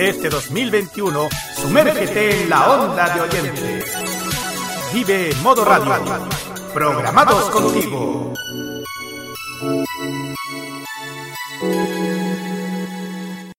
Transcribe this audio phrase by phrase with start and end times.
[0.00, 3.84] Este 2021, sumérgete en la onda de oyentes.
[4.94, 5.92] Vive Modo Radio.
[6.72, 8.32] Programados contigo.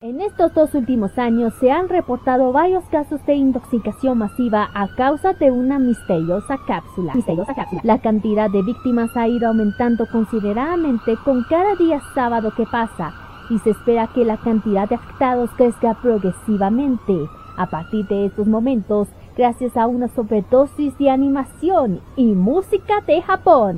[0.02, 5.34] En estos dos últimos años se han reportado varios casos de intoxicación masiva a causa
[5.34, 7.14] de una misteriosa cápsula.
[7.14, 7.82] Misteriosa cápsula.
[7.84, 13.14] La cantidad de víctimas ha ido aumentando considerablemente con cada día sábado que pasa
[13.52, 17.14] y se espera que la cantidad de afectados crezca progresivamente.
[17.58, 23.78] A partir de estos momentos, gracias a una sobredosis de animación y música de Japón.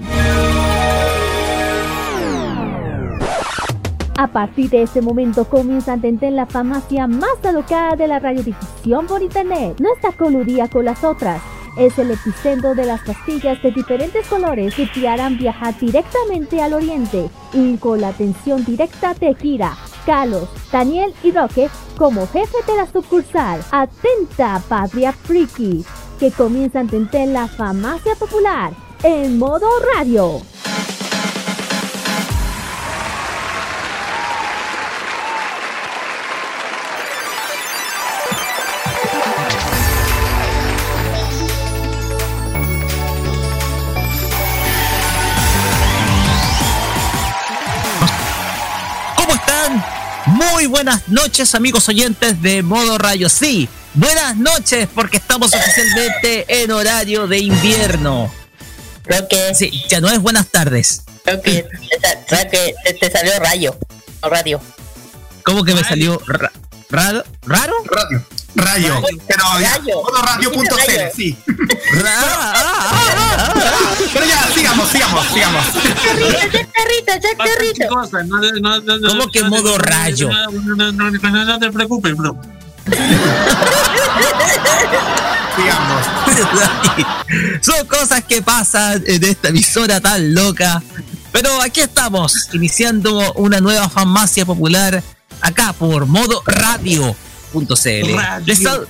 [4.15, 9.07] A partir de ese momento comienza a entender la farmacia más alocada de la radiodifusión
[9.07, 9.77] por internet.
[9.79, 11.41] No está coludida con las otras.
[11.77, 16.73] Es el epicentro de las pastillas de diferentes colores que te harán viajar directamente al
[16.73, 19.75] oriente y con la atención directa de Kira,
[20.05, 23.61] Carlos, Daniel y Roque como jefe de la sucursal.
[23.71, 25.83] Atenta, Patria Friki,
[26.19, 28.71] que comienza a entender la farmacia popular
[29.03, 30.52] en modo radio.
[50.51, 53.29] Muy buenas noches amigos oyentes de Modo Rayo.
[53.29, 58.31] Sí, buenas noches porque estamos oficialmente en horario de invierno.
[59.03, 61.03] Creo que, Sí, ya no es buenas tardes.
[61.23, 61.65] creo que,
[62.27, 63.77] creo que te, te salió rayo
[64.21, 64.61] o radio.
[65.43, 66.51] ¿Cómo que me salió ra-
[66.93, 67.23] raro?
[67.45, 67.73] ¿Raro?
[67.85, 68.21] Radio.
[68.55, 69.01] Rayo.
[69.27, 70.03] Pero ya, Rayo.
[70.03, 71.11] modoradio.cl, Rayo.
[71.15, 71.35] sí.
[72.05, 73.95] Ah, ah, ah, ah.
[74.13, 75.65] Pero ya, sigamos, sigamos, sigamos.
[75.73, 77.87] Jack Carrito, Jack Carrito.
[77.87, 80.29] Cosa, no, no, no, no, ¿Cómo que no, modo rayo?
[80.29, 82.37] No, no, no, no, no, no te preocupes, bro.
[85.55, 86.05] Sigamos.
[87.61, 90.83] Son cosas que pasan en esta emisora tan loca.
[91.31, 95.01] Pero aquí estamos, iniciando una nueva farmacia popular
[95.43, 98.15] acá por modo radio.cl.
[98.15, 98.45] Radio.
[98.45, 98.87] Les sal-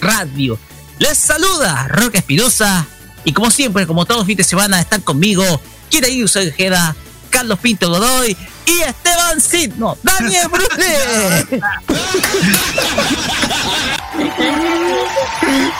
[0.00, 0.58] radio.
[0.98, 2.86] Les saluda Roque Espinosa.
[3.24, 5.44] Y como siempre, como todos los fines de semana, están conmigo
[5.90, 6.94] Kira Yuso Ojeda,
[7.30, 10.48] Carlos Pinto Godoy y Esteban Sidno, Daniel
[11.48, 11.60] Brune.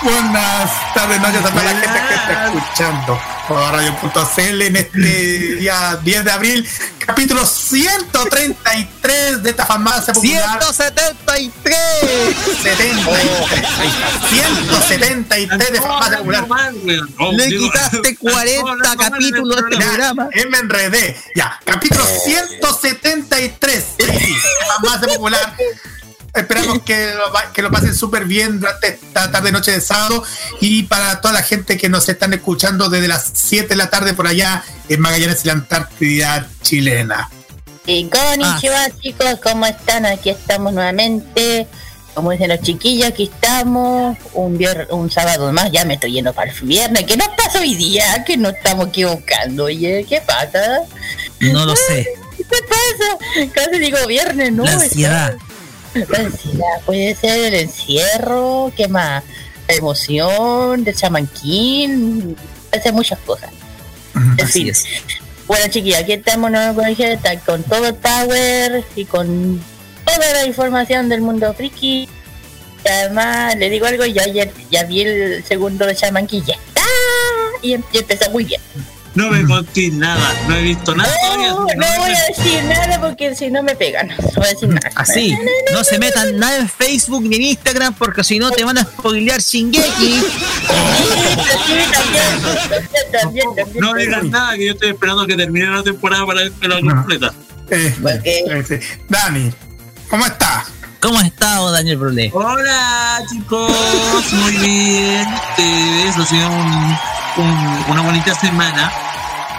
[0.02, 5.98] Buenas tardes, noches a toda la gente que está escuchando por radio.cl en este día
[6.02, 10.58] 10 de abril, capítulo 133 de esta farmacia popular.
[10.62, 11.76] 173.
[12.62, 16.46] 73, ahí está, 173 de farmacia popular.
[17.32, 20.28] Le quitaste 40 capítulos este Ya, programa.
[20.32, 21.16] eh, me enredé.
[21.34, 24.36] Ya, capítulo 173 sí,
[24.68, 25.54] farmacia popular.
[26.36, 30.22] Esperamos que lo, va- que lo pasen súper bien durante esta tarde noche de sábado
[30.60, 34.14] y para toda la gente que nos están escuchando desde las 7 de la tarde
[34.14, 37.30] por allá en Magallanes y la Antártida chilena.
[37.86, 40.06] Y konnichiwa, chicos, ¿cómo están?
[40.06, 41.66] Aquí estamos nuevamente.
[42.14, 44.16] Como dicen los chiquillos, aquí estamos.
[44.32, 47.04] Un vier- un sábado más, ya me estoy yendo para el viernes.
[47.04, 48.24] ¿Qué nos pasa hoy día?
[48.24, 50.04] Que nos estamos equivocando, oye.
[50.08, 50.80] ¿Qué pasa?
[51.40, 52.08] No lo sé.
[52.36, 53.50] ¿Qué pasa?
[53.54, 54.64] Casi digo viernes, ¿no?
[54.64, 55.34] La ansiedad.
[56.08, 59.24] La ansiedad, puede ser el encierro, ¿qué más?
[59.68, 62.36] La emoción, de chamanquín,
[62.72, 63.50] hace muchas cosas.
[64.14, 64.68] En Así fin.
[64.68, 64.84] es.
[65.46, 69.62] Bueno, chiquillos, aquí estamos en con, está con todo el power y con
[70.04, 72.08] toda la información del mundo friki.
[72.84, 76.54] Y además, le digo algo, yo ayer ya vi el segundo de Shaman King, ya
[76.54, 76.82] está.
[77.62, 78.60] Y, em- y empezó muy bien.
[79.16, 81.48] No me conté nada, no he visto nada todavía.
[81.48, 81.66] No, no
[81.98, 84.08] voy a decir nada porque si no me pegan.
[84.08, 84.90] No voy a decir nada.
[84.94, 85.36] Así,
[85.72, 88.82] no se metan nada en Facebook ni en Instagram porque si no te van a
[88.84, 90.20] spoilear Shingeki.
[90.20, 90.22] Sí,
[91.90, 93.80] también, también, también, también.
[93.80, 96.94] No digan nada, que yo estoy esperando que termine la temporada para verla No.
[96.96, 97.32] completa.
[97.70, 98.74] Eh, eh, sí.
[99.08, 99.50] Dani,
[100.08, 100.66] ¿cómo estás?
[101.00, 102.30] ¿Cómo has estado, Daniel Brulé?
[102.34, 105.26] Hola chicos, muy bien.
[105.50, 106.96] Ustedes, ha sido un-
[107.38, 108.92] un- una bonita semana.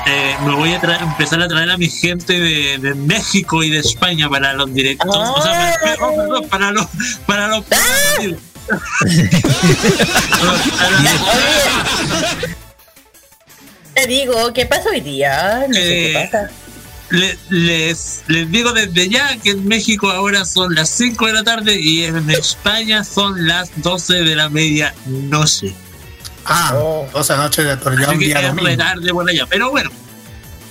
[0.09, 3.69] Eh, me voy a traer- empezar a traer a mi gente de, de México y
[3.69, 5.13] de España para los directos.
[5.15, 5.75] O sea, Ah.
[5.81, 6.85] para, oh, perdón, para los
[7.25, 7.65] para los
[8.19, 8.37] Oye,
[13.93, 15.65] te digo, ¿qué pasa hoy día?
[15.67, 16.49] No sé qué Eh, pasa.
[17.09, 21.43] Le- les, les digo desde ya que en México ahora son las 5 de la
[21.43, 25.73] tarde y en España son las 12 de la media noche.
[26.47, 27.07] Ah, Oh.
[27.13, 28.77] 12 noches de torneo Así un que día es re domingo.
[28.77, 29.45] tarde por allá.
[29.49, 29.89] Pero bueno,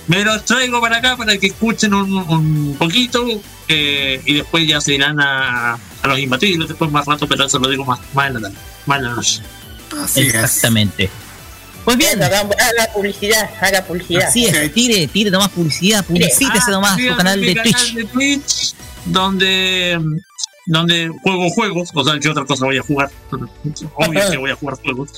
[0.07, 3.25] me los traigo para acá para que escuchen un, un poquito
[3.67, 7.59] eh, y después ya se irán a, a los imbatibles después más rato, pero eso
[7.59, 9.41] lo digo más, más en la tarde, más en la noche.
[10.03, 10.33] Así es.
[10.35, 11.09] Exactamente.
[11.85, 12.43] Pues bien, Haga,
[12.93, 14.27] publicidad, haga publicidad.
[14.27, 17.93] así es, tire, tire nomás publicidad, publicítese Ah, nomás su canal de canal Twitch.
[17.93, 18.73] de Twitch,
[19.05, 19.97] donde
[20.67, 23.09] donde juego juegos, o sea, ¿qué otra cosa voy a jugar?
[23.95, 25.09] Obvio que voy a jugar juegos.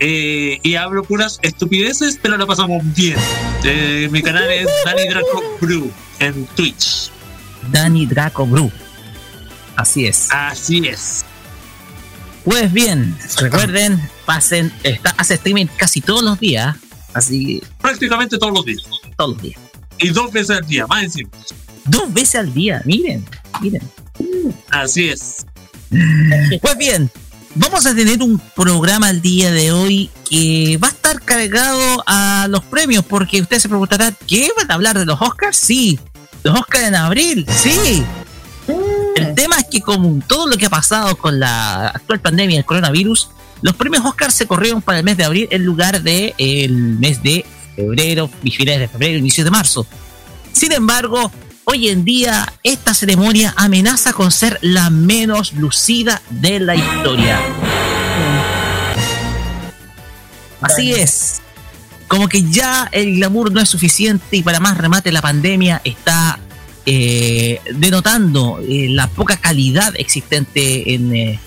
[0.00, 3.16] Eh, y hablo puras estupideces, pero la pasamos bien.
[3.64, 7.10] Eh, mi canal es Danny Draco Brew en Twitch.
[7.70, 8.70] Danny Draco Bru.
[9.76, 10.28] Así es.
[10.32, 11.24] Así es.
[12.44, 16.76] Pues bien, recuerden, pasen, está, hace streaming casi todos los días,
[17.12, 18.84] así Prácticamente todos los días.
[19.16, 19.60] todos los días.
[19.98, 21.30] Y dos veces al día, más encima.
[21.88, 23.24] Dos veces al día, miren,
[23.60, 23.82] miren.
[24.70, 25.46] Así es.
[26.60, 27.10] Pues bien,
[27.54, 32.46] vamos a tener un programa el día de hoy que va a estar cargado a
[32.50, 35.56] los premios, porque ustedes se preguntarán, ¿qué van a hablar de los Oscars?
[35.56, 35.98] Sí,
[36.42, 38.04] los Oscars en abril, sí.
[39.14, 42.64] El tema es que como todo lo que ha pasado con la actual pandemia del
[42.64, 43.30] coronavirus,
[43.62, 47.22] los premios Oscar se corrieron para el mes de abril en lugar de el mes
[47.22, 47.44] de
[47.74, 49.86] febrero, finales de febrero, inicios de marzo.
[50.52, 51.30] Sin embargo,
[51.68, 57.40] hoy en día esta ceremonia amenaza con ser la menos lucida de la historia.
[60.60, 61.42] Así es.
[62.06, 66.38] Como que ya el glamour no es suficiente y para más remate la pandemia está
[66.86, 71.40] eh, denotando eh, la poca calidad existente en, eh,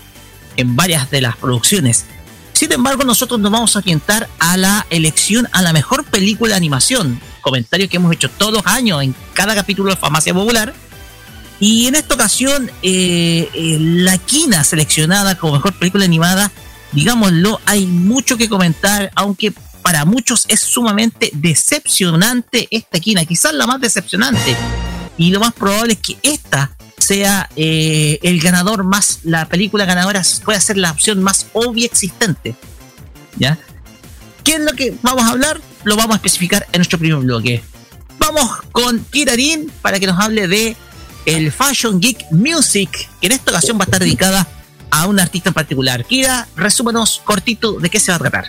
[0.58, 2.06] en varias de las producciones.
[2.52, 6.58] Sin embargo, nosotros nos vamos a orientar a la elección a la mejor película de
[6.58, 10.74] animación, comentario que hemos hecho todos los años en cada capítulo de Farmacia Popular.
[11.60, 16.52] Y en esta ocasión, eh, eh, la quina seleccionada como mejor película animada,
[16.94, 23.68] digámoslo, hay mucho que comentar, aunque para muchos es sumamente decepcionante esta quina, quizás la
[23.68, 24.56] más decepcionante.
[25.18, 30.22] Y lo más probable es que esta sea eh, el ganador más, la película ganadora
[30.46, 32.56] puede ser la opción más obvia existente.
[33.38, 33.58] ¿Ya?
[34.50, 35.62] ¿Qué es lo que vamos a hablar?
[35.84, 37.62] Lo vamos a especificar en nuestro primer bloque.
[38.18, 40.76] Vamos con Kirarin para que nos hable de
[41.28, 42.90] el Fashion Geek Music,
[43.22, 44.48] que en esta ocasión va a estar dedicada
[44.90, 46.04] a un artista en particular.
[46.04, 48.46] Kira, resúmenos cortito de qué se va a tratar.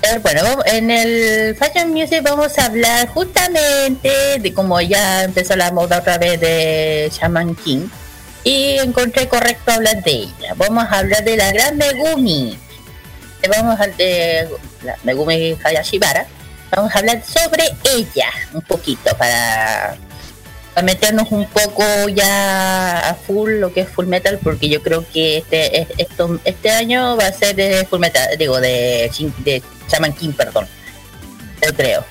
[0.00, 5.70] Eh, Bueno, en el Fashion Music vamos a hablar justamente de cómo ya empezó la
[5.72, 7.88] moda otra vez de Shaman King
[8.44, 10.54] y encontré correcto hablar de ella.
[10.56, 12.56] Vamos a hablar de la gran Megumi.
[13.44, 14.48] Eh, Vamos a de
[14.82, 16.26] la Megumi Hayashibara.
[16.70, 19.96] Vamos a hablar sobre ella un poquito para,
[20.72, 25.04] para meternos un poco ya a full lo que es Full Metal porque yo creo
[25.12, 29.62] que este es- esto, este año va a ser de Full Metal, digo de, de
[29.88, 30.66] Shaman King, perdón.
[31.64, 32.04] Yo creo.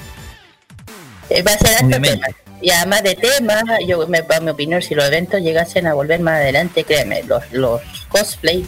[1.30, 2.10] Eh, Va a ser Obviamente.
[2.18, 2.28] tema.
[2.62, 6.22] Y además de temas, yo me para mi opinión, si los eventos llegasen a volver
[6.22, 8.66] más adelante, créeme, los, los cosplay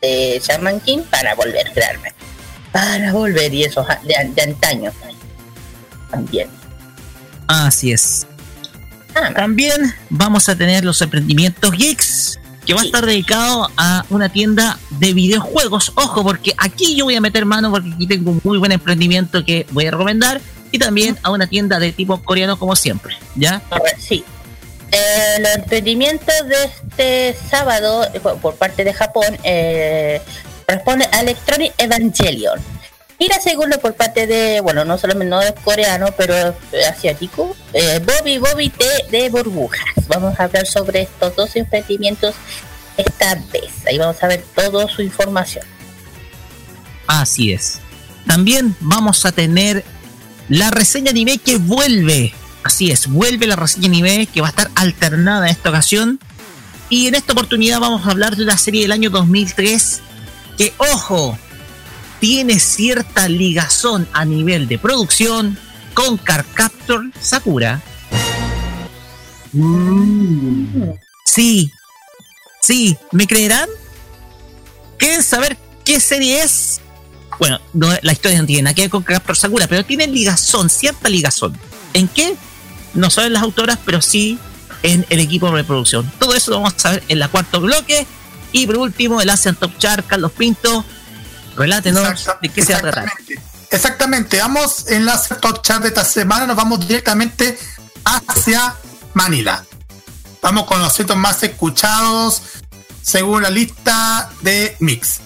[0.00, 2.12] de Shaman King para volver, créanme.
[2.72, 4.92] Para volver y esos a- de, de antaño.
[6.10, 6.48] También.
[7.46, 8.26] Así es.
[9.14, 9.34] Más.
[9.34, 14.78] También vamos a tener los emprendimientos geeks, que va a estar dedicado a una tienda
[14.90, 15.92] de videojuegos.
[15.96, 19.44] Ojo, porque aquí yo voy a meter mano porque aquí tengo un muy buen emprendimiento
[19.44, 20.40] que voy a recomendar.
[20.72, 23.16] Y también a una tienda de tipo coreano como siempre.
[23.34, 23.60] ¿Ya?
[23.98, 24.24] Sí.
[24.92, 30.20] Eh, los emprendimientos de este sábado eh, por parte de Japón eh,
[30.66, 32.60] responde a Electronic Evangelion.
[33.18, 36.34] Y la segunda por parte de, bueno, no solamente no es coreano, pero
[36.72, 37.54] eh, asiático,
[38.06, 39.84] Bobby Bobby T de burbujas.
[40.08, 42.34] Vamos a hablar sobre estos dos emprendimientos
[42.96, 43.86] esta vez.
[43.86, 45.64] Ahí vamos a ver toda su información.
[47.06, 47.78] Así es.
[48.26, 49.84] También vamos a tener
[50.48, 52.32] la reseña anime que vuelve.
[52.62, 56.20] Así es, vuelve la reseña anime que va a estar alternada en esta ocasión.
[56.88, 60.00] Y en esta oportunidad vamos a hablar de una serie del año 2003
[60.58, 61.38] que, ojo,
[62.20, 65.58] tiene cierta ligazón a nivel de producción
[65.94, 67.80] con Carcaptor Sakura.
[71.24, 71.70] Sí,
[72.60, 73.68] sí, ¿me creerán?
[74.98, 76.80] ¿Quieren saber qué serie es?
[77.38, 80.68] Bueno, no, la historia no tiene nada que ver con Carcaptor Sakura, pero tiene ligazón,
[80.68, 81.58] cierta ligazón.
[81.94, 82.36] ¿En qué?
[82.94, 84.38] No saben las autoras, pero sí
[84.82, 86.10] en el equipo de producción.
[86.18, 88.06] Todo eso lo vamos a saber en la cuarto bloque.
[88.52, 90.84] Y por último, el Asian Top Chart, Carlos Pinto.
[91.56, 93.12] Relátenos de qué se va a tratar.
[93.70, 94.38] exactamente.
[94.40, 97.58] Vamos en la top chat de esta semana, nos vamos directamente
[98.04, 98.74] hacia
[99.14, 99.64] Manila.
[100.42, 102.42] Vamos con los sitios más escuchados
[103.02, 105.20] según la lista de Mix.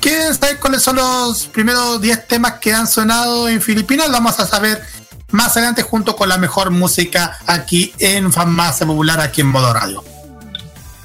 [0.00, 4.06] ¿Quieren saber cuáles son los primeros 10 temas que han sonado en Filipinas?
[4.06, 4.82] Lo vamos a saber
[5.32, 10.04] más adelante junto con la mejor música aquí en Farmacia Popular, aquí en Modo Radio.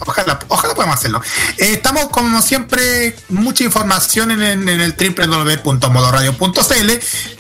[0.06, 1.22] Ojalá, ojalá podamos hacerlo.
[1.58, 6.92] Eh, estamos, como siempre, mucha información en, en- en el www.modoradio.cl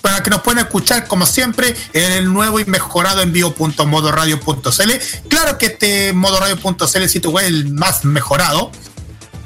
[0.01, 4.91] para que nos puedan escuchar, como siempre, en el nuevo y mejorado envío.modoradio.cl.
[5.29, 8.71] Claro que este modoradio.cl es sitio web el más mejorado.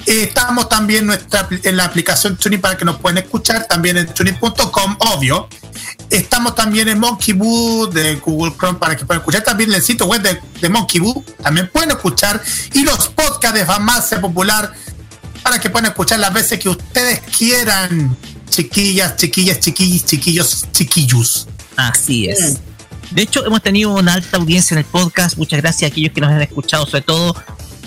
[0.06, 4.98] Estamos también nuestra, en la aplicación Tuning para que nos puedan escuchar, también en tuning.com,
[5.14, 5.48] obvio.
[6.10, 9.44] Estamos también en Monkey Boo de Google Chrome para que puedan escuchar.
[9.44, 12.42] También en el sitio web de, de Monkey Boo también pueden escuchar.
[12.74, 14.74] Y los podcasts de Farmacia Popular
[15.44, 18.18] para que puedan escuchar las veces que ustedes quieran.
[18.50, 21.48] Chiquillas, chiquillas, chiquillos, chiquillos, chiquillos.
[21.76, 22.58] así es.
[23.12, 25.38] De hecho, hemos tenido una alta audiencia en el podcast.
[25.38, 27.36] Muchas gracias a aquellos que nos han escuchado, sobre todo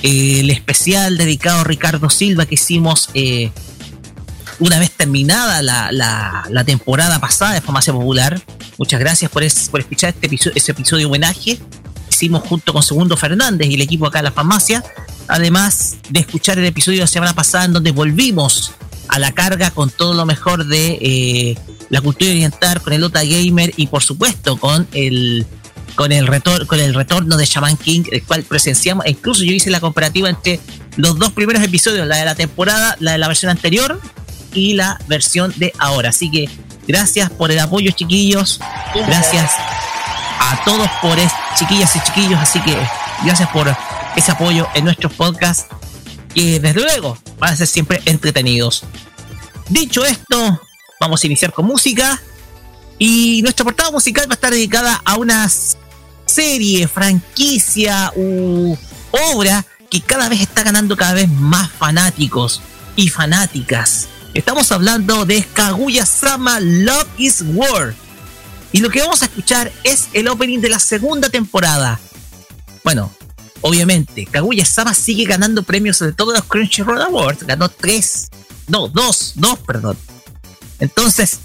[0.02, 3.50] eh, el especial dedicado a Ricardo Silva que hicimos eh,
[4.58, 8.40] una vez terminada la, la- temporada pasada de Farmacia Popular.
[8.78, 11.58] Muchas gracias por, es- por escuchar este episodio, ese episodio de homenaje.
[12.10, 14.84] Hicimos junto con Segundo Fernández y el equipo acá de la farmacia.
[15.28, 18.72] Además de escuchar el episodio de la semana pasada en donde volvimos
[19.08, 21.58] a la carga con todo lo mejor de eh,
[21.90, 25.46] la cultura oriental, con el Ota Gamer y por supuesto con el
[25.94, 29.52] con el retor con el retorno de Shaman King, el cual presenciamos, e incluso yo
[29.52, 30.60] hice la comparativa entre
[30.96, 34.00] los dos primeros episodios, la de la temporada, la de la versión anterior
[34.54, 36.10] y la versión de ahora.
[36.10, 36.48] Así que
[36.86, 38.60] gracias por el apoyo, chiquillos.
[38.94, 39.52] Gracias
[40.40, 42.40] a todos por es, chiquillas y chiquillos.
[42.40, 42.76] Así que
[43.24, 43.74] gracias por
[44.16, 45.66] ese apoyo en nuestros podcasts.
[46.34, 48.84] Que desde luego van a ser siempre entretenidos.
[49.68, 50.60] Dicho esto,
[50.98, 52.20] vamos a iniciar con música.
[52.98, 55.48] Y nuestra portada musical va a estar dedicada a una
[56.32, 58.76] serie, franquicia u
[59.34, 62.62] obra que cada vez está ganando cada vez más fanáticos
[62.96, 64.08] y fanáticas.
[64.32, 67.94] Estamos hablando de Kaguya Sama Love is War.
[68.72, 72.00] Y lo que vamos a escuchar es el opening de la segunda temporada.
[72.82, 73.12] Bueno,
[73.60, 77.46] obviamente, Kaguya Sama sigue ganando premios de todos los Crunchyroll Awards.
[77.46, 78.30] Ganó tres,
[78.68, 79.98] no, dos, dos, perdón.
[80.78, 81.40] Entonces,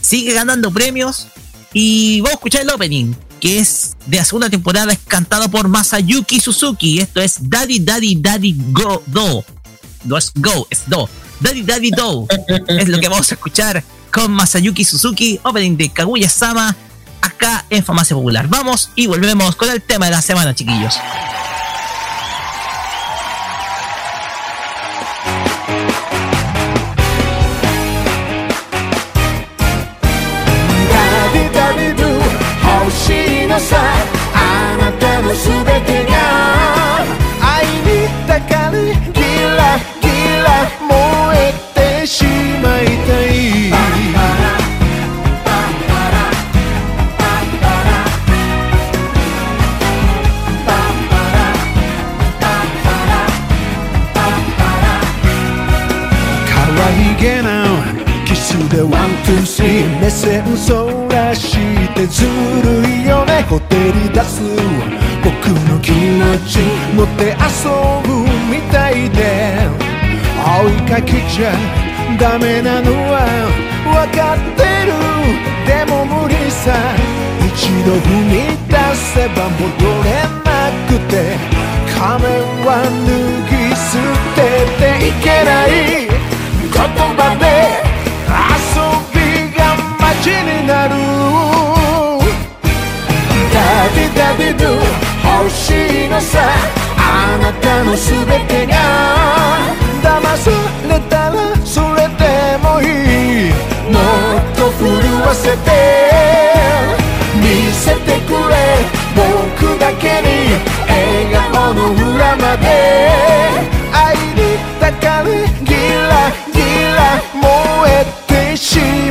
[0.00, 1.26] sigue ganando premios.
[1.74, 5.68] Y vamos a escuchar el opening, que es de la segunda temporada, es cantado por
[5.68, 7.00] Masayuki Suzuki.
[7.00, 9.44] Esto es Daddy Daddy Daddy Go Do.
[10.04, 11.10] No es Go, es Do.
[11.40, 12.26] Daddy Daddy Do.
[12.68, 16.74] es lo que vamos a escuchar con Masayuki Suzuki, opening de Kaguya Sama,
[17.20, 18.48] acá en Farmacia Popular.
[18.48, 20.94] Vamos y volvemos con el tema de la semana, chiquillos.
[59.24, 61.56] でワン・ツー・スリー目線そらし
[61.94, 62.28] てずる
[62.86, 63.42] いよね。
[63.48, 64.42] ほてり出す
[65.22, 66.58] 僕の気持ち
[66.94, 67.70] 持って遊
[68.06, 69.68] ぶみたいで。
[70.36, 71.52] 追いかけちゃ
[72.20, 73.24] ダメなのは
[73.84, 74.92] 分かってる。
[75.66, 76.72] でも無理さ。
[77.46, 78.32] 一度踏み
[78.68, 79.64] 出せば戻
[80.04, 80.06] れ
[80.44, 81.12] なくて。
[81.96, 82.28] 仮面
[82.66, 83.08] は脱
[83.48, 83.82] ぎ捨
[84.34, 84.38] て
[84.78, 85.68] ていけない。
[86.72, 86.78] 言
[87.16, 87.93] 葉で
[90.24, 90.94] がマジになる
[93.52, 93.60] ダ
[93.94, 94.68] ディダディドゥ
[95.40, 96.40] 欲しいのさ
[96.96, 98.74] あなたの全てが
[100.02, 100.50] 騙さ
[100.88, 102.22] れたらそれで
[102.62, 103.52] もいい
[103.92, 104.84] もっと震
[105.20, 105.70] わせて
[107.36, 108.54] 見せてくれ
[109.14, 110.28] 僕だけに
[110.88, 112.64] 笑顔の裏まで
[113.92, 115.73] 愛に抱かれ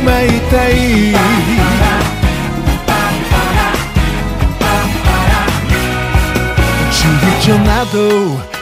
[0.04, 0.72] まいたい。
[6.90, 7.00] 躊
[7.40, 7.94] 躇など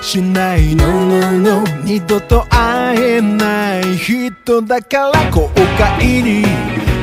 [0.02, 6.44] しないののの二度と会えない人だから後悔に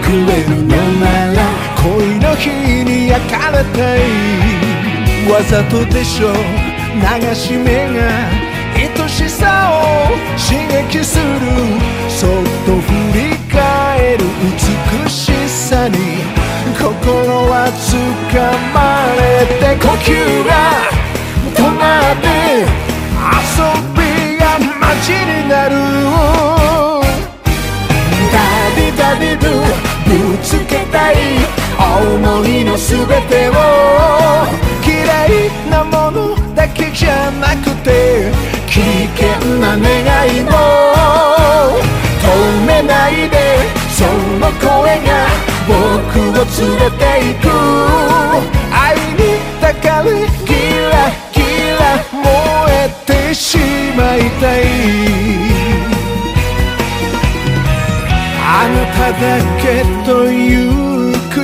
[0.03, 1.37] くれるのなら
[1.81, 2.49] 恋の日
[2.83, 3.99] に焼かれたい。
[5.31, 6.33] わざとでしょ。
[6.95, 7.99] 流し目が
[8.75, 10.57] 愛しさを刺
[10.89, 11.23] 激する。
[12.09, 12.29] そっ
[12.65, 13.08] と振
[15.69, 15.95] さに
[16.73, 17.13] 心
[17.45, 18.41] は掴
[18.73, 20.17] まれて呼吸
[20.49, 20.81] が
[21.53, 22.65] 止まって
[23.21, 23.61] 遊
[23.93, 24.01] び
[24.41, 25.77] がマジになる
[28.33, 28.41] ダ
[28.73, 29.61] ディダディドゥ
[30.09, 31.37] ぶつけたい
[31.77, 33.53] 思いの全てを
[34.83, 34.89] 嫌
[35.27, 38.31] いなものだけじゃなくて
[38.65, 38.81] 危
[39.13, 39.27] 険
[39.61, 39.85] な願
[40.35, 40.49] いも
[42.25, 43.37] 止めないで
[43.93, 44.05] そ
[44.39, 47.47] の声が僕を連れて行く。
[48.71, 49.21] 愛に
[49.61, 50.09] 抱かれ
[50.45, 50.53] ギ
[50.91, 50.95] ラ
[51.31, 51.37] ギ
[51.79, 52.25] ラ燃
[52.71, 53.45] えてし
[53.95, 54.61] まいたい
[58.41, 59.23] あなただ
[59.61, 59.63] け
[60.05, 60.33] とい
[60.65, 60.69] う
[61.29, 61.39] 唇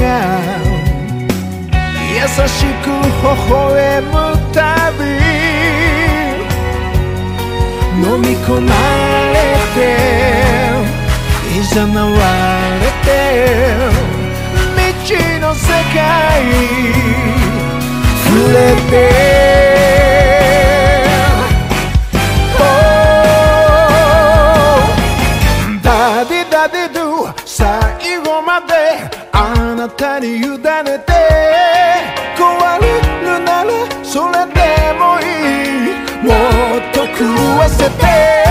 [0.00, 0.04] が
[2.12, 4.12] 優しく微笑む
[4.52, 4.56] た
[4.92, 5.00] び。
[7.98, 8.68] 飲み込ま
[9.32, 9.36] れ
[9.74, 10.65] て
[11.56, 12.10] いざなわ
[12.80, 13.08] れて。
[14.76, 15.96] 未知の世界
[18.24, 18.54] 触れ
[18.90, 18.94] て。
[22.58, 22.62] Oh
[25.82, 28.72] ダディダディドゥ最後まで
[29.32, 30.66] あなたに委ねて。
[32.36, 32.42] 壊
[32.82, 32.86] れ
[33.22, 33.70] るなら
[34.04, 34.60] それで
[34.98, 35.22] もい
[35.88, 36.22] い。
[36.22, 36.34] も
[36.76, 37.24] っと狂
[37.58, 38.45] わせて。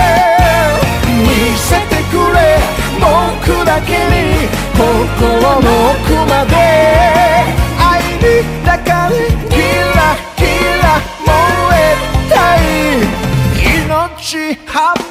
[3.00, 4.82] 僕だけに心
[5.40, 6.54] の奥まで。
[7.78, 9.14] 愛に抱かれ
[9.48, 9.54] キ
[9.96, 10.42] ラキ
[10.82, 10.84] ラ
[11.24, 11.30] 燃
[11.76, 11.82] え
[12.28, 12.64] たい。
[13.84, 15.05] 命張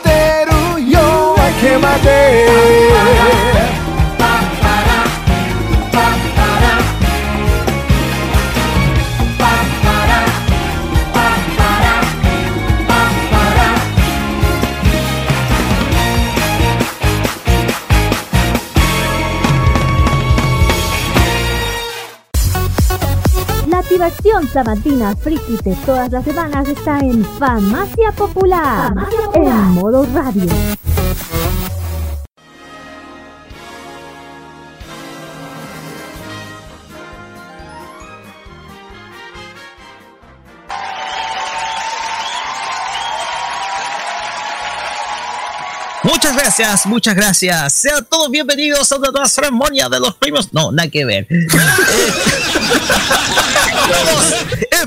[24.06, 28.94] La diversión sabatina friki de todas las semanas está en Farmacia Popular,
[29.34, 30.85] en modo radio.
[46.46, 47.74] Gracias, muchas gracias.
[47.74, 50.54] Sean todos bienvenidos a nueva ceremonia de los premios.
[50.54, 51.26] No, nada que ver.
[51.32, 51.50] en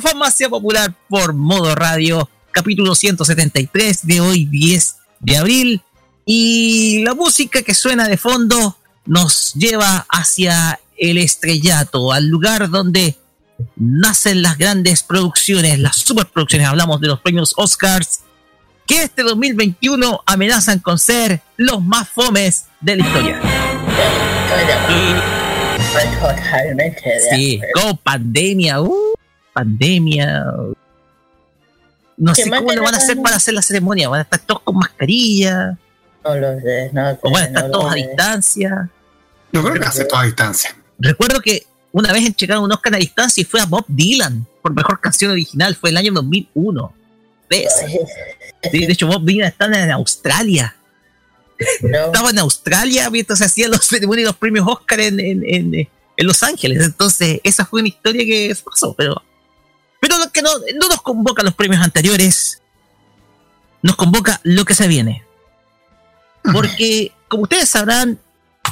[0.01, 5.83] Farmacia Popular por Modo Radio, capítulo 173 de hoy, 10 de abril.
[6.25, 13.17] Y la música que suena de fondo nos lleva hacia el estrellato, al lugar donde
[13.75, 16.69] nacen las grandes producciones, las superproducciones.
[16.69, 18.21] Hablamos de los premios Oscars
[18.89, 23.41] que este 2021 amenazan con ser los más fomes de la historia.
[26.19, 27.89] Totalmente Sí, acuerdo.
[27.89, 29.15] con pandemia, uh,
[29.53, 30.45] pandemia.
[32.17, 34.09] No ¿Qué sé cómo lo van a hacer para hacer la ceremonia.
[34.09, 35.77] ¿Van a estar todos con mascarilla?
[36.25, 37.19] No lo sé, no sé.
[37.23, 38.91] ¿O van a estar no todos a distancia?
[39.53, 40.75] Yo creo que hace toda distancia.
[40.99, 44.75] Recuerdo que una vez entregaron un Oscar a distancia y fue a Bob Dylan por
[44.75, 45.77] mejor canción original.
[45.77, 46.93] Fue el año 2001.
[47.51, 47.67] Sí,
[48.87, 50.75] de hecho, Bob Dylan está en Australia.
[51.83, 56.27] No, Estaba en Australia mientras se hacían los los premios Oscar en, en, en, en
[56.27, 56.85] Los Ángeles.
[56.85, 58.95] Entonces, esa fue una historia que pasó.
[58.95, 59.23] Pero,
[60.01, 62.63] pero lo que no, no nos convoca los premios anteriores,
[63.83, 65.25] nos convoca lo que se viene.
[66.53, 68.19] porque como ustedes sabrán,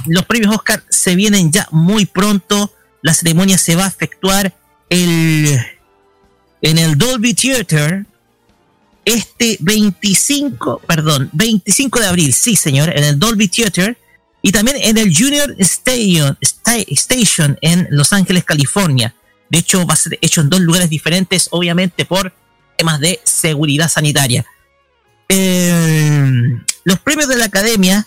[0.07, 2.73] los premios Oscar se vienen ya muy pronto.
[3.03, 4.55] La ceremonia se va a efectuar
[4.89, 5.59] el,
[6.63, 8.07] en el Dolby Theater
[9.07, 13.97] este 25, perdón, 25 de abril, sí señor, en el Dolby Theater
[14.43, 19.15] y también en el Junior Station, Sta- Station en Los Ángeles, California.
[19.49, 22.35] De hecho, va a ser hecho en dos lugares diferentes, obviamente por
[22.77, 24.45] temas de seguridad sanitaria.
[25.29, 26.31] Eh,
[26.85, 28.07] los premios de la Academia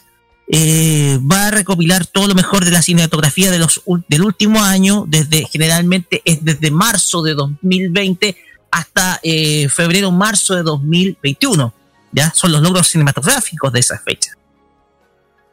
[0.51, 5.05] eh, va a recopilar todo lo mejor de la cinematografía de los, del último año,
[5.07, 8.35] desde generalmente es desde marzo de 2020
[8.71, 11.73] hasta eh, febrero marzo de 2021.
[12.11, 14.31] Ya son los logros cinematográficos de esa fecha.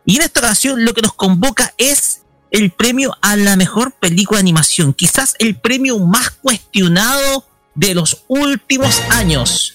[0.05, 4.39] Y en esta ocasión lo que nos convoca es el premio a la mejor película
[4.39, 9.75] de animación, quizás el premio más cuestionado de los últimos años.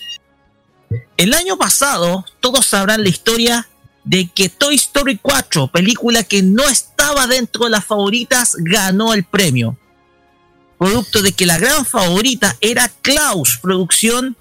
[1.18, 3.68] El año pasado, todos sabrán la historia
[4.04, 9.24] de que Toy Story 4, película que no estaba dentro de las favoritas, ganó el
[9.24, 9.78] premio.
[10.82, 14.36] Producto de que la gran favorita era Klaus, producción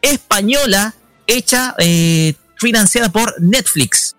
[0.00, 0.94] española
[1.26, 4.14] hecha, eh, financiada por Netflix.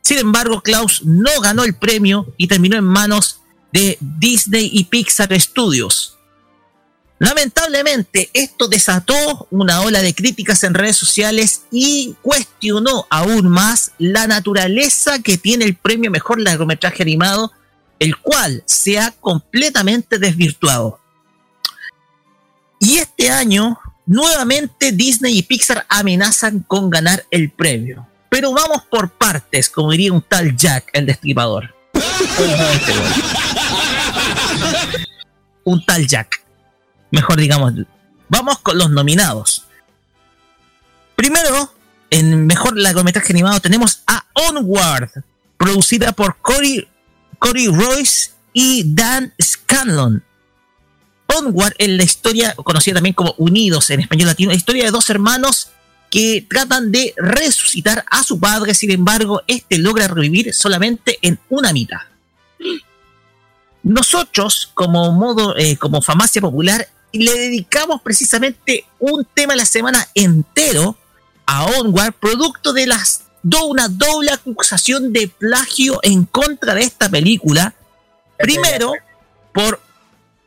[0.00, 3.40] Sin embargo, Klaus no ganó el premio y terminó en manos
[3.70, 6.16] de Disney y Pixar Studios.
[7.18, 14.26] Lamentablemente, esto desató una ola de críticas en redes sociales y cuestionó aún más la
[14.26, 17.52] naturaleza que tiene el premio Mejor Largometraje Animado,
[18.04, 21.00] el cual se ha completamente desvirtuado.
[22.78, 28.06] Y este año, nuevamente Disney y Pixar amenazan con ganar el premio.
[28.28, 31.74] Pero vamos por partes, como diría un tal Jack, el destripador.
[35.64, 36.44] un tal Jack.
[37.10, 37.72] Mejor digamos.
[38.28, 39.64] Vamos con los nominados.
[41.16, 41.72] Primero,
[42.10, 45.08] en mejor largometraje animado tenemos a Onward,
[45.56, 46.86] producida por Cory,
[47.44, 50.24] Cory Royce y Dan Scanlon.
[51.26, 55.10] Onward es la historia, conocida también como Unidos en español latino, la historia de dos
[55.10, 55.68] hermanos
[56.10, 61.74] que tratan de resucitar a su padre, sin embargo, este logra revivir solamente en una
[61.74, 62.00] mitad.
[63.82, 70.08] Nosotros, como modo, eh, como Famacia Popular, le dedicamos precisamente un tema a la semana
[70.14, 70.96] entero
[71.44, 73.23] a Onward, producto de las
[73.66, 77.74] una doble acusación de plagio en contra de esta película.
[78.38, 78.92] Primero,
[79.52, 79.80] por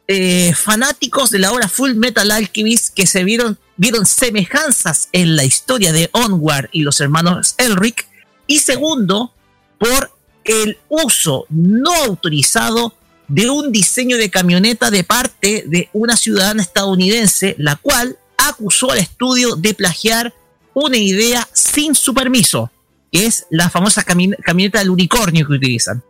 [0.08, 5.44] eh, fanáticos de la obra Full Metal Alchemist que se vieron, vieron semejanzas en la
[5.44, 8.08] historia de Onward y los hermanos Elric.
[8.48, 9.34] Y segundo,
[9.78, 10.12] por
[10.44, 12.94] el uso no autorizado
[13.28, 19.00] de un diseño de camioneta de parte de una ciudadana estadounidense, la cual acusó al
[19.00, 20.34] estudio de plagiar
[20.74, 22.72] una idea sin su permiso,
[23.18, 26.04] que es la famosa cami- camioneta del unicornio que utilizan.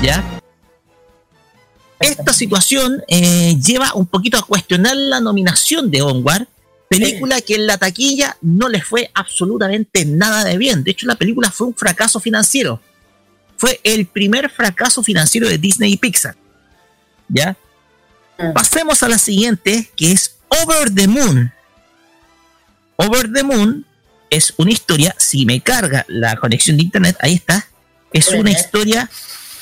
[0.00, 0.22] ¿Ya?
[1.98, 6.46] Esta situación eh, lleva un poquito a cuestionar la nominación de Onward,
[6.88, 10.84] película que en la taquilla no le fue absolutamente nada de bien.
[10.84, 12.80] De hecho, la película fue un fracaso financiero.
[13.56, 16.36] Fue el primer fracaso financiero de Disney y Pixar.
[17.28, 17.56] ¿Ya?
[18.54, 21.52] Pasemos a la siguiente, que es Over the Moon.
[22.96, 23.84] Over the Moon
[24.34, 27.66] es una historia, si me carga la conexión de internet, ahí está.
[28.12, 29.08] Es una historia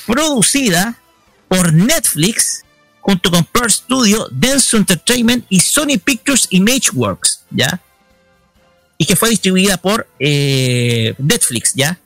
[0.05, 0.95] producida
[1.47, 2.63] por Netflix
[2.99, 7.79] junto con Pearl Studio, Dentsu Entertainment y Sony Pictures Imageworks, ¿ya?
[8.97, 11.99] Y que fue distribuida por eh, Netflix, ¿ya?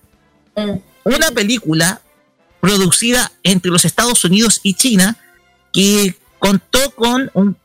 [1.04, 2.02] Una película
[2.60, 5.16] producida entre los Estados Unidos y China
[5.72, 7.56] que contó con un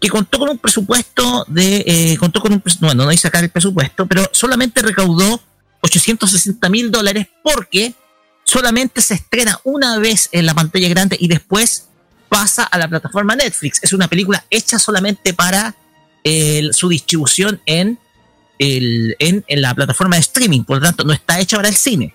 [0.00, 3.50] que contó con un presupuesto de eh, contó con un bueno no hay sacar el
[3.50, 5.40] presupuesto pero solamente recaudó
[5.80, 7.94] 860 mil dólares porque
[8.44, 11.86] solamente se estrena una vez en la pantalla grande y después
[12.28, 15.74] pasa a la plataforma Netflix es una película hecha solamente para
[16.24, 17.98] el- su distribución en,
[18.58, 21.76] el, en, en la plataforma de streaming por lo tanto no está hecha para el
[21.76, 22.14] cine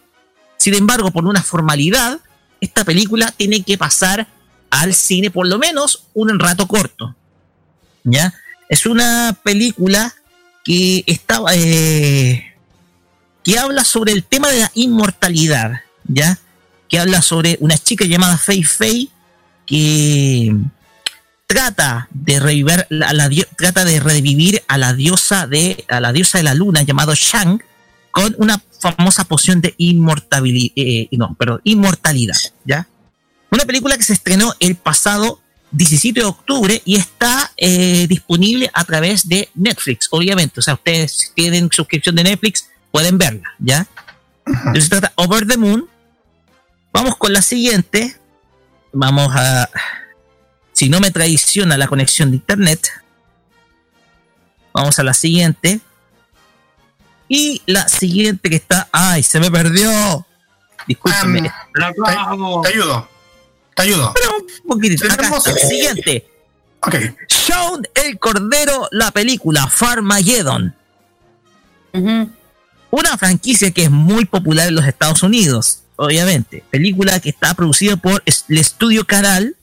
[0.57, 2.19] sin embargo por una formalidad
[2.61, 4.27] esta película tiene que pasar
[4.69, 7.15] al cine por lo menos un rato corto.
[8.03, 8.33] ¿Ya?
[8.69, 10.13] Es una película
[10.63, 12.53] que estaba eh,
[13.43, 16.39] que habla sobre el tema de la inmortalidad, ¿ya?
[16.87, 19.09] Que habla sobre una chica llamada Fei Fei
[19.65, 20.55] que
[21.47, 22.87] trata de revivir
[24.67, 27.61] a la diosa de a la diosa de la luna llamado Shang
[28.11, 32.87] con una famosa poción de inmortabilidad, no, perdón, inmortalidad, ¿ya?
[33.49, 35.42] Una película que se estrenó el pasado
[35.73, 40.59] 17 de octubre y está eh, disponible a través de Netflix, obviamente.
[40.59, 43.87] O sea, ustedes si tienen suscripción de Netflix, pueden verla, ¿ya?
[44.73, 45.89] Eso se trata Over the Moon.
[46.91, 48.15] Vamos con la siguiente.
[48.91, 49.67] Vamos a.
[50.73, 52.89] Si no me traiciona la conexión de internet.
[54.73, 55.81] Vamos a la siguiente.
[57.27, 58.89] Y la siguiente que está.
[58.91, 59.23] ¡Ay!
[59.23, 60.25] Se me perdió.
[60.87, 61.49] Discúlpeme.
[61.81, 63.09] Ah, te, te ayudo.
[63.75, 64.13] Te ayudo.
[64.13, 64.32] Pero
[64.63, 65.05] un poquitito.
[65.11, 65.39] Acá.
[65.67, 66.27] Siguiente.
[66.81, 66.95] Ok.
[67.29, 70.75] Shaun el Cordero, la película Farmageddon.
[71.93, 72.29] Ujú.
[72.91, 76.63] Una franquicia que es muy popular en los Estados Unidos, obviamente.
[76.69, 79.55] Película que está producida por el estudio Canal,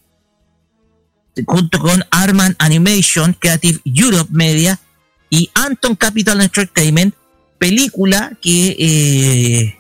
[1.47, 4.81] junto con Arman Animation, Creative Europe Media
[5.29, 7.15] y Anton Capital Entertainment.
[7.59, 9.80] Película que, eh,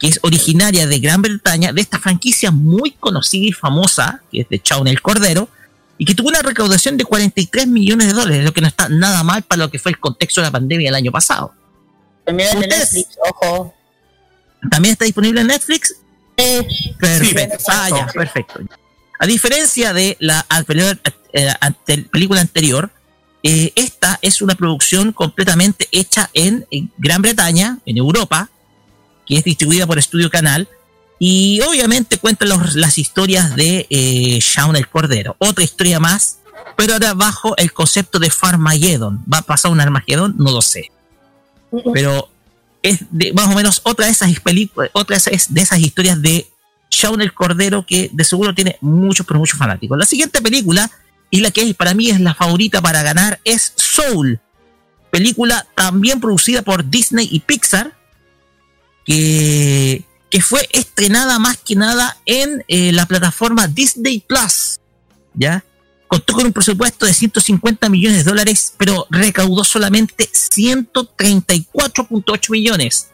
[0.00, 4.48] que es originaria de Gran Bretaña, de esta franquicia muy conocida y famosa, que es
[4.48, 5.48] de Shaun el Cordero,
[5.98, 9.22] y que tuvo una recaudación de 43 millones de dólares, lo que no está nada
[9.22, 11.52] mal para lo que fue el contexto de la pandemia el año pasado.
[12.24, 13.74] También en Ustedes- Netflix, ojo.
[14.70, 15.94] También está disponible en Netflix.
[16.98, 17.56] Perfecto.
[17.58, 18.60] Sí, Ah, ya, perfecto.
[19.18, 20.98] A diferencia de la anterior,
[21.34, 22.90] eh, ante- película anterior,
[23.42, 28.48] eh, esta es una producción completamente hecha en, en Gran Bretaña, en Europa,
[29.30, 30.68] que es distribuida por Estudio Canal.
[31.18, 35.36] Y obviamente cuenta los- las historias de eh, Shaun el Cordero.
[35.38, 36.38] Otra historia más,
[36.76, 39.22] pero ahora bajo el concepto de Farmageddon.
[39.32, 40.34] ¿Va a pasar un Armagedón?
[40.38, 40.90] No lo sé.
[41.94, 42.28] Pero
[42.82, 46.20] es de, más o menos otra de esas películas, otra de esas, de esas historias
[46.20, 46.48] de
[46.90, 49.96] Shaun el Cordero que de seguro tiene muchos, pero muchos fanáticos.
[49.98, 50.90] La siguiente película,
[51.30, 54.40] y la que es- para mí es la favorita para ganar, es Soul.
[55.10, 57.92] Película también producida por Disney y Pixar,
[59.04, 64.78] que, que fue estrenada más que nada en eh, la plataforma Disney Plus.
[65.34, 65.64] ¿Ya?
[66.08, 73.08] Contó con un presupuesto de 150 millones de dólares, pero recaudó solamente 134.8 millones.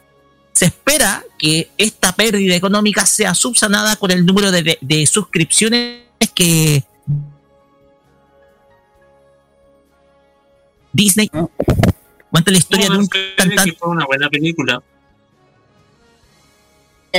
[0.53, 6.01] Se espera que esta pérdida económica sea subsanada con el número de, de- de suscripciones
[6.33, 6.83] que
[10.91, 13.75] Disney cuenta la historia de un que cantante.
[13.77, 14.81] fue una buena película.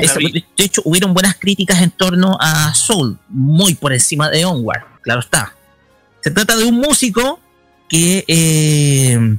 [0.00, 5.20] De hecho, hubieron buenas críticas en torno a Soul, muy por encima de Onward, claro
[5.20, 5.54] está.
[6.22, 7.40] Se trata de un músico
[7.88, 8.24] que.
[8.26, 9.38] eh,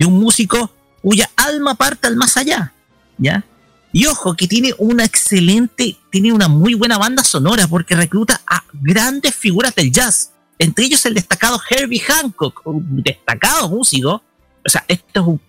[0.00, 2.72] de un músico cuya alma parte al más allá,
[3.18, 3.44] ¿ya?
[3.92, 8.64] Y ojo, que tiene una excelente, tiene una muy buena banda sonora porque recluta a
[8.72, 14.22] grandes figuras del jazz, entre ellos el destacado Herbie Hancock, un destacado músico.
[14.64, 15.40] O sea, esto es un.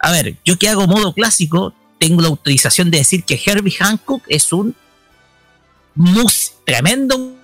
[0.00, 4.24] A ver, yo que hago modo clásico, tengo la autorización de decir que Herbie Hancock
[4.26, 4.74] es un
[5.94, 7.36] mus- tremendo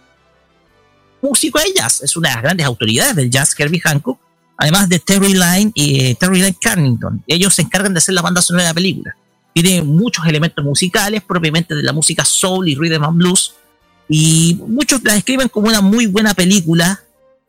[1.22, 2.02] músico de jazz.
[2.02, 4.18] Es una de las grandes autoridades del jazz, Herbie Hancock.
[4.56, 7.22] Además de Terry Lyne y eh, Terry Lyne Carrington.
[7.28, 9.14] Ellos se encargan de hacer la banda sonora de la película.
[9.54, 13.54] Tiene muchos elementos musicales, propiamente de la música soul y rhythm and blues.
[14.08, 17.00] Y muchos la describen como una muy buena película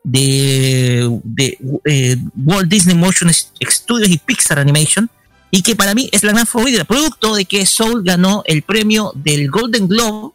[0.04, 5.10] de, de eh, Walt Disney Motion Studios y Pixar Animation
[5.50, 9.12] y que para mí es la gran favorita, producto de que Soul ganó el premio
[9.14, 10.32] del Golden Globe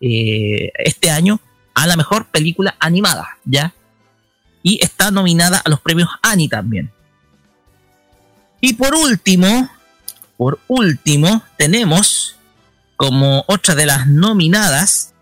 [0.00, 1.40] eh, este año
[1.74, 3.72] a la mejor película animada, ¿ya?
[4.62, 6.90] Y está nominada a los premios Annie también.
[8.60, 9.70] Y por último,
[10.36, 12.36] por último, tenemos
[12.96, 15.14] como otra de las nominadas.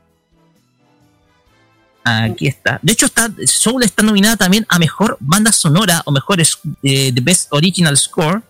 [2.02, 2.80] Aquí está.
[2.82, 7.20] De hecho, está, Soul está nominada también a mejor banda sonora o mejor eh, The
[7.20, 8.42] Best Original Score.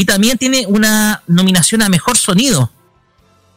[0.00, 2.62] Y también tiene una nominación a mejor sonido.
[2.62, 2.70] O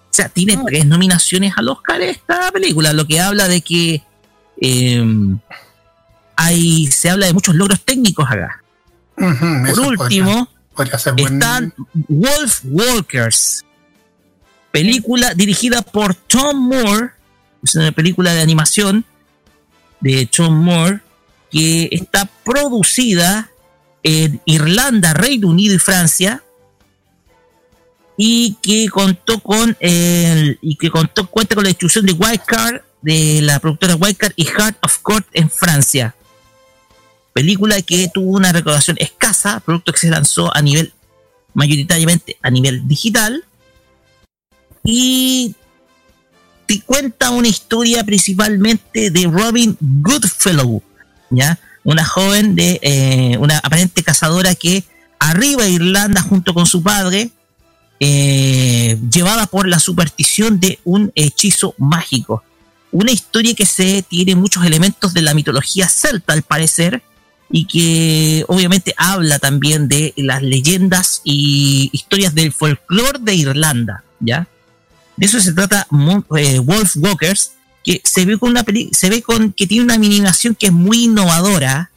[0.09, 4.01] sea, tiene tres nominaciones al Oscar esta película, lo que habla de que
[4.59, 5.05] eh,
[6.35, 8.63] hay, se habla de muchos logros técnicos acá.
[9.15, 11.73] Por último, podría, podría ser buen- están
[12.07, 13.63] Wolf Walkers,
[14.71, 17.11] película dirigida por Tom Moore,
[17.63, 19.05] es una película de animación
[19.99, 21.01] de Tom Moore
[21.51, 23.50] que está producida
[24.03, 26.43] en Irlanda, Reino Unido y Francia
[28.17, 33.41] y que contó con el, y que contó cuenta con la distribución de Wildcard de
[33.41, 36.15] la productora Wildcard y Heart of Court en Francia
[37.33, 40.93] película que tuvo una recaudación escasa, producto que se lanzó a nivel,
[41.53, 43.43] mayoritariamente a nivel digital,
[44.83, 45.55] y
[46.65, 50.81] te cuenta una historia principalmente de Robin Goodfellow,
[51.29, 51.59] ¿ya?
[51.83, 54.83] Una joven de, eh, una aparente cazadora que
[55.19, 57.31] arriba a Irlanda junto con su padre,
[57.99, 62.43] eh, llevada por la superstición de un hechizo mágico.
[62.91, 67.03] Una historia que se tiene muchos elementos de la mitología celta, al parecer,
[67.51, 74.03] y que obviamente habla también de las leyendas y historias del folclore de Irlanda.
[74.19, 74.47] ¿ya?
[75.17, 75.85] De eso se trata
[76.37, 77.51] eh, Wolf Walkers,
[77.83, 80.71] que se ve con una peli- se ve con que tiene una animación que es
[80.71, 81.91] muy innovadora,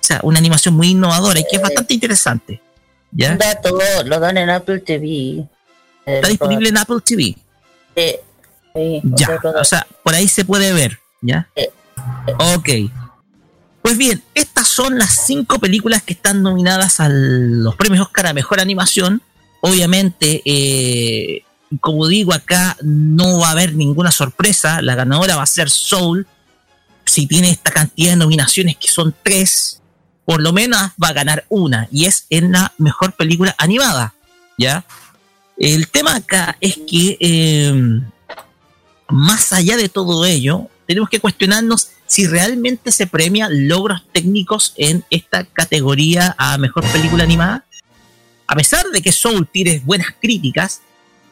[0.00, 2.60] o sea, una animación muy innovadora y que es bastante interesante,
[3.10, 3.36] ¿ya?
[3.36, 5.46] Dato, lo dan en Apple TV.
[6.04, 7.36] Está disponible en Apple TV.
[7.96, 8.16] Sí,
[8.74, 11.48] sí, Ya, o sea, por ahí se puede ver, ¿ya?
[11.56, 11.66] Sí.
[12.56, 12.68] Ok.
[13.82, 18.32] Pues bien, estas son las cinco películas que están nominadas a los premios Oscar a
[18.32, 19.20] Mejor Animación.
[19.60, 21.44] Obviamente, eh,
[21.80, 24.82] como digo acá, no va a haber ninguna sorpresa.
[24.82, 26.26] La ganadora va a ser Soul.
[27.04, 29.80] Si tiene esta cantidad de nominaciones, que son tres,
[30.24, 34.14] por lo menos va a ganar una, y es en la Mejor Película Animada,
[34.56, 34.84] ¿ya?
[35.56, 37.16] El tema acá es que...
[37.20, 38.02] eh,
[39.12, 45.04] más allá de todo ello, tenemos que cuestionarnos si realmente se premia logros técnicos en
[45.10, 47.64] esta categoría a mejor película animada.
[48.46, 50.80] A pesar de que Soul tiene buenas críticas,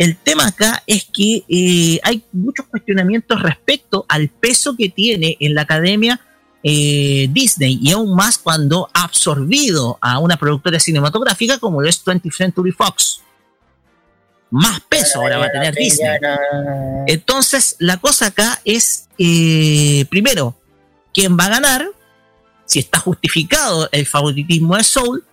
[0.01, 5.55] el tema acá es que eh, hay muchos cuestionamientos respecto al peso que tiene en
[5.55, 6.19] la academia
[6.63, 12.35] eh, Disney y aún más cuando ha absorbido a una productora cinematográfica como es 20th
[12.35, 13.21] Century Fox.
[14.49, 16.09] Más peso ahora va a tener Disney.
[17.07, 20.57] Entonces, la cosa acá es, eh, primero,
[21.13, 21.87] quién va a ganar,
[22.65, 25.25] si está justificado el favoritismo de Soul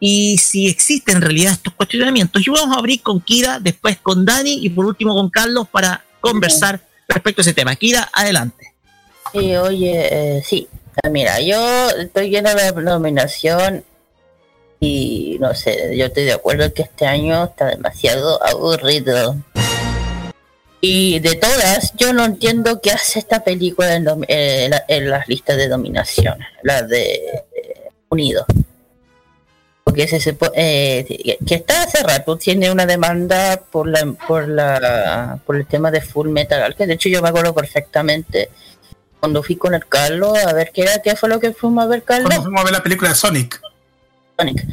[0.00, 2.44] y si existen en realidad estos cuestionamientos.
[2.44, 6.02] Y vamos a abrir con Kira, después con Dani y por último con Carlos para
[6.20, 7.76] conversar respecto a ese tema.
[7.76, 8.72] Kira, adelante.
[9.32, 10.66] Sí, oye, eh, sí.
[11.02, 13.84] Ah, Mira, yo estoy viendo la nominación
[14.80, 19.36] y no sé, yo estoy de acuerdo que este año está demasiado aburrido.
[20.80, 24.70] Y de todas, yo no entiendo qué hace esta película en, eh,
[25.02, 28.46] las listas de dominación, la de eh, Unido.
[30.08, 35.56] Se eh, que- que está hace rato, tiene una demanda por la por la por
[35.56, 36.88] el tema de Full Metal Alchemist.
[36.88, 38.50] De hecho, yo me acuerdo perfectamente
[39.18, 41.88] cuando fui con el Carlos a ver qué era, qué fue lo que fuimos a
[41.88, 42.26] ver, Carlos.
[42.28, 43.60] Cuando fuimos a ver la película de Sonic.
[44.38, 44.66] Sonic.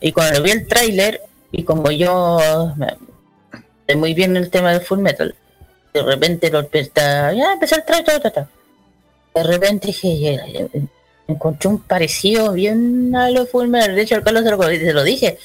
[0.00, 1.20] Y cuando vi el tráiler,
[1.50, 2.72] y como yo
[3.86, 5.34] sé muy bien el tema de Full Metal,
[5.92, 8.22] de repente lo está, ya empezó el tráiler,
[9.34, 10.40] de repente dije,
[11.28, 14.92] encontré un parecido bien a lo Full Metal, de hecho el Carlos se lo, se
[14.92, 15.38] lo dije,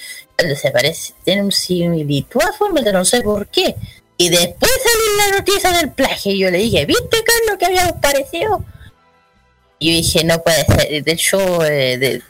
[0.56, 3.76] se parece, tiene un similitud a Full Metal, no sé por qué.
[4.18, 7.88] Y después salió la noticia del plagio y yo le dije, ¿viste Carlos que había
[7.94, 8.66] un parecido?
[9.80, 12.22] Y yo dije, no puede ser, de hecho, eh, de-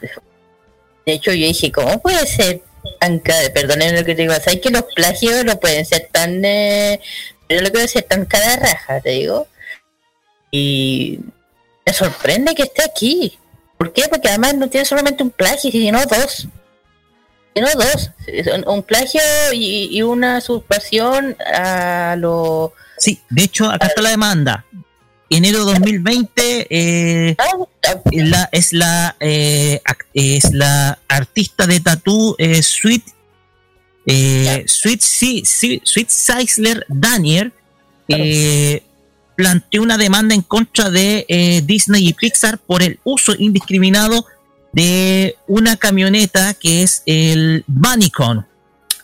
[1.06, 2.60] de hecho, yo dije, ¿cómo puede ser
[3.00, 6.44] tan ca- Perdónenme lo que te digo, ¿sabes que los plagios no pueden ser tan...
[6.44, 7.00] Eh,
[7.48, 9.46] yo lo que voy a decir, tan cada raja, te digo?
[10.50, 11.20] Y
[11.88, 13.38] me sorprende que esté aquí.
[13.78, 14.02] ¿Por qué?
[14.10, 16.46] Porque además no tiene solamente un plagio, sino dos.
[17.54, 18.10] Sino dos.
[18.66, 19.22] Un- plagio
[19.54, 22.74] y, y una usurpación a lo...
[22.98, 24.66] Sí, de hecho, acá está la demanda.
[25.30, 27.56] Enero 2020 eh, Ah,
[28.12, 29.80] la, es, la, eh,
[30.12, 33.04] es la artista de tatú eh, Sweet,
[34.06, 37.52] eh, Sweet, sí, sí, Sweet Seisler Daniel
[38.08, 38.82] eh,
[39.38, 44.26] planteó una demanda en contra de eh, Disney y Pixar por el uso indiscriminado
[44.72, 48.44] de una camioneta que es el Bunnycon.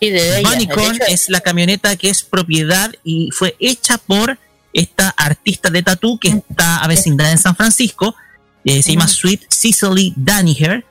[0.01, 0.11] Sí.
[0.43, 4.37] Bunnycon es la camioneta que es propiedad y fue hecha por
[4.73, 8.13] esta artista de tatú que está a vecindad en San Francisco.
[8.65, 10.83] eh, se llama Sweet Cicely Daniher,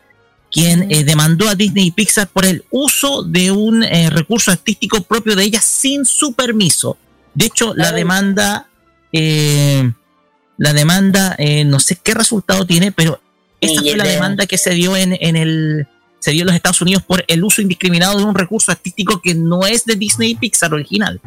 [0.51, 5.03] quien eh, demandó a Disney y Pixar por el uso de un eh, recurso artístico
[5.03, 6.97] propio de ella sin su permiso.
[7.35, 8.69] De hecho, la demanda,
[9.17, 9.93] eh,
[10.59, 13.21] la demanda, eh, no sé qué resultado tiene, pero
[13.61, 15.87] esa Y fue la de- demanda que se dio en, en el
[16.19, 19.35] se dio en los Estados Unidos por el uso indiscriminado de un recurso artístico que
[19.35, 21.21] no es de Disney y Pixar original.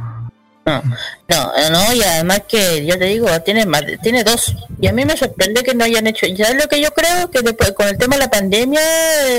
[0.66, 0.84] No,
[1.30, 4.53] no, no, y además que yo te digo, tiene más, tiene dos.
[4.82, 6.26] Y a mí me sorprende que no hayan hecho.
[6.28, 8.82] Ya lo que yo creo que después con el tema de la pandemia,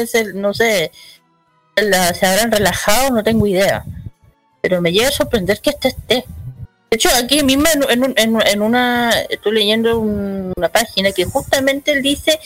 [0.00, 0.90] es el- no sé,
[1.76, 3.84] la- se habrán relajado, no tengo idea.
[4.62, 6.24] Pero me llega a sorprender que este esté.
[6.90, 12.00] De hecho, aquí mismo en, un- en- una, estoy leyendo un- una página que justamente
[12.00, 12.38] dice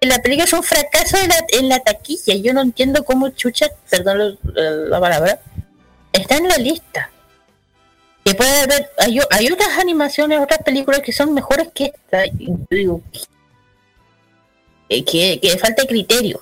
[0.00, 2.34] que la película es un fracaso en la, en la taquilla.
[2.36, 5.40] Yo no entiendo cómo chucha, perdón la, la palabra,
[6.12, 7.10] está en la lista
[8.24, 12.22] que puede haber hay, hay otras animaciones otras películas que son mejores que esta
[12.68, 13.00] digo
[14.88, 15.04] que,
[15.40, 16.38] que, falta criterio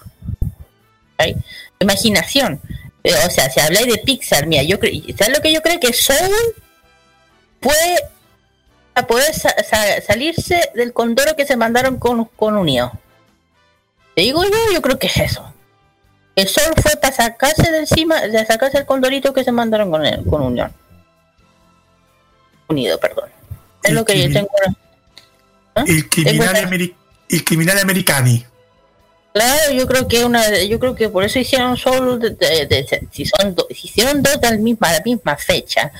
[1.18, 1.36] ¿ay?
[1.78, 2.60] imaginación
[3.04, 4.78] Eh, o sea si habláis de Pixar mira yo
[5.16, 6.18] ¿sabes lo que yo creo que Soul
[7.60, 7.96] puede
[8.94, 12.92] a poder sa- sa- salirse del condoro que se mandaron con, con Unido
[14.14, 15.52] te digo yo yo creo que es eso
[16.34, 20.04] el Sol fue para sacarse de encima de sacarse el condorito que se mandaron con,
[20.06, 20.72] el- con Unión
[22.68, 23.30] Unido, perdón.
[23.82, 24.50] Es El lo que yo tengo.
[25.74, 25.84] ¿Ah?
[25.86, 26.94] El criminal, Tengo-
[27.30, 28.44] el criminal americani.
[29.32, 33.08] Claro, yo creo que una, yo creo que por eso hicieron solo, de, de- de-
[33.10, 35.90] si son dos, si hicieron dos de la misma, la misma fecha,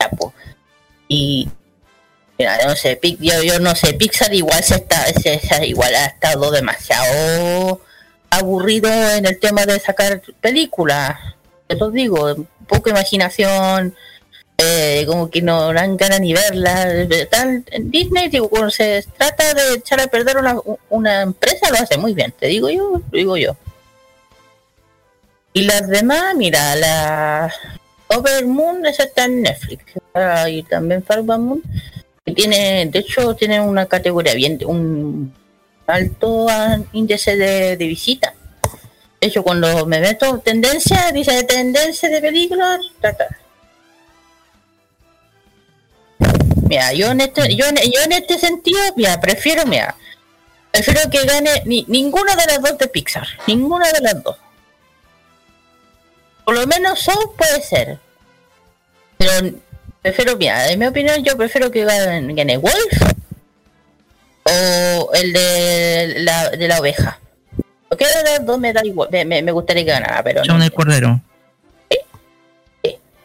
[0.00, 0.32] ya, po.
[1.08, 1.48] Y
[2.38, 7.80] no sé, yo, yo no sé, Pixar igual se está, se, igual ha estado demasiado
[8.30, 11.18] aburrido en el tema de sacar películas,
[11.66, 13.94] te lo digo, poca imaginación,
[14.58, 16.88] eh, como que no dan ganas ni verla,
[17.30, 20.56] tal, en Disney digo, cuando se trata de echar a perder una,
[20.90, 23.56] una empresa lo hace muy bien, te digo yo, digo yo.
[25.52, 27.54] Y las demás, mira, la
[28.08, 29.84] Overmoon esa está en Netflix,
[30.14, 31.62] ah, y también Farba Moon,
[32.24, 35.32] que tiene, de hecho tiene una categoría bien, un
[35.86, 36.46] alto
[36.92, 38.34] índice de, de visita.
[39.20, 42.80] De hecho, cuando me meto tendencia, dice tendencia de películas.
[46.68, 49.94] Mira, yo en este, yo en, yo en este sentido, mira, prefiero, mira,
[50.70, 54.36] prefiero que gane ni, ninguna de las dos de Pixar, ninguna de las dos.
[56.46, 57.98] Por lo menos Soul puede ser.
[59.18, 59.50] Pero
[60.00, 63.02] prefiero, mira, en mi opinión, yo prefiero que gane, Wolf
[64.44, 67.18] o el de la, de la oveja.
[67.88, 70.52] Cualquiera de las dos me da igual, me, me, me gustaría que ganara, pero no
[70.54, 71.20] John sé, Cordero.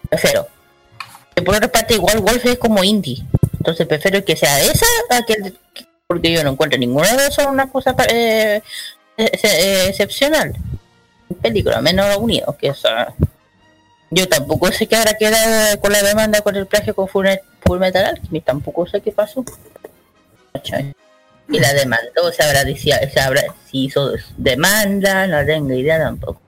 [0.09, 0.47] prefiero.
[1.35, 3.23] Y por otra parte, igual Wolf es como indie.
[3.59, 5.57] Entonces prefiero que sea esa a que el-
[6.07, 8.61] porque yo no encuentro ninguna de esas una cosa eh,
[9.17, 10.53] eh, eh, excepcional.
[11.35, 13.13] Película, menos unido, que esa.
[14.09, 17.27] Yo tampoco sé qué habrá quedado con la demanda con el plagio con Full,
[17.79, 19.45] Metal Alchemist, tampoco sé qué pasó.
[21.47, 26.41] Y la demandó, se habrá, se habrá si hizo demanda, no tengo idea tampoco.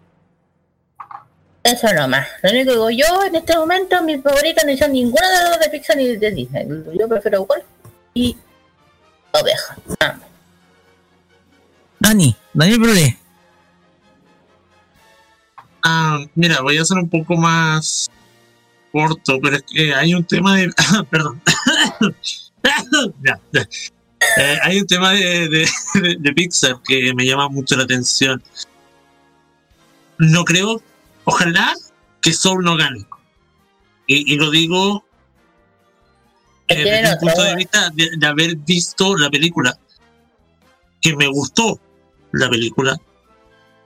[1.64, 2.28] Eso nomás.
[2.42, 5.60] Lo único que digo yo en este momento, mis favoritas no son ninguna de las
[5.62, 6.68] de Pixar ni de Disney.
[7.00, 7.64] Yo prefiero Wolf
[8.14, 8.36] y
[9.32, 9.78] Oveja.
[10.02, 10.18] Ah,
[12.00, 13.23] Dani, Daniel Brule.
[15.84, 18.10] Ah, mira, voy a ser un poco más
[18.92, 20.72] corto, pero es que hay un tema de.
[21.10, 21.42] Perdón.
[23.24, 23.68] Ya, ya.
[24.38, 28.42] Eh, hay un tema de, de- de- de Pixar que me llama mucho la atención.
[30.18, 30.82] No creo,
[31.26, 31.74] ojalá
[32.22, 33.06] que Soul no gane.
[34.08, 35.04] Y, y lo digo
[36.70, 39.78] eh, desde el punto de vista de haber visto la película.
[41.02, 41.78] Que me gustó
[42.32, 42.96] la película.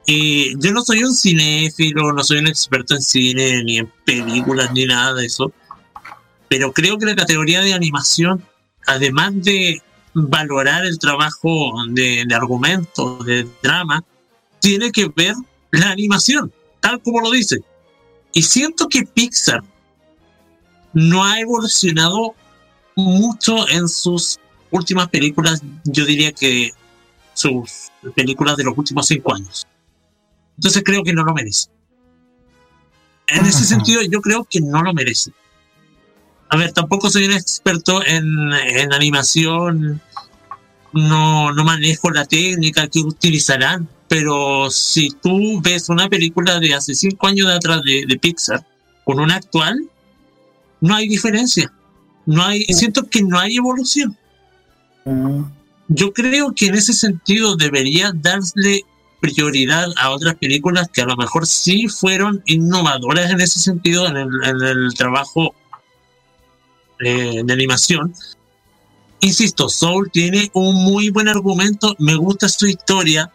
[0.10, 4.72] Y yo no soy un cinéfilo, no soy un experto en cine, ni en películas,
[4.72, 5.51] ni nada de eso.
[6.47, 8.41] Pero creo que la categoría de animación,
[8.86, 9.82] además de
[10.14, 14.01] valorar el trabajo de, de argumento, de drama,
[14.62, 15.36] tiene que ver
[15.72, 17.58] la animación, tal como lo dice.
[18.32, 19.62] Y siento que Pixar
[20.93, 22.34] no ha evolucionado
[22.95, 24.39] mucho en sus
[24.72, 26.72] últimas películas, yo diría que
[27.34, 29.68] sus películas de los últimos cinco años.
[30.58, 31.70] Entonces creo que no lo merece.
[33.28, 35.32] En ese sentido, yo creo que no lo merece.
[36.49, 40.01] A ver, tampoco soy un experto en, en animación,
[40.93, 46.95] no, no manejo la técnica que utilizarán, pero si tú ves una película de hace
[46.95, 48.66] cinco años de atrás de, de Pixar
[49.03, 49.78] con una actual,
[50.80, 51.72] no hay diferencia.
[52.26, 54.18] No hay, siento que no hay evolución.
[55.05, 55.41] mm,
[55.89, 58.84] Yo creo que en ese sentido debería darle
[59.20, 64.18] prioridad a otras películas que a lo mejor sí fueron innovadoras en ese sentido, en
[64.18, 65.53] el, en el trabajo
[66.99, 68.13] eh, de animación.
[69.20, 73.32] Insisto, Soul tiene un muy buen argumento, me gusta su historia,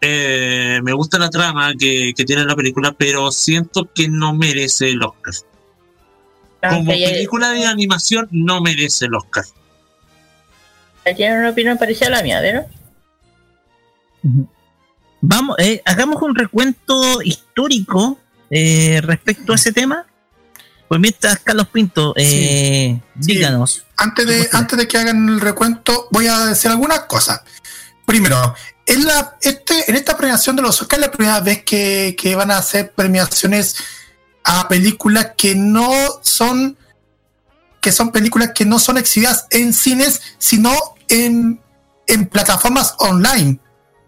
[0.00, 4.90] eh, me gusta la trama que, que tiene la película, pero siento que no merece
[4.90, 5.34] el Oscar.
[6.60, 9.44] Como aunque ya- película de animación no merece el Oscar.
[11.06, 12.66] ya tienen una opinión parecida a la mía, ¿verdad?
[15.26, 18.18] Vamos, eh, hagamos un recuento histórico
[18.50, 20.04] eh, respecto a ese tema.
[20.86, 23.32] Pues mientras Carlos Pinto, eh, Sí.
[23.32, 23.84] díganos.
[23.96, 27.40] Antes de, antes de que hagan el recuento, voy a decir algunas cosas.
[28.04, 28.54] Primero,
[28.84, 32.34] en, la, este, en esta premiación de los Oscars es la primera vez que, que
[32.36, 33.76] van a hacer premiaciones
[34.44, 35.90] a películas que no
[36.22, 36.76] son
[37.80, 40.70] que son películas que no son exhibidas en cines, sino
[41.08, 41.60] en,
[42.06, 43.58] en plataformas online.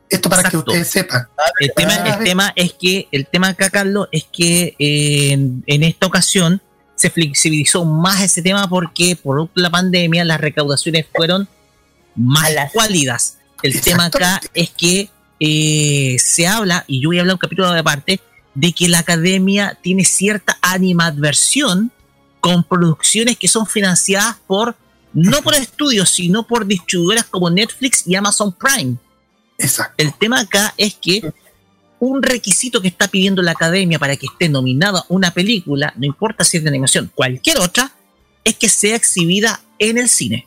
[0.09, 0.65] Esto para Exacto.
[0.65, 1.27] que ustedes sepan.
[1.59, 5.83] El tema, el tema es que, el tema acá, Carlos, es que eh, en, en
[5.83, 6.61] esta ocasión
[6.95, 11.49] se flexibilizó más ese tema porque por la pandemia las recaudaciones fueron
[12.17, 12.73] más Malas.
[12.73, 13.37] cuálidas.
[13.63, 17.71] El tema acá es que eh, se habla, y yo voy a hablar un capítulo
[17.73, 18.21] de parte,
[18.55, 21.93] de que la academia tiene cierta animadversión
[22.41, 24.77] con producciones que son financiadas por,
[25.13, 28.97] no por estudios, sino por distribuidoras como Netflix y Amazon Prime.
[29.59, 29.95] Exacto.
[29.99, 31.33] El tema acá es que
[31.99, 36.45] un requisito que está pidiendo la academia para que esté nominada una película, no importa
[36.45, 37.93] si es de animación, cualquier otra,
[38.45, 40.47] es que sea exhibida en el cine.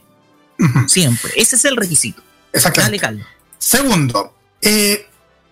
[0.88, 1.32] Siempre.
[1.36, 2.22] Ese es el requisito.
[2.22, 3.00] Dale, Exactamente.
[3.00, 3.26] Carlos.
[3.58, 5.06] Segundo, eh,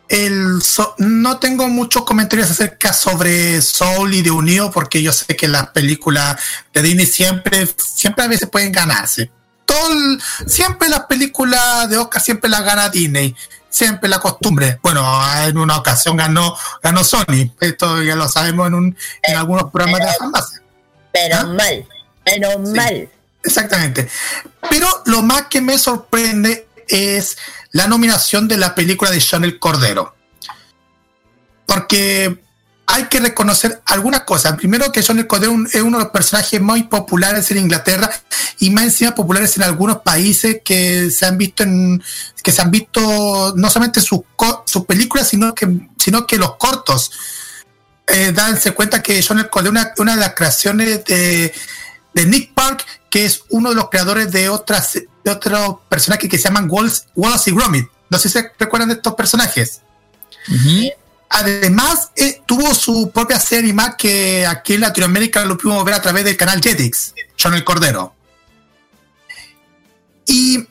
[0.10, 5.36] el so- no tengo muchos comentarios acerca sobre Soul y de Unido porque yo sé
[5.36, 6.40] que las películas
[6.74, 9.32] de Disney siempre, siempre a veces pueden ganarse.
[9.68, 13.36] Todo el- siempre las películas de Oscar siempre las gana Disney.
[13.70, 14.80] Siempre la costumbre.
[14.82, 15.06] Bueno,
[15.44, 17.52] en una ocasión ganó, ganó Sony.
[17.60, 20.62] Esto ya lo sabemos en, un, en algunos programas de la farmacia.
[21.14, 21.44] Menos ¿Ah?
[21.46, 21.86] mal,
[22.26, 22.72] Sí.
[22.76, 23.10] mal.
[23.44, 24.10] Exactamente.
[24.70, 27.38] Pero lo más que me sorprende es
[27.72, 30.16] la nominación de la película de Sean el Cordero.
[31.66, 32.42] Porque
[32.88, 34.56] hay que reconocer algunas cosas.
[34.56, 35.28] Primero que Sean el
[35.72, 38.10] es uno de los personajes muy populares en Inglaterra
[38.60, 42.02] y más encima populares en algunos países que se han visto en
[42.42, 44.22] que se han visto no solamente sus,
[44.66, 45.68] sus películas, sino que,
[45.98, 47.12] sino que los cortos.
[48.08, 51.54] Eh, danse cuenta que Sean el es una, de las creaciones de,
[52.14, 56.38] de Nick Park, que es uno de los creadores de otras de otros personajes que
[56.38, 57.88] se llaman Wallace, Wallace y Gromit.
[58.10, 59.82] No sé si se recuerdan de estos personajes.
[60.48, 60.90] Ujú.
[61.30, 66.02] Además, eh, tuvo su propia serie más que aquí en Latinoamérica lo pudimos ver a
[66.02, 68.14] través del canal Jetix, Sean el Cordero.
[70.26, 70.66] Y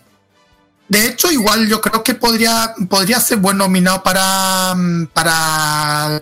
[0.88, 6.20] de hecho, igual yo creo que podría, podría ser buen nominado para, mm, para,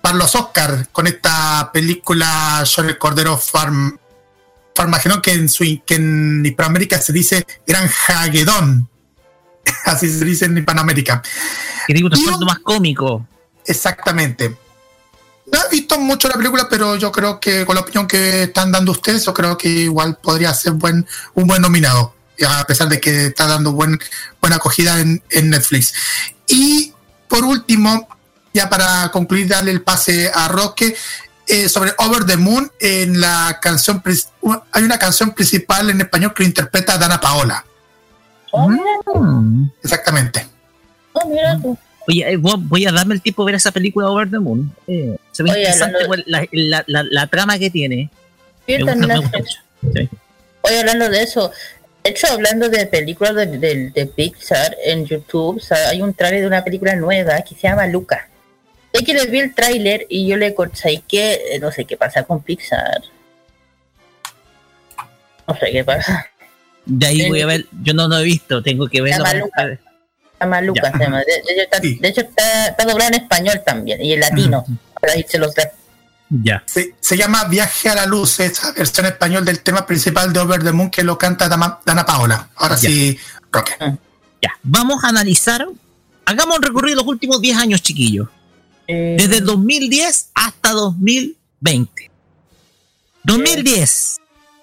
[0.00, 3.98] para los Oscars con esta película Sean el Cordero Farm,
[4.74, 8.88] Farmagedón, que en, su, que en Hispanoamérica se dice Granjagedón.
[9.84, 11.22] Así se dice en Hispanoamérica.
[11.86, 13.26] Que un trasfondo un- más cómico.
[13.70, 14.56] Exactamente.
[15.52, 18.70] No he visto mucho la película, pero yo creo que con la opinión que están
[18.72, 22.14] dando ustedes, yo creo que igual podría ser buen, un buen nominado,
[22.48, 23.98] a pesar de que está dando buen,
[24.40, 25.94] buena acogida en, en Netflix.
[26.46, 26.92] Y
[27.28, 28.08] por último,
[28.52, 30.96] ya para concluir, darle el pase a Roque
[31.46, 34.02] eh, sobre Over the Moon, en la canción,
[34.72, 37.64] hay una canción principal en español que lo interpreta Dana Paola.
[38.52, 39.70] Oh, mira tú, Mm.
[39.82, 40.46] Exactamente.
[41.12, 41.78] oh, mira tú.
[42.08, 44.74] Oye, eh, voy- a darme el tiempo de ver esa película Over the Moon.
[44.86, 48.10] Eh, se ve Oye, interesante pues, la, la- la- la trama que tiene.
[48.66, 49.58] Sí, Me gusta, también me la- gusta mucho.
[49.94, 50.08] Sí.
[50.62, 51.50] Oye, hablando de eso,
[52.02, 56.14] de hecho, hablando de películas de, de- de Pixar en YouTube, o sea, hay un
[56.14, 58.28] trailer de una película nueva que se llama Luca.
[58.92, 61.96] Sé que les vi el tráiler y yo le corté que eh, no sé qué
[61.96, 63.02] pasa con Pixar.
[65.46, 66.26] No sé qué pasa.
[66.86, 69.24] De ahí voy a ver, yo no lo he visto, tengo que verlo.
[69.24, 69.78] Para-
[70.40, 70.92] llama Luca, Ya.
[70.98, 71.18] se llama.
[71.18, 71.98] De, de hecho, está, Sí.
[72.00, 74.64] de hecho está, está doblado en español también y en latino.
[75.00, 75.68] Para irse los tres.
[76.28, 76.62] Ya.
[76.66, 80.62] Se, se llama Viaje a la Luz, esa versión español del tema principal de Over
[80.62, 82.48] the Moon que lo canta Dama- Dana Paola.
[82.56, 82.88] Ahora Ya.
[82.88, 83.18] sí,
[83.50, 83.72] Roque.
[84.40, 85.66] Ya, vamos a analizar.
[86.24, 88.28] Hagamos un recorrido de los últimos 10 años, chiquillos.
[88.86, 92.10] Eh, Desde el 2010 hasta 2020.
[93.24, 94.16] 2010.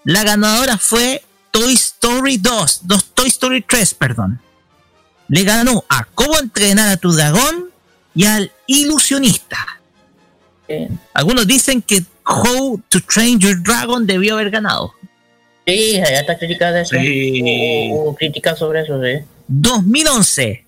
[0.03, 2.81] La ganadora fue Toy Story 2.
[2.83, 4.39] dos- Toy Story 3, perdón.
[5.29, 7.69] Le ganó a Cómo entrenar a tu dragón
[8.15, 9.57] y al ilusionista.
[11.13, 14.93] Algunos dicen que How to Train Your Dragon debió haber ganado.
[15.65, 16.95] sí, hay hartas críticas de eso.
[16.99, 17.41] Sí.
[17.91, 19.23] Hubo- hubo críticas sobre eso, sí.
[19.47, 20.65] 2011.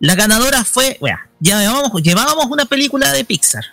[0.00, 3.64] La ganadora fue, bueno, ya llevábamos, llevábamos una película de Pixar,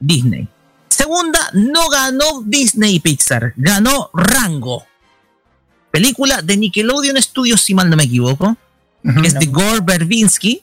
[0.00, 0.48] Disney.
[0.88, 4.84] Segunda, no ganó Disney y Pixar, ganó Rango.
[5.92, 8.56] Película de Nickelodeon Studios, si mal no me equivoco,
[9.02, 10.62] es de Gore Verbinski.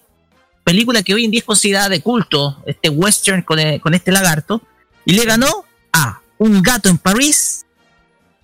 [0.63, 4.11] Película que hoy en día es considerada de culto, este western con, eh, con este
[4.11, 4.61] lagarto.
[5.05, 7.65] Y le ganó a Un gato en París,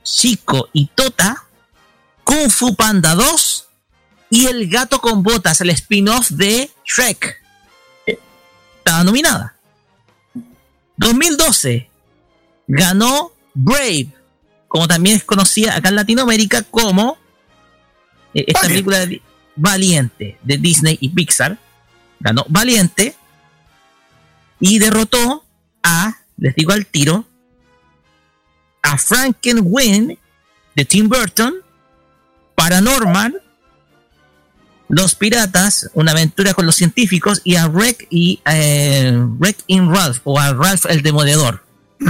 [0.03, 1.43] Chico y Tota,
[2.23, 3.67] Kung Fu Panda 2
[4.29, 7.41] y El gato con botas, el spin-off de Shrek.
[8.05, 9.55] Estaba nominada.
[10.97, 11.89] 2012
[12.67, 14.07] ganó Brave,
[14.67, 17.17] como también es conocida acá en Latinoamérica como
[18.33, 19.21] eh, esta película de
[19.55, 21.57] Valiente de Disney y Pixar.
[22.19, 23.15] Ganó Valiente
[24.59, 25.43] y derrotó
[25.83, 27.25] a, les digo al tiro,
[28.81, 30.17] a Frankenweenie
[30.75, 31.55] de Tim Burton,
[32.55, 33.41] Paranormal,
[34.89, 39.17] Los Piratas, Una aventura con los científicos y a Wreck y eh,
[39.67, 41.63] in Ralph o a Ralph el Demoledor.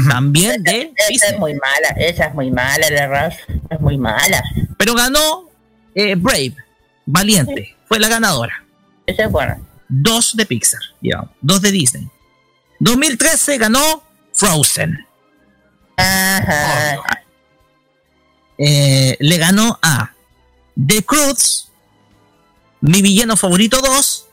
[0.10, 3.36] También de Esa es muy mala, esa es muy mala, la Ralph.
[3.70, 4.44] Es muy mala.
[4.78, 5.50] Pero ganó
[5.94, 6.56] eh, Brave,
[7.06, 8.64] Valiente, fue la ganadora.
[9.06, 9.60] Esa es buena.
[9.90, 12.08] Dos de Pixar, digamos, dos de Disney.
[12.80, 15.06] 2013 ganó Frozen.
[15.98, 16.98] Ajá.
[18.58, 20.14] eh, le ganó a
[20.88, 21.70] The Cruz,
[22.82, 24.26] Mi Villano Favorito 2,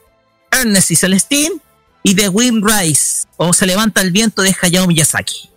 [0.53, 1.57] Ernest y Celestine
[2.03, 5.51] y The Wind Rise o Se Levanta el Viento de Hayao Miyazaki.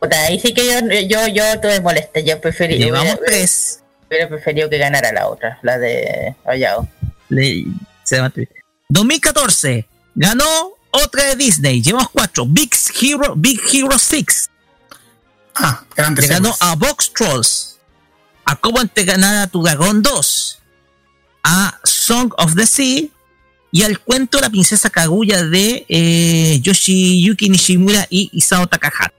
[0.00, 2.20] Puta, ahí sí que yo, yo, yo tuve molesta.
[2.20, 2.76] Yo preferí.
[2.76, 3.82] Llevamos tres.
[4.08, 6.34] Hubiera preferido que ganara la otra, la de.
[7.28, 7.64] Le-
[8.04, 8.48] se el-
[8.88, 10.44] 2014 ganó
[10.90, 11.82] otra de Disney.
[11.82, 12.46] Llevamos cuatro.
[12.46, 14.50] Big Hero, Big Hero 6.
[15.56, 17.78] Ah, grandes Le ganó a Box Trolls,
[18.44, 20.58] a Cómo entrenar a tu dragón 2,
[21.42, 23.08] a Song of the Sea
[23.72, 29.14] y al cuento La princesa Kaguya de eh, Yoshiyuki Nishimura y Isao Takahata.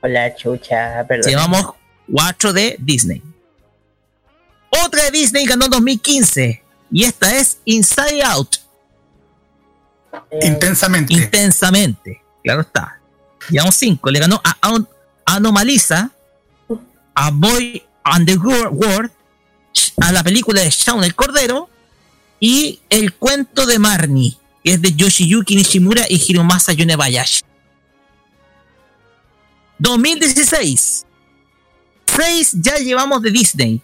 [0.00, 1.28] Hola, chucha, perdón.
[1.30, 1.74] Llevamos
[2.10, 3.22] cuatro de Disney.
[4.84, 8.56] Otra de Disney ganó en 2015 y esta es Inside Out,
[10.42, 11.12] Intensamente.
[11.14, 12.22] intensamente.
[12.42, 13.00] Claro está.
[13.50, 14.10] Llevamos cinco.
[14.10, 14.88] Le ganó a An-
[15.24, 16.10] Anomalisa,
[17.14, 19.10] a Boy and the Wor- World,
[20.00, 21.68] a la película de Shaun el Cordero
[22.40, 27.42] y el cuento de Marnie, que es de Yoshiyuki Nishimura y Hiromasa Yonebayashi.
[29.78, 31.04] 2016.
[32.06, 33.82] Seis ya llevamos de Disney,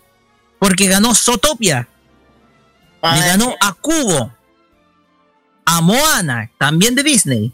[0.62, 1.88] porque ganó Zootopia,
[3.02, 4.32] le ganó a Cubo,
[5.64, 7.52] a Moana, también de Disney,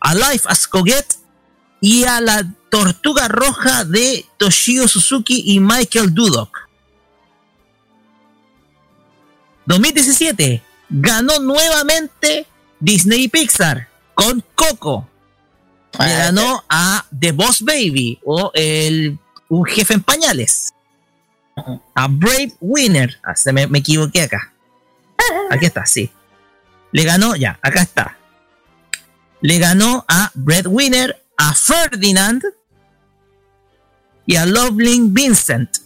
[0.00, 1.06] a Life as Coget
[1.80, 6.68] y a la Tortuga Roja de Toshio Suzuki y Michael Dudok.
[9.66, 12.48] 2017 ganó nuevamente
[12.80, 15.08] Disney y Pixar con Coco.
[16.00, 19.16] Le ganó a The Boss Baby o el,
[19.48, 20.74] un jefe en pañales.
[21.94, 23.18] A Brave Winner.
[23.22, 24.52] Ah, se me, me equivoqué acá.
[25.50, 26.10] Aquí está, sí.
[26.92, 28.16] Le ganó, ya, acá está.
[29.40, 32.42] Le ganó a Breadwinner, a Ferdinand
[34.26, 35.78] y a Loveling Vincent.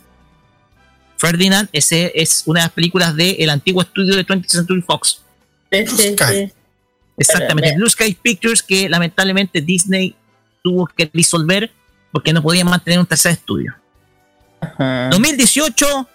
[1.17, 5.23] Ferdinand ese es una de las películas del antiguo estudio de 20th Century Fox.
[5.73, 6.25] Sí, sí, Sky.
[6.33, 6.53] sí.
[7.19, 10.15] Exactamente, Blue Sky Pictures que lamentablemente Disney
[10.63, 11.73] tuvo que disolver
[12.13, 13.75] porque no podía mantener un tercer estudio.
[14.61, 15.09] Ajá.
[15.11, 16.09] 2018,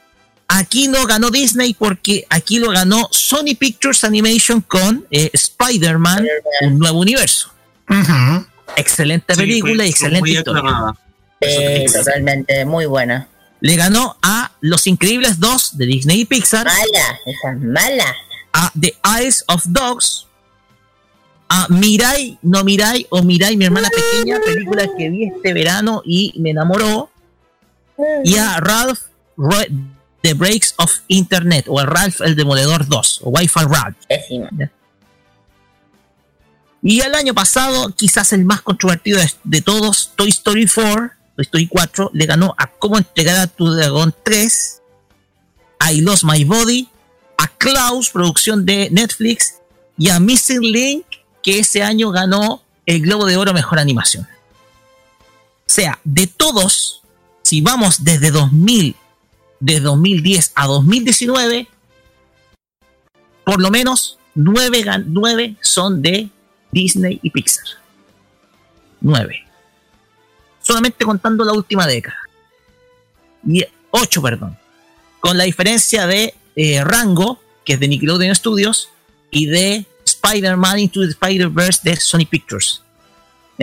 [0.47, 6.25] aquí no ganó Disney porque aquí lo ganó Sony Pictures Animation con eh, Spider-Man,
[6.61, 7.51] un nuevo universo.
[8.75, 10.95] Excelente Sí, película fue- y excelente muy historia.
[11.41, 13.27] Sí, totalmente, muy buena.
[13.61, 18.15] Le ganó a Los Increíbles 2 de Disney y Pixar, Mala, esa es mala.
[18.53, 20.25] a The Eyes of Dogs,
[21.49, 26.33] a Mirai, no Mirai, o Mirai, mi hermana pequeña, película que vi este verano y
[26.39, 27.10] me enamoró,
[28.23, 28.99] y a Ralph
[30.21, 33.97] The Breaks of Internet, o a Ralph el Demoledor 2, o Wi-Fi Ralph.
[36.83, 41.43] Y el año pasado, quizás el más controvertido de, de todos, Toy Story 4, Toy
[41.43, 44.81] Story 4, le ganó a Cómo entregar a tu dragón 3,
[45.79, 46.89] a I Lost My Body,
[47.37, 49.55] a Klaus, producción de Netflix,
[49.97, 51.05] y a Missing Link,
[51.43, 54.27] que ese año ganó el Globo de Oro Mejor Animación.
[55.71, 57.00] O sea, de todos,
[57.41, 58.95] si vamos desde 2000,
[59.59, 61.67] de 2010 a 2019,
[63.43, 66.29] por lo menos 9, nueve son de
[66.71, 67.65] Disney y Pixar.
[69.01, 69.47] 9.
[70.61, 72.17] Solamente contando la última década.
[73.45, 74.57] Y 8, perdón.
[75.19, 78.89] Con la diferencia de eh, Rango, que es de Nickelodeon Studios,
[79.31, 82.81] y de Spider-Man Into the Spider-Verse de Sony Pictures.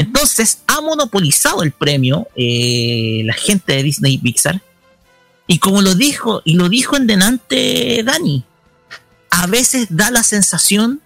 [0.00, 4.62] Entonces, ha monopolizado el premio eh, la gente de Disney y Pixar.
[5.46, 8.44] Y como lo dijo, y lo dijo en delante Dani,
[9.30, 11.00] a veces da la sensación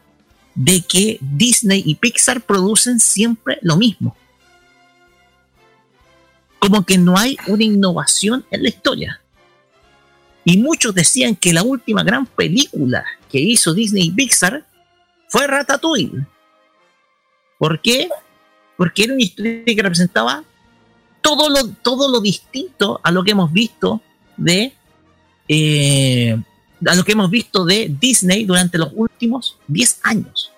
[0.54, 4.16] de que Disney y Pixar producen siempre lo mismo.
[6.58, 9.20] Como que no hay una innovación en la historia.
[10.44, 14.66] Y muchos decían que la última gran película que hizo Disney y Pixar
[15.28, 16.26] fue Ratatouille.
[17.58, 18.08] ¿Por qué?
[18.76, 20.44] Porque era una historia que representaba
[21.20, 24.00] todo lo, todo lo distinto a lo que hemos visto
[24.36, 24.72] de
[25.48, 26.36] eh,
[26.86, 30.52] a lo que hemos visto de Disney durante los últimos 10 años.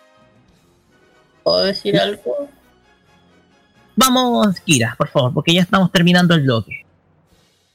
[1.43, 2.49] ¿Puedo decir algo?
[3.97, 6.85] Vamos, Kira, por favor, porque ya estamos terminando el bloque.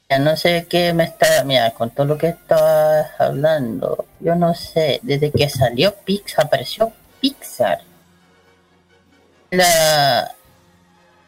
[0.10, 1.44] Ya no sé qué me está.
[1.46, 5.00] Mira, con todo lo que estabas hablando, yo no sé.
[5.04, 7.82] Desde que salió Pixar, apareció Pixar.
[9.52, 10.36] La.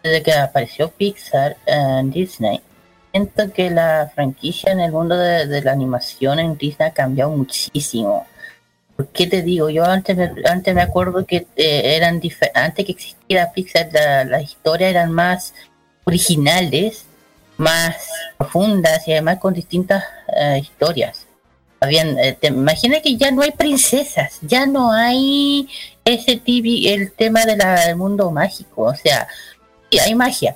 [0.04, 2.60] Desde que apareció Pixar en Disney,
[3.12, 8.26] siento que la franquicia en el mundo de, la animación en Disney ha cambiado muchísimo.
[8.96, 9.70] ¿Por qué te digo?
[9.70, 12.20] Yo antes me, antes me acuerdo que eh, eran
[12.56, 15.54] antes que existiera Pixar, la, la historia eran más
[16.04, 17.06] originales
[17.62, 17.96] más
[18.38, 20.04] profundas y además con distintas
[20.36, 21.28] eh, historias.
[21.80, 25.70] Habían, eh, te imagina que ya no hay princesas, ya no hay
[26.06, 29.28] ese TV, el tema del mundo mágico, o sea,
[29.90, 30.56] sí, hay magia,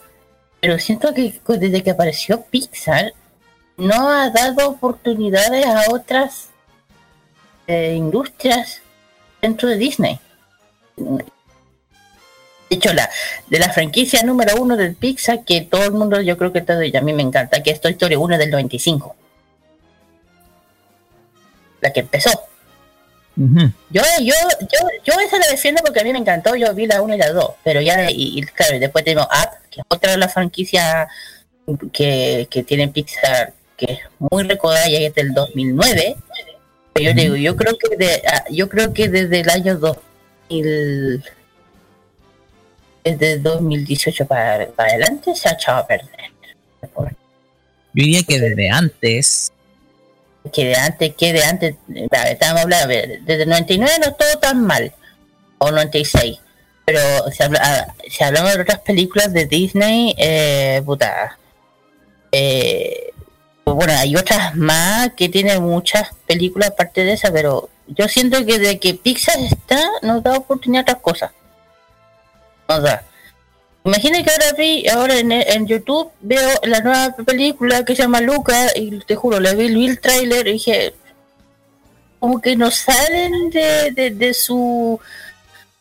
[0.59, 3.13] pero siento que desde que apareció Pixar
[3.77, 6.49] no ha dado oportunidades a otras
[7.67, 8.81] eh, industrias
[9.41, 10.19] dentro de Disney.
[10.97, 11.25] De
[12.69, 13.09] hecho, la,
[13.47, 16.83] de la franquicia número uno del Pixar, que todo el mundo, yo creo que todo,
[16.83, 19.15] y a mí me encanta, que es Toy Story 1 del 95.
[21.81, 22.31] La que empezó.
[23.35, 27.01] Yo, yo, yo, yo esa la defiendo porque a mí me encantó, yo vi la
[27.01, 30.11] 1 y la 2, pero ya, y, y claro, después tenemos Up, que es otra
[30.11, 31.07] de las franquicias
[31.91, 36.15] que, que tiene Pixar, que es muy recordada y es del 2009.
[36.93, 41.23] Pero yo digo, yo creo que de, ah, yo creo que desde el año 2000,
[43.03, 46.31] desde 2018 para, para adelante se ha echado a perder.
[46.81, 49.51] Yo diría que desde antes,
[50.53, 51.75] que de antes, que de antes,
[52.29, 54.93] estábamos hablando, desde el 99 no estuvo tan mal,
[55.57, 56.39] o 96,
[56.85, 56.99] pero
[57.31, 61.37] si, habla- ah, si hablamos de otras películas de Disney, eh, puta,
[62.31, 63.11] eh,
[63.65, 68.59] bueno, hay otras más que tienen muchas películas aparte de esa, pero yo siento que
[68.59, 71.31] de que Pixar está, nos da oportunidad a otras cosas.
[72.69, 73.03] Nos da.
[73.85, 78.19] Imagina que ahora vi, ahora en, en YouTube veo la nueva película que se llama
[78.19, 80.95] Luca y te juro, le vi, vi el tráiler y dije,
[82.19, 84.99] como que no salen de, de, de su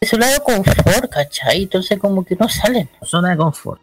[0.00, 1.62] de su lado confort, ¿cachai?
[1.62, 2.90] Entonces como que no salen.
[3.02, 3.80] zona de confort.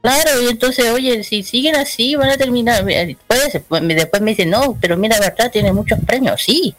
[0.00, 2.84] Claro, y entonces, oye, si siguen así van a terminar.
[3.26, 6.40] Pues, después me dicen, no, pero mira, verdad, tiene muchos premios.
[6.40, 6.72] Sí,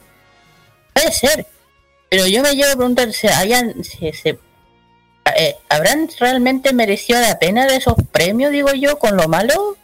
[0.93, 1.45] puede ser.
[2.09, 4.39] Pero yo me llevo a preguntar, ¿se hayan, se, se-
[5.37, 9.77] eh, ¿habrán realmente merecido la pena de esos premios, digo yo, con lo malo?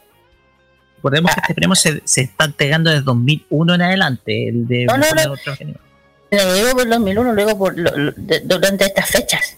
[0.96, 4.96] Recordemos que este premio se, se está entregando desde 2001 en adelante, el de No,
[4.98, 5.32] no, no.
[5.32, 5.54] otro
[6.30, 9.56] lo digo por el 2001, luego por lo- lo- de- durante estas fechas,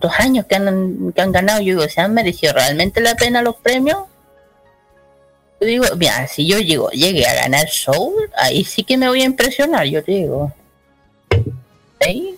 [0.00, 3.42] los años que han, que han ganado, yo digo, ¿se han merecido realmente la pena
[3.42, 3.98] los premios?
[5.60, 9.22] Yo digo, mira, si yo llego, llegué a ganar Soul, ahí sí que me voy
[9.22, 10.52] a impresionar, yo te digo.
[12.00, 12.36] ¿Sí?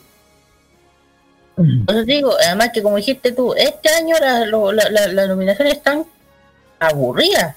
[1.57, 5.74] Entonces digo, además que como dijiste tú, este año la, lo- la, la- las nominaciones
[5.74, 6.04] están
[6.78, 7.57] aburridas,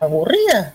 [0.00, 0.72] aburridas.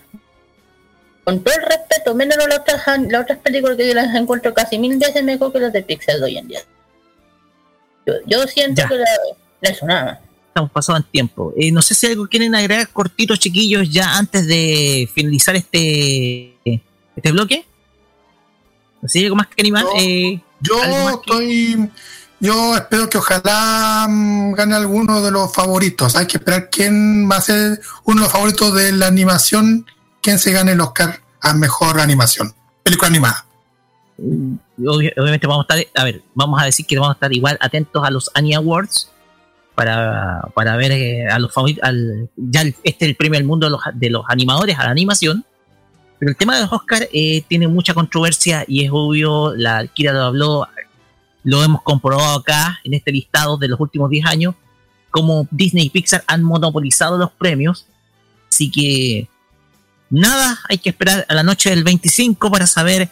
[1.24, 4.78] Con todo el respeto, menos las otras, las otras películas que yo las encuentro casi
[4.78, 6.60] mil veces mejor que las de Pixar de hoy en día.
[8.06, 8.88] Yo, yo siento Ya.
[8.88, 9.06] que la,
[9.62, 10.18] eso nada más.
[10.48, 11.52] Estamos pasados en tiempo.
[11.56, 16.54] Eh, no sé si algo quieren agregar cortitos, chiquillos, ya antes de finalizar este
[17.16, 17.64] este bloque.
[19.02, 19.84] No sé, algo más que animar.
[19.84, 19.90] No.
[19.98, 21.90] Eh, Yo ¿Algo más que- estoy.
[22.40, 26.16] Yo espero que ojalá mm, gane alguno de los favoritos.
[26.16, 29.86] Hay que esperar quién va a ser uno de los favoritos de la animación,
[30.22, 32.54] quién se gane el Oscar a mejor animación.
[32.82, 33.44] Película animada.
[34.18, 37.58] obvi- obviamente vamos a estar, a ver, vamos a decir que vamos a estar igual
[37.60, 39.10] atentos a los Annie Awards
[39.74, 43.66] para, para ver eh, a los favoritos, al, ya este es el premio del mundo
[43.66, 45.44] de los, de los animadores a la animación.
[46.18, 50.12] Pero el tema de los Oscar eh, tiene mucha controversia y es obvio, la Kira
[50.12, 50.68] lo habló,
[51.42, 54.54] lo hemos comprobado acá en este listado de los últimos 10 años,
[55.10, 57.86] como Disney y Pixar han monopolizado los premios.
[58.50, 59.28] Así que
[60.10, 63.08] nada, hay que esperar a la noche del 25 para saber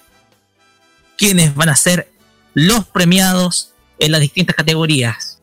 [1.16, 2.10] quiénes van a ser
[2.54, 5.38] los premiados en las distintas categorías.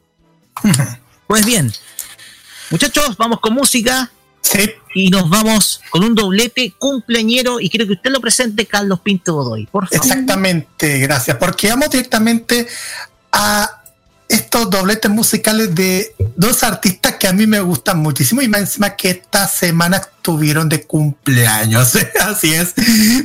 [1.28, 1.74] Pues bien,
[2.70, 4.12] muchachos, vamos con música
[4.46, 9.00] Sí, y nos vamos con un doblete cumpleañero y quiero que usted lo presente, Carlos
[9.00, 10.06] Pinto Godoy, por favor.
[10.06, 11.38] exactamente, gracias.
[11.38, 12.68] Porque vamos directamente
[13.32, 13.82] a
[14.28, 18.96] estos dobletes musicales de dos artistas que a mí me gustan muchísimo y más encima
[18.96, 21.93] que esta semana estuvieron de cumpleaños.
[22.22, 22.74] Así es.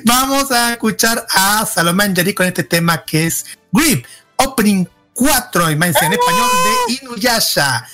[0.04, 4.06] Vamos a escuchar a Salomé Anjari con este tema que es Grip,
[4.36, 6.48] Opening 4 y más en español
[6.88, 7.86] de Inuyasha.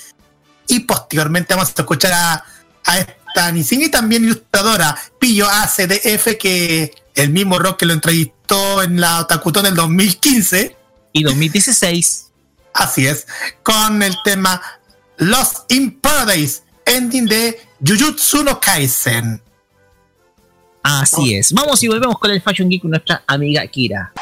[0.67, 2.45] Y posteriormente vamos a escuchar a,
[2.87, 8.81] a esta Nissin y también ilustradora Pillo ACDF que el mismo rock que lo entrevistó
[8.81, 10.75] en la Otakutón del 2015.
[11.13, 12.27] Y 2016,
[12.73, 13.25] Así es,
[13.63, 14.61] con el tema
[15.17, 19.41] Lost in Paradise, ending de Jujutsu no Kaisen.
[20.83, 21.51] así es.
[21.53, 24.13] Vamos y volvemos con el Fashion Geek con nuestra amiga Kira.「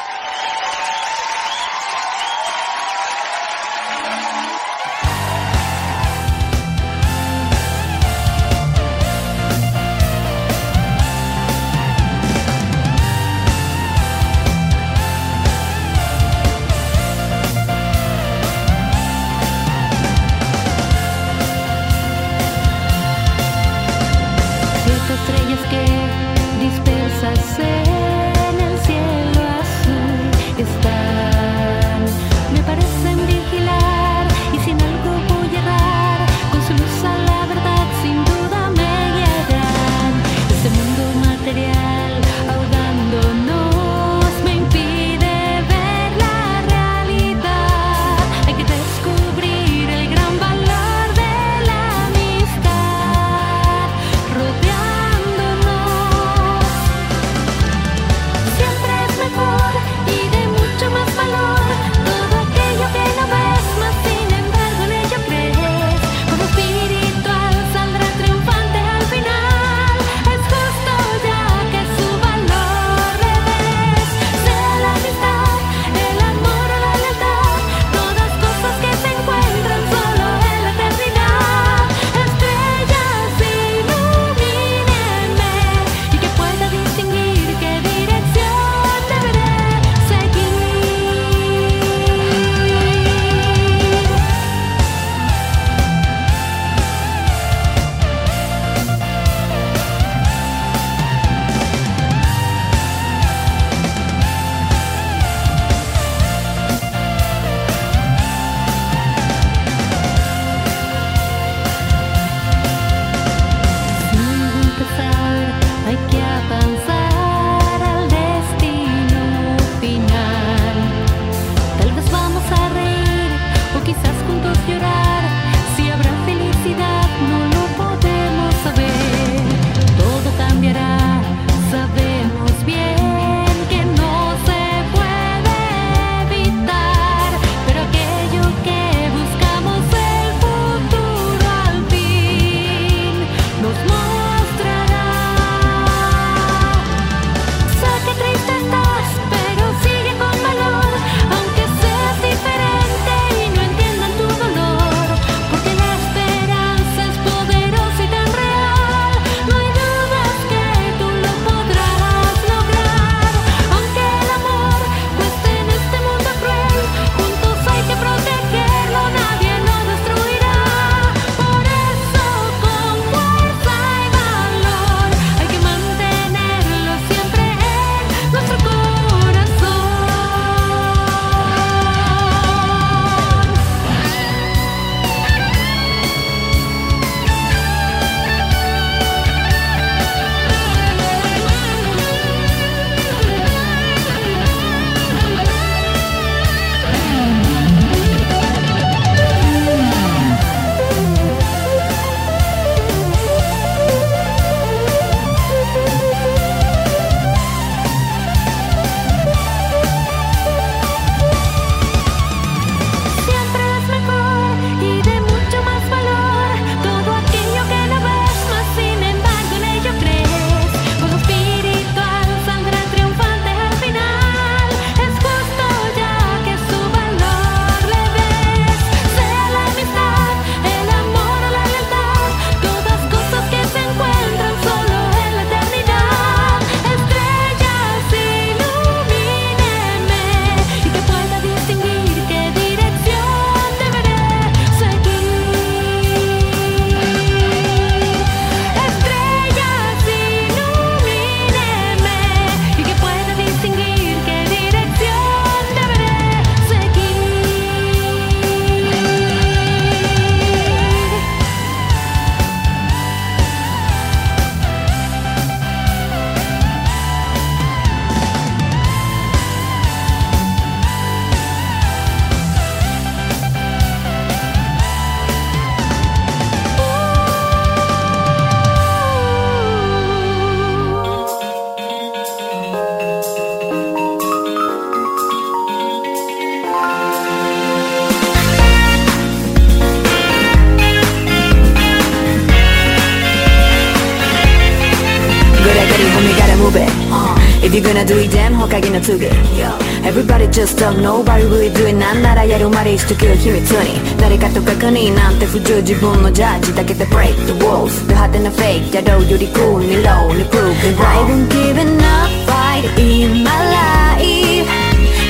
[300.55, 310.43] just talk nobody really do it なんならやるまでしとけよ秘密に誰かと確認なんて不条自分のジャッジだけで break the walls ド派手なフェイクやろうより cool に low に
[310.45, 314.67] prove it I won't give enough fight in my life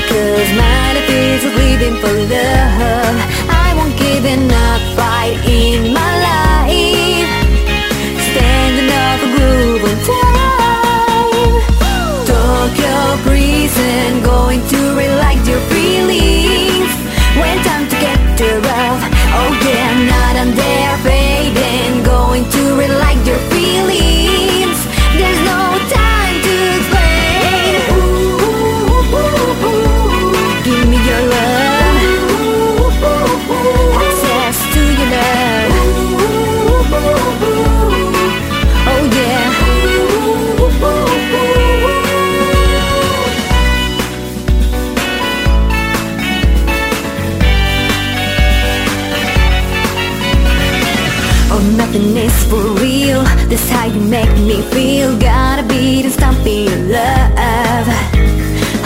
[0.09, 3.18] Cause my life is living for love
[3.49, 5.95] I won't give enough fight in my life
[13.77, 16.91] prison Going to relax your feelings.
[17.41, 19.03] When time to get the rough
[19.39, 22.03] Oh yeah, not on there fading.
[22.05, 24.26] Going to relax your feelings
[53.49, 55.16] This how you make me feel.
[55.18, 57.86] Gotta beat and being love.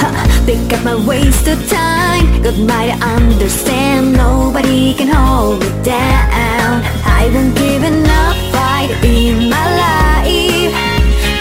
[0.01, 2.43] Huh, they got my waste of time.
[2.43, 4.13] God might understand.
[4.13, 6.83] Nobody can hold me down.
[7.19, 10.75] I won't give enough fight in my life.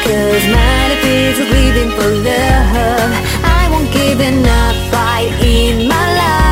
[0.05, 3.11] Cause my life is living for love.
[3.43, 6.49] I won't give enough fight in my life.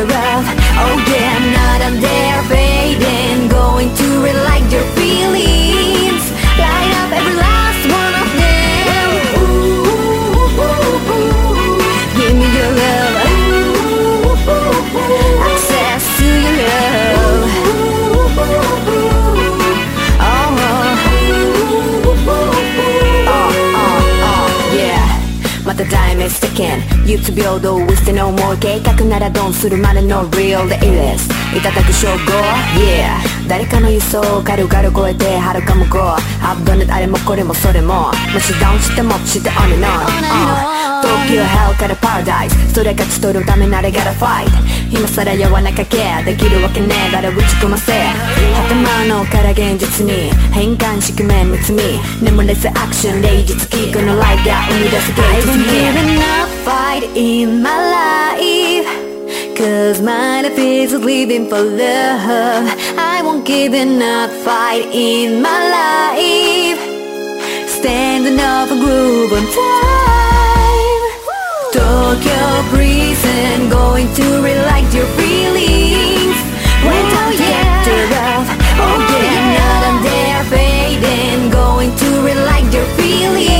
[0.00, 0.46] To get the rough
[0.82, 1.29] Oh yeah,
[26.60, 32.14] 題名ステケン YouTube 平等 with the no more 計画ならドンするまでの real で illest いただく称号
[32.78, 36.00] Yeah 誰かの輸送を軽々超えて遥か向こう。
[36.40, 37.94] I've done it あれもこれもそれも。
[38.04, 40.89] もちダウンしてもして on and on、uh、
[41.20, 44.46] 東京 hell から paradise それ勝ち取るためなら gotta fight
[44.90, 51.82] 今更弱なかけできるわけねえだろ打ち込ませ頭のから現実に変換宿命見つみ
[52.22, 59.10] 眠れずアクション霊術キークのライが生み出す芸術に I've been enough fight in my life
[59.56, 62.66] Cause my life is living for love
[62.96, 65.50] I won't give enough fight in my
[66.16, 66.80] life
[67.68, 70.09] Standing up a groove on time
[72.10, 76.38] walk your prison Going to relight your feelings
[76.86, 77.82] When oh, oh, oh I'm yeah.
[77.86, 78.44] tempted of
[78.82, 79.58] Oh yeah, yeah.
[79.58, 83.59] Not I'm there fading Going to relight your feelings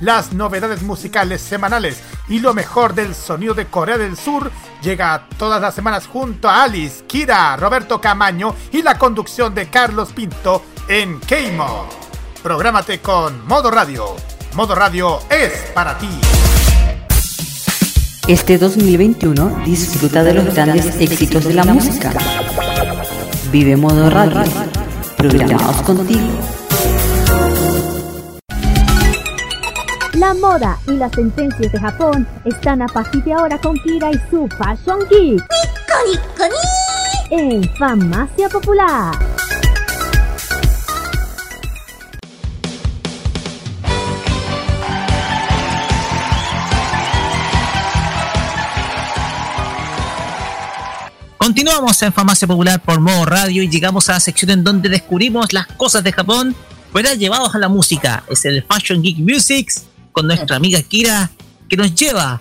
[0.00, 4.50] las novedades musicales semanales y lo mejor del sonido de Corea del Sur
[4.82, 10.12] llega todas las semanas junto a Alice, Kira, Roberto Camaño y la conducción de Carlos
[10.12, 11.86] Pinto en K-Mod.
[12.42, 14.16] Prográmate con Modo Radio.
[14.54, 16.08] Modo Radio es para ti.
[18.28, 22.12] Este 2021 disfruta de los grandes éxitos de la música.
[23.52, 24.42] Vive modo radio.
[25.16, 26.55] Programados contigo.
[30.26, 34.18] La moda y las tendencias de Japón están a partir de ahora con Kira y
[34.28, 35.40] su Fashion Geek.
[37.30, 39.16] En Farmacia Popular.
[51.38, 55.52] Continuamos en Farmacia Popular por modo radio y llegamos a la sección en donde descubrimos
[55.52, 56.56] las cosas de Japón,
[56.92, 58.24] pero llevados a la música.
[58.28, 59.84] Es el Fashion Geek Musics
[60.16, 61.30] con nuestra amiga Kira,
[61.68, 62.40] que nos lleva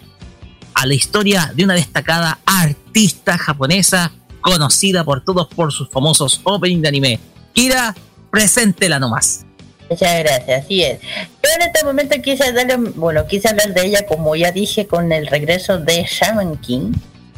[0.74, 6.82] a la historia de una destacada artista japonesa conocida por todos por sus famosos opening
[6.82, 7.20] de anime.
[7.52, 7.94] Kira,
[8.32, 9.46] preséntela nomás.
[9.90, 11.02] Muchas gracias, así es.
[11.02, 15.12] Yo en este momento quise darle, bueno, quise hablar de ella como ya dije con
[15.12, 16.94] el regreso de Shaman King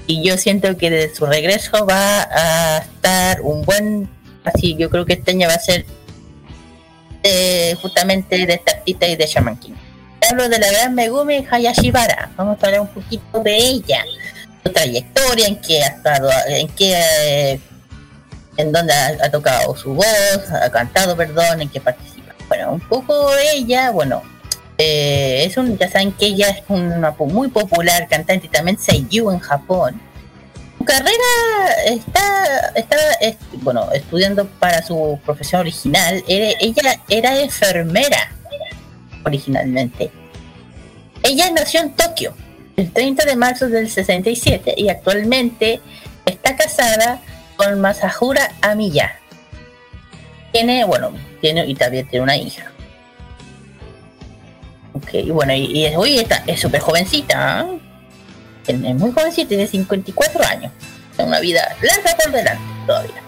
[0.05, 4.07] y yo siento que de su regreso va a estar un buen,
[4.43, 5.83] así yo creo que este año va a ser
[7.23, 9.73] eh, justamente de esta artista y de Shaman King.
[10.29, 14.03] Hablo de la gran Megumi Hayashibara, vamos a hablar un poquito de ella,
[14.61, 17.59] su trayectoria, en qué ha estado, en qué, eh,
[18.57, 20.05] en dónde ha, tocado su voz,
[20.51, 22.33] ha cantado, perdón, en qué participa.
[22.49, 24.21] Bueno, un poco ella, bueno,
[24.77, 29.31] eh, es un, ya saben que ella es una muy popular cantante y también seiyuu
[29.31, 30.01] en Japón.
[30.77, 31.23] Su carrera
[31.85, 36.21] está, está es- bueno, estudiando para su profesión original.
[36.27, 38.36] Ella era enfermera
[39.27, 40.11] originalmente.
[41.23, 42.33] Ella nació en Tokio
[42.75, 45.81] el 30 de marzo del 67 y actualmente
[46.25, 47.21] está casada
[47.55, 49.19] con Masahura Amiya.
[50.51, 51.11] Tiene, bueno,
[51.41, 52.71] tiene y también tiene una hija.
[54.93, 57.67] Ok, bueno, y, y es, uy, está, es súper jovencita, ¿ah?
[58.67, 60.71] es, muy jovencita, tiene 54 años.
[61.17, 63.26] Una vida larga por delante todavía.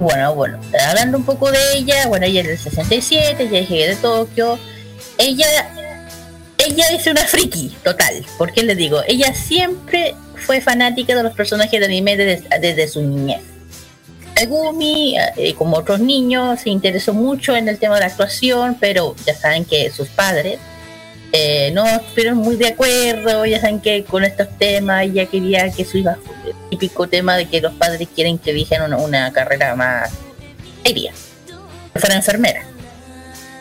[0.00, 3.96] Bueno, bueno, hablando un poco de ella, bueno, ella es del 67, ella llegué de
[3.96, 4.58] Tokio.
[5.18, 5.46] Ella,
[6.58, 9.02] ella es una friki total, ¿por qué les digo?
[9.06, 13.40] Ella siempre fue fanática de los personajes de anime desde, desde su niñez.
[14.34, 19.14] Megumi, eh, como otros niños, se interesó mucho en el tema de la actuación, pero
[19.24, 20.58] ya saben que sus padres
[21.34, 25.86] eh, no estuvieron muy de acuerdo, ya saben que con estos temas ella quería que
[25.86, 30.10] su hija, el típico tema de que los padres quieren que elijan una, carrera más
[30.84, 31.12] seria,
[31.94, 32.66] que fuera enfermera.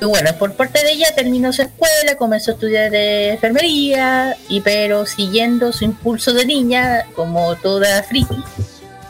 [0.01, 4.59] Y bueno, por parte de ella terminó su escuela, comenzó a estudiar eh, enfermería, y
[4.59, 8.43] pero siguiendo su impulso de niña, como toda friki,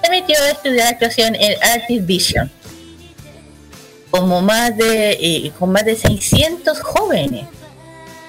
[0.04, 2.52] se metió a estudiar actuación en Artist Vision.
[4.12, 7.48] Como más de, eh, con más de 600 jóvenes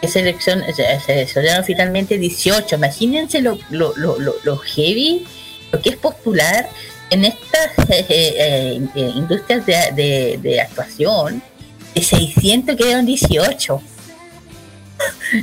[0.02, 2.74] que seleccion- se seleccionaron finalmente 18.
[2.74, 5.24] Imagínense lo, lo, lo, lo, lo heavy,
[5.70, 6.68] lo que es postular
[7.10, 11.42] en estas eh, eh, eh, industrias de, de, actuación.
[11.94, 13.80] De 600 quedaron 18.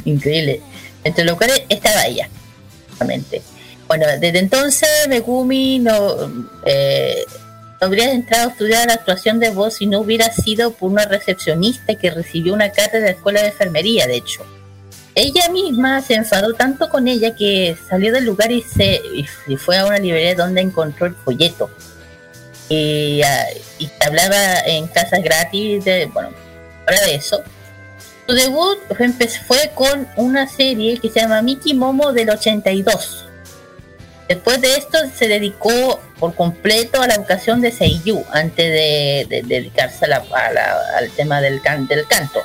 [0.06, 0.62] Increíble.
[1.04, 2.28] Entre los cuales estaba ella.
[3.88, 6.16] Bueno, desde entonces Megumi no,
[7.80, 11.96] habría entrado a estudiar la actuación de voz si no hubiera sido por una recepcionista
[11.96, 14.46] que recibió una cátedra de la escuela de enfermería, de hecho.
[15.16, 19.02] Ella misma se enfadó tanto con ella que salió del lugar y se
[19.48, 21.70] y fue a una librería donde encontró el folleto.
[22.70, 23.22] Y,
[23.80, 26.30] y hablaba en casas gratis de, bueno,
[26.86, 27.44] ahora de eso.
[28.28, 28.78] Su debut
[29.48, 33.26] fue, con una serie que se llama Miki Momo del 82.
[34.30, 39.42] Después de esto se dedicó por completo a la educación de Seiyu antes de, de-
[39.42, 40.24] de dedicarse a la-
[40.98, 42.40] al tema del, can- del canto.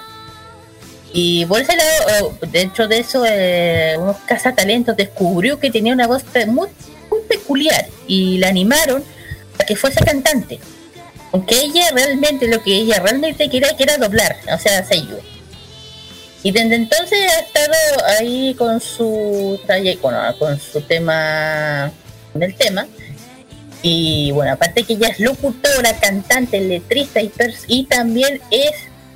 [1.13, 6.07] Y por ese lado, eh, dentro de eso, eh, unos cazatalentos descubrió que tenía una
[6.09, 6.69] voz muy,
[7.11, 9.05] muy peculiar y la animaron
[9.61, 10.59] a que fuese cantante.
[11.33, 15.19] Aunque ella realmente, lo que ella realmente quería que era doblar, o sea, Seiyu.
[16.45, 17.75] Y desde entonces ha estado
[18.21, 21.91] ahí con su trayectoria, con su tema,
[22.33, 22.87] con el tema.
[23.83, 28.73] Y bueno, aparte que ella es locutora, cantante, letrista y, pers- y también es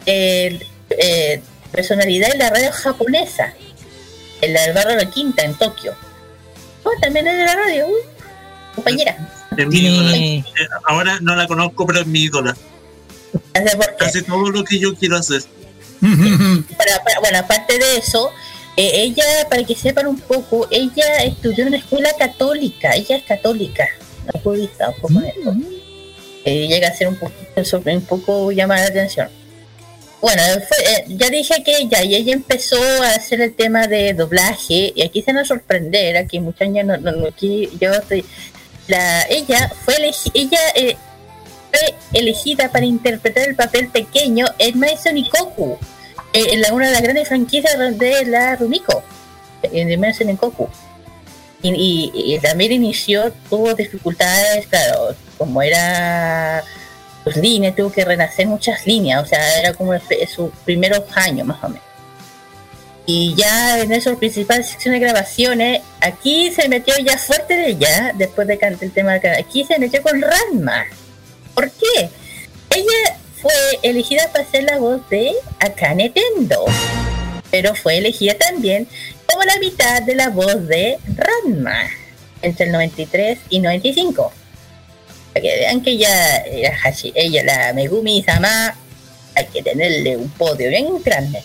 [0.07, 0.59] eh,
[0.91, 1.41] eh,
[1.71, 3.53] personalidad en la radio japonesa,
[4.41, 5.95] en la del barrio de la Quinta, en Tokio.
[6.83, 8.01] Oh, también es de la radio, uy,
[8.75, 9.17] compañera.
[9.57, 10.43] Eh,
[10.87, 12.57] Ahora no la conozco, pero es mi ídola.
[14.07, 15.43] Hace todo lo que yo quiero hacer.
[16.77, 18.31] Para- bueno, aparte de eso,
[18.77, 23.25] eh, ella, para que sepan un poco, ella estudió en una escuela católica, ella es
[23.25, 23.89] católica,
[24.33, 25.55] no budista, un poco de eso.
[26.45, 29.29] Eh, llega a ser un poquito sobre, un poco llama la atención.
[30.21, 34.15] Bueno, fue- eh, ya dije que ella, y ella empezó a hacer el tema de
[34.15, 38.25] doblaje, y aquí se nos sorprender, aquí muchos años, no, no, aquí yo estoy,
[38.89, 39.95] la, ella fue
[40.35, 40.97] ella eh,
[41.71, 45.79] fue elegida para interpretar el papel pequeño en Maison Ikoku,
[46.33, 49.03] eh, en una de las grandes franquicias de la Rumiko,
[49.63, 50.69] en Maison Ikoku.
[51.63, 56.63] Y, y- y también inició, tuvo dificultades, claro, como era
[57.25, 59.93] sus líneas, tuvo que renacer muchas líneas, o sea, era como
[60.33, 61.83] sus primeros años más o menos.
[63.07, 68.13] Y ya en esas principales secciones de grabaciones, aquí se metió ya fuerte de ella,
[68.15, 70.85] después de cantar el tema aquí se metió con Ranma.
[71.59, 72.09] ¿Por qué?
[72.71, 73.53] Ella fue
[73.83, 76.67] elegida para ser la voz de Akane Tendo,
[77.51, 78.87] pero fue elegida también
[79.27, 81.91] como la mitad de la voz de Ranma
[82.43, 84.33] entre el 93 y 95
[85.33, 86.79] para que vean que ella, ella,
[87.17, 88.77] ella la Megumi Sama,
[89.35, 91.43] hay que tenerle un podio bien grande.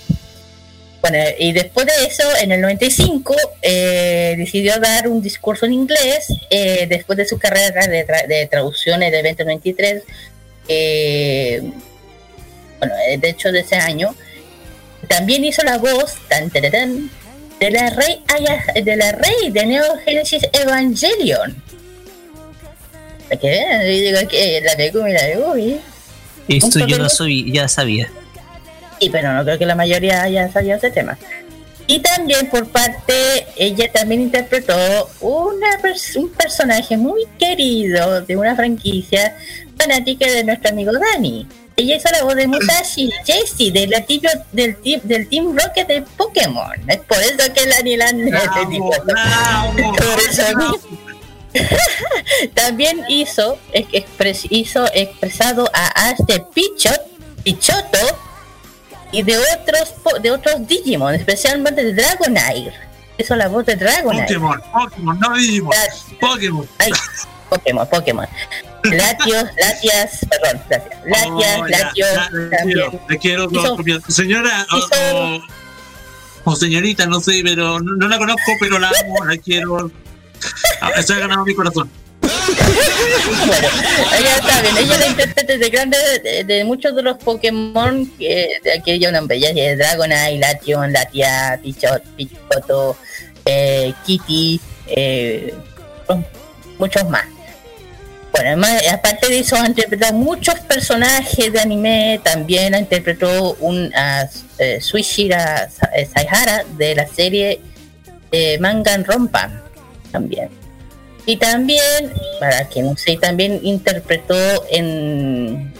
[1.03, 6.27] Bueno, y después de eso, en el 95, eh, decidió dar un discurso en inglés,
[6.49, 10.01] eh, después de su carrera de, tra- de traducciones de 2023,
[10.69, 11.61] eh,
[12.79, 14.15] bueno, eh, de hecho de ese año,
[15.09, 17.09] también hizo la voz tan, tan, tan,
[17.59, 21.61] de la rey Aya- de la rey de Neo Genesis Evangelion.
[23.29, 23.39] Yo
[23.83, 25.81] digo que la la.
[26.47, 28.09] Esto yo lo papel- subí, ya sabía.
[28.99, 31.17] Sí, pero no creo que la mayoría haya sabido ese tema.
[31.85, 34.73] Y también por parte, ella también interpretó
[35.19, 39.35] una pers- un personaje muy querido de una franquicia
[39.77, 41.45] fanática de nuestro amigo Dani.
[41.75, 43.89] Ella hizo la voz de Musashi Jessie del,
[44.53, 46.71] del, team, del Team Rocket de Pokémon.
[46.87, 48.91] Es por eso que la Nilan Bravo,
[49.73, 50.79] bravo, Por eso a mí- bravo.
[52.53, 57.01] También hizo, es- expres- hizo expresado a Ash de Pichot,
[57.43, 57.97] Pichoto
[59.13, 62.73] y de otros de otros Digimon, especialmente de Dragonite.
[63.17, 64.25] Hizo la voz de Dragonite.
[64.33, 65.73] Pokémon, Pokémon, no Digimon,
[66.19, 66.67] Pokémon.
[66.79, 66.91] Ay,
[67.49, 68.27] Pokémon, Pokémon.
[68.83, 72.09] Latios, Latias, perdón, Latias, Latias, Oh, Latios,
[72.49, 72.59] también.
[72.63, 74.01] quiero, le quiero Hizo- copiar.
[74.09, 78.89] Señora o, hizo- o- o señorita, no sé, pero no, no la conozco, pero la
[78.89, 79.89] amo, la quiero.
[80.81, 81.89] Ah, Se ha ganado mi corazón.
[83.45, 83.67] Bueno,
[84.19, 85.99] ella está bien, ella la intérprete de grandes
[86.45, 91.59] de, muchos de los Pokémon que de aquí yo nombré, ya es Dragonite, Lation, Latia,
[91.61, 92.97] Pichot, Pichoto,
[93.45, 95.53] eh, Kitty, eh,
[96.77, 97.25] muchos más.
[98.33, 102.19] Bueno, además, aparte de eso, ha interpretado muchos personajes de anime.
[102.23, 107.61] También ha interpretado un a eh, Suishira eh, Saihara de la serie
[108.31, 109.51] eh, Mangan Rompa.
[110.11, 110.62] También.
[111.25, 114.35] Y también, para que no sé, también interpretó
[114.69, 115.73] en.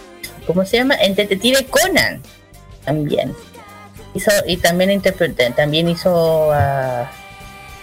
[0.46, 0.94] ¿Cómo se llama?
[0.96, 2.22] En Detective Conan.
[2.84, 3.34] También.
[4.14, 7.10] Hizo, y también interpretó, también hizo a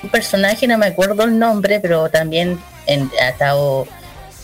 [0.01, 3.87] un personaje, no me acuerdo el nombre, pero también en, ha estado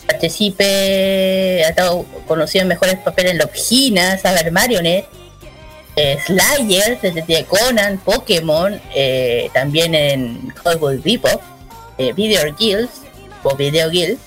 [0.06, 5.06] participe, ha estado conocido en mejores papeles en Logina, Saber Marionette,
[5.96, 11.42] eh, Slayer, Detective Conan, Pokémon, eh, también en Cowboy Bebop,
[11.98, 13.07] eh, Video Guilds
[13.48, 14.18] o Video Guild.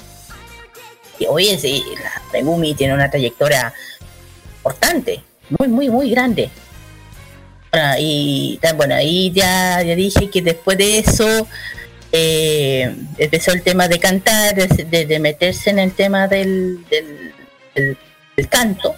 [1.20, 3.74] Y oye, sí, la Megumi tiene una trayectoria
[4.58, 5.24] importante,
[5.58, 6.50] muy, muy, muy grande.
[7.72, 11.48] Bueno, y bueno, ahí ya, ya dije que después de eso
[12.12, 17.98] eh, empezó el tema de cantar, de, meterse en el tema del, del,
[18.50, 18.96] canto.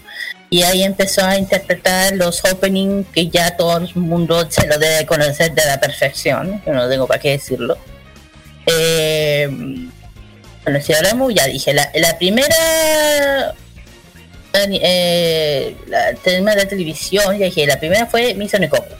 [0.50, 5.06] Y ahí empezó a interpretar los openings que ya todo el mundo se lo debe
[5.06, 7.78] conocer de la perfección, que no tengo para qué decirlo.
[8.66, 9.50] Eh,
[10.64, 13.54] bueno, si hablamos, ya dije, la, la primera
[14.54, 18.94] eh, la, tema de televisión, ya dije, la primera fue Miso Nekoku.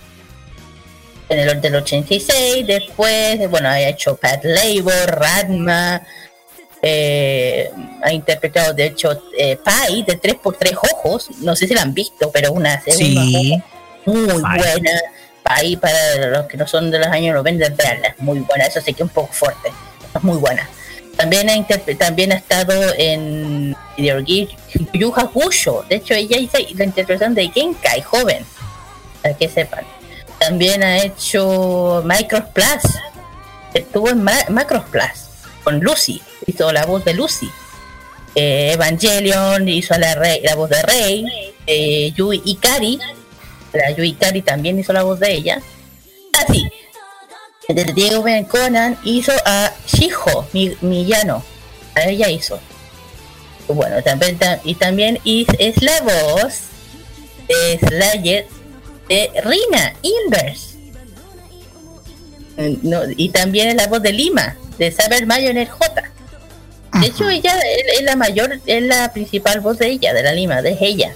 [1.30, 6.02] En el del 86, después, bueno, ha hecho Pat Labor, Radma,
[6.82, 7.72] eh,
[8.04, 12.30] ha interpretado de hecho eh, Pai de 3x3 ojos, no sé si la han visto,
[12.32, 13.58] pero una segunda Sí.
[14.06, 14.58] muy Pai.
[14.60, 14.92] buena.
[15.44, 18.82] Pai para los que no son de los años 90, veanla, es muy buena, eso
[18.82, 19.72] sí que es un poco fuerte,
[20.16, 20.68] es muy buena.
[21.18, 21.68] También ha,
[21.98, 25.86] también ha estado en Yu Hakusho.
[25.88, 28.46] De hecho, ella hizo la interpretación de Genkai joven,
[29.22, 29.86] para que sepan.
[30.40, 32.94] También ha hecho Micros Plus.
[33.74, 35.04] Estuvo en Ma- Macros Plus
[35.64, 36.22] con Lucy.
[36.46, 37.50] Hizo la voz de Lucy.
[38.36, 41.26] Eh, Evangelion hizo la, rey- la voz de Rey.
[41.66, 43.00] Eh, Yui Ikari.
[43.72, 45.62] La Yui Ikari también hizo la voz de ella.
[46.46, 46.64] Así.
[47.68, 51.44] Detective Ben Conan hizo a Shijo mi, Millano.
[51.96, 52.60] A ella hizo.
[53.68, 56.54] Bueno, también, ta- y también es la voz
[57.48, 58.48] de Slayer
[59.08, 60.74] de Rina Inverse.
[62.84, 66.04] No, y también es la voz de Lima, de Saber Mayonet J.
[67.00, 70.34] De hecho, ella es, es la mayor, es la principal voz de ella, de la
[70.34, 71.14] Lima, de ella.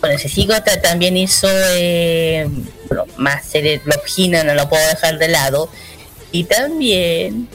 [0.00, 2.46] Bueno, ese sigo ta- también hizo eh,
[2.88, 5.68] bueno, más series, Logina, no lo puedo dejar de lado.
[6.30, 7.48] Y también,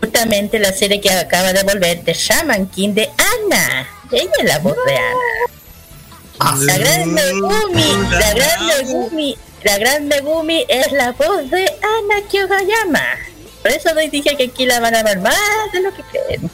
[0.00, 3.08] justamente la serie que acaba de volver, de Shaman King de
[3.46, 3.88] Ana.
[4.10, 6.60] Ella es la voz de Ana.
[6.64, 13.04] La gran Megumi, la gran Megumi, la gran Megumi es la voz de Ana Kyogayama.
[13.62, 15.36] Por eso les dije que aquí la van a ver más
[15.72, 16.50] de lo que creen.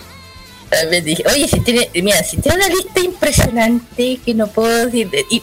[0.70, 5.10] También dije, oye, si tiene, mira, si tiene una lista impresionante que no puedo decir.
[5.10, 5.42] de- y-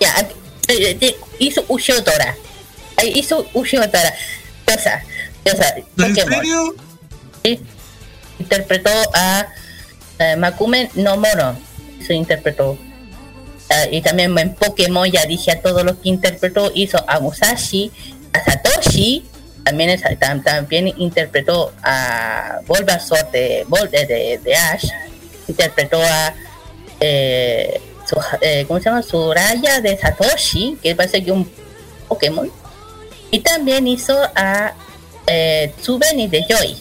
[0.00, 0.28] ya,
[0.68, 2.36] eh, eh, hizo Ushotora.
[2.96, 4.14] Ahí Hizo Ushotora.
[4.66, 5.04] O sea,
[5.44, 6.74] o sea, ¿En serio?
[7.44, 7.60] Sí.
[8.38, 9.48] Interpretó a
[10.18, 11.56] eh, Makumen no Moro.
[12.06, 12.78] Se interpretó.
[13.70, 16.70] Ah, y también en Pokémon ya dije a todos los que interpretó.
[16.74, 17.90] Hizo a Musashi,
[18.32, 19.24] a Satoshi.
[19.64, 24.86] También, es- tam- también interpretó a Bulbasaur de, de, de- de Ash.
[25.48, 26.34] Interpretó a.
[27.00, 29.02] Eh, su- eh, ¿Cómo se llama?
[29.02, 31.50] Suraya de Satoshi, que parece que un
[32.08, 32.50] Pokémon.
[33.30, 34.72] Y también hizo a
[35.26, 36.76] eh, Tsubeni de Joy.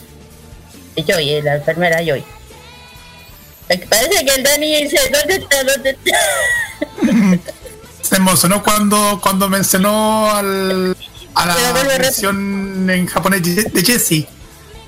[0.95, 2.23] De Joy, eh, la enfermera Joy.
[3.67, 5.63] Parece que el Dani dice, ¿dónde está?
[5.63, 7.39] ¿Dónde está?
[8.01, 10.97] Se emocionó cuando, cuando mencionó al,
[11.35, 14.27] a la versión en japonés de Jessie.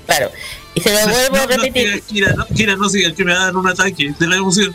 [0.06, 0.30] Claro.
[0.74, 2.02] Y se lo vuelvo a No, repetir.
[2.36, 4.74] No, Kira, no sigas, que me va a dar un ataque de la emoción.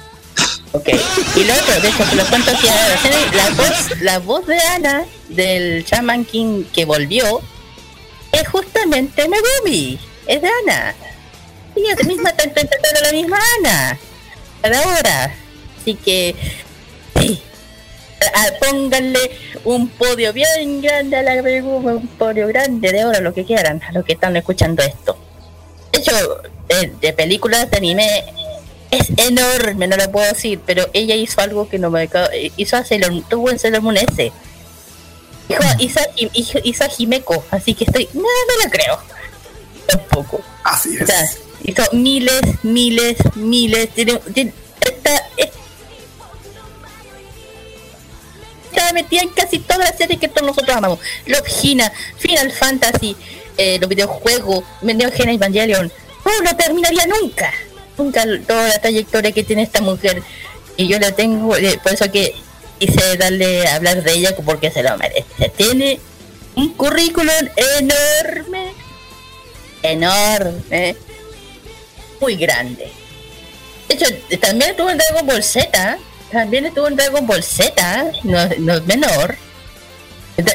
[0.74, 0.90] Ok.
[1.36, 3.00] Y lo otro, de hecho, te lo cuento aquí ahora.
[3.34, 7.42] La voz, la voz de Ana, del Shaman King que volvió,
[8.32, 10.00] es justamente Megumi.
[10.28, 10.94] Es de Ana.
[11.76, 13.98] Ella misma está interpretando la misma Ana.
[14.62, 15.36] Cada hora.
[15.82, 16.36] Así que,
[17.20, 17.42] sí.
[18.34, 19.32] Ah, pónganle
[19.66, 23.82] un podio bien grande a la Megumi, un podio grande de oro, lo que quieran,
[23.88, 25.18] a los que están escuchando esto.
[25.92, 26.12] De hecho,
[26.68, 28.24] de, de películas de anime
[28.92, 32.10] es enorme, no lo puedo decir, pero ella hizo algo que no me
[32.58, 34.32] hizo a Sailor tuvo en Sailor Moon S.
[35.50, 36.00] Hizo, hizo,
[36.34, 39.00] hizo, hizo a Himeko, así que estoy, no, no lo creo.
[39.88, 40.42] Tampoco.
[40.64, 41.40] Así O sea, es.
[41.64, 45.50] hizo miles, miles, miles, tiene, tiene- está, es-
[48.78, 51.00] está metida en casi todas las series que todos nosotros amamos.
[51.26, 53.16] Logina, Final Fantasy,
[53.58, 55.92] eh, los videojuegos, Neo Geo Evangelion.
[56.26, 57.52] No, no terminaría nunca.
[57.98, 60.22] Nunca toda la trayectoria que tiene esta mujer.
[60.76, 62.36] Y yo la tengo, eh, por eso que
[62.78, 65.50] quise darle a hablar de ella porque se lo merece.
[65.56, 66.00] Tiene
[66.56, 67.32] un currículum
[67.80, 68.74] enorme,
[69.82, 70.96] enorme,
[72.22, 72.92] muy grande.
[73.88, 74.06] De hecho,
[74.40, 75.98] también estuvo en Dragon Ball Z,
[76.32, 79.36] también estuvo en Dragon Ball Z, no, no es menor.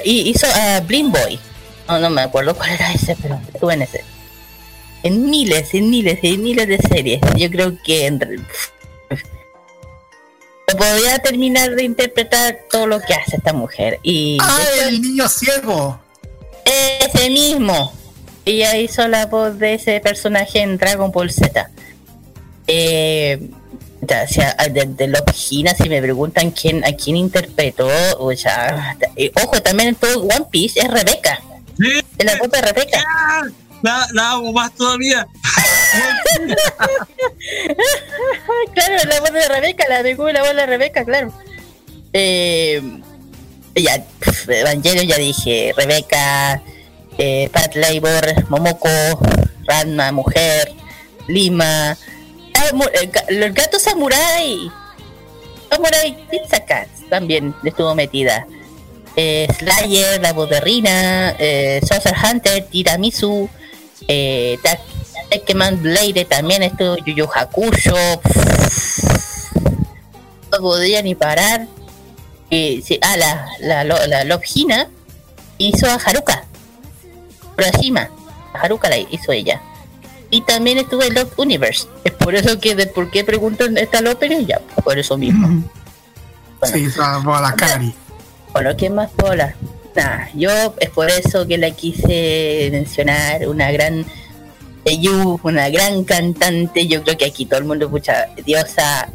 [0.05, 1.39] Y hizo a Blind Boy.
[1.89, 4.05] No, no me acuerdo cuál era ese, pero estuvo en ese.
[5.03, 7.21] En miles, en miles, en miles de series.
[7.37, 8.19] Yo creo que en
[10.77, 13.99] podría terminar de interpretar todo lo que hace esta mujer.
[14.03, 16.01] Y ¡Ah, el niño ciego!
[16.65, 17.93] ese mismo.
[18.45, 21.71] Ella hizo la voz de ese personaje en Dragon Ball Z.
[22.67, 23.51] Eh,
[24.03, 27.89] ya, o sea, de, de Logina, si me preguntan quién a quién interpretó,
[28.19, 31.41] o sea, eh, ojo, también en todo One Piece es Rebeca.
[31.79, 32.03] Sí.
[32.19, 33.05] Es la voz de Rebeca.
[33.07, 33.43] Ah,
[33.83, 35.25] La, la amo más todavía.
[38.75, 41.33] claro, la voz de Rebeca, la de la voz de Rebeca, claro.
[42.13, 42.83] Eh,
[43.77, 46.61] ya, pf, Evangelion ya dije, Rebeca,
[47.19, 48.89] eh, Pat Labor, Momoko,
[49.65, 50.73] Ranma, Mujer,
[51.29, 51.97] Lima, ah,
[53.31, 54.71] los gatos samurai,
[55.71, 58.47] Samurai Pizza Cats también estuvo metida.
[59.17, 63.49] Eh, Slayer, la voz de Rina, eh, Saucer Hunter, Tiramisu,
[64.09, 64.59] eh,
[65.81, 67.97] Blade también estuvo, Yu Yu Hakusho,
[70.51, 71.67] no podía ni parar.
[72.51, 74.89] Eh, sí, ah, la, la, la Love Hina
[75.57, 76.45] hizo a Haruka,
[77.57, 78.11] Urashima,
[78.53, 79.61] Haruka la hizo ella.
[80.33, 81.87] Y también estuvo en Love Universe.
[82.05, 85.63] Es por eso que, de por qué preguntan esta López, ya, por eso mismo.
[86.63, 87.95] Sí, salvo a la Cari.
[88.53, 89.55] Bueno, ¿qué más puedo hablar?
[89.95, 90.51] Nah, yo
[90.81, 94.07] es por eso que la quise mencionar, una gran
[94.85, 99.11] Yu, una gran cantante, yo creo que aquí todo el mundo escucha diosa,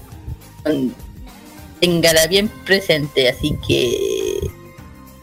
[0.66, 0.90] mm,
[1.82, 4.52] téngala bien presente, así que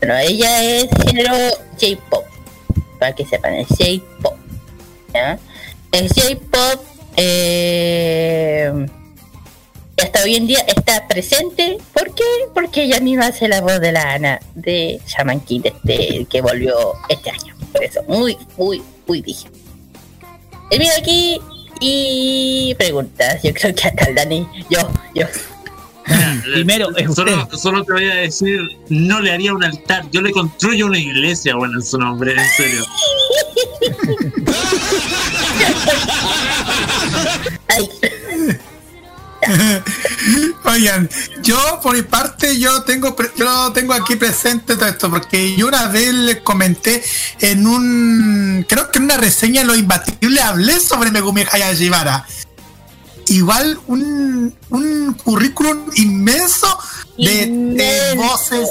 [0.00, 1.34] bueno, ella es género
[1.80, 2.24] J-pop,
[2.98, 4.36] para que sepan, es J-pop,
[5.14, 5.38] ¿ya?
[5.94, 6.84] Es J-pop,
[7.16, 8.68] eh,
[9.96, 11.78] ya está hoy en día está presente.
[11.92, 12.24] ¿Por qué?
[12.52, 16.74] Porque ella misma hace la voz de la Ana de Shaman King este, que volvió
[17.08, 17.54] este año.
[17.70, 19.46] Por eso, muy, muy, muy dije.
[20.76, 21.40] Mira aquí
[21.78, 23.40] y preguntas.
[23.44, 24.80] Yo creo que acá el Dani, yo,
[25.14, 25.26] yo.
[26.54, 27.22] Primero, es usted.
[27.22, 30.98] Solo, solo te voy a decir, no le haría un altar, yo le construyo una
[30.98, 32.84] iglesia, bueno, en su nombre, en serio.
[40.64, 41.08] Oigan,
[41.42, 45.88] yo por mi parte yo tengo yo tengo aquí presente todo esto porque yo una
[45.88, 47.02] vez les comenté
[47.40, 52.26] en un creo que en una reseña de Lo Imbatible hablé sobre Megumi Hayashibara.
[53.28, 56.78] Igual un, un currículum inmenso
[57.16, 58.68] de, voces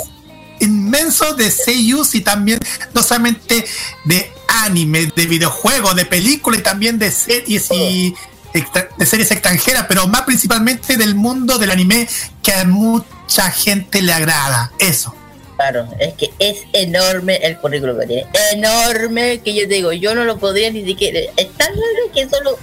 [0.59, 2.59] inmenso de seiyus y también
[2.93, 3.65] no solamente
[4.05, 4.31] de
[4.65, 8.13] anime, de videojuegos, de películas y también de series y
[8.53, 12.07] extra- de series extranjeras, pero más principalmente del mundo del anime
[12.41, 14.71] que a mucha gente le agrada.
[14.79, 15.13] Eso.
[15.55, 18.25] Claro, es que es enorme el currículum que tiene.
[18.53, 21.19] Enorme que yo te digo, yo no lo podría ni siquiera.
[21.37, 22.57] Es tan largo que solo.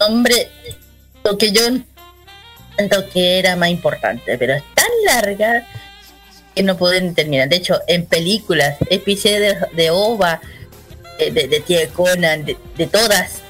[0.00, 0.48] Hombre,
[1.24, 1.62] lo que yo
[2.76, 5.66] siento que era más importante, pero es tan larga
[6.54, 7.48] que no pueden terminar.
[7.48, 10.40] De hecho, en películas, episodios de OVA,
[11.18, 13.42] de, de, de Tía Conan, de, de todas,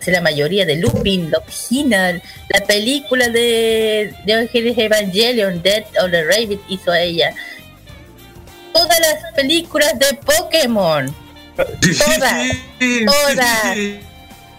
[0.00, 6.60] sí, la mayoría de Lupin, Lochinal, la película de, de Evangelion, Death of the Rabbit
[6.68, 7.34] hizo ella.
[8.72, 11.14] Todas las películas de Pokémon,
[11.56, 12.56] Todas,
[13.04, 13.76] todas.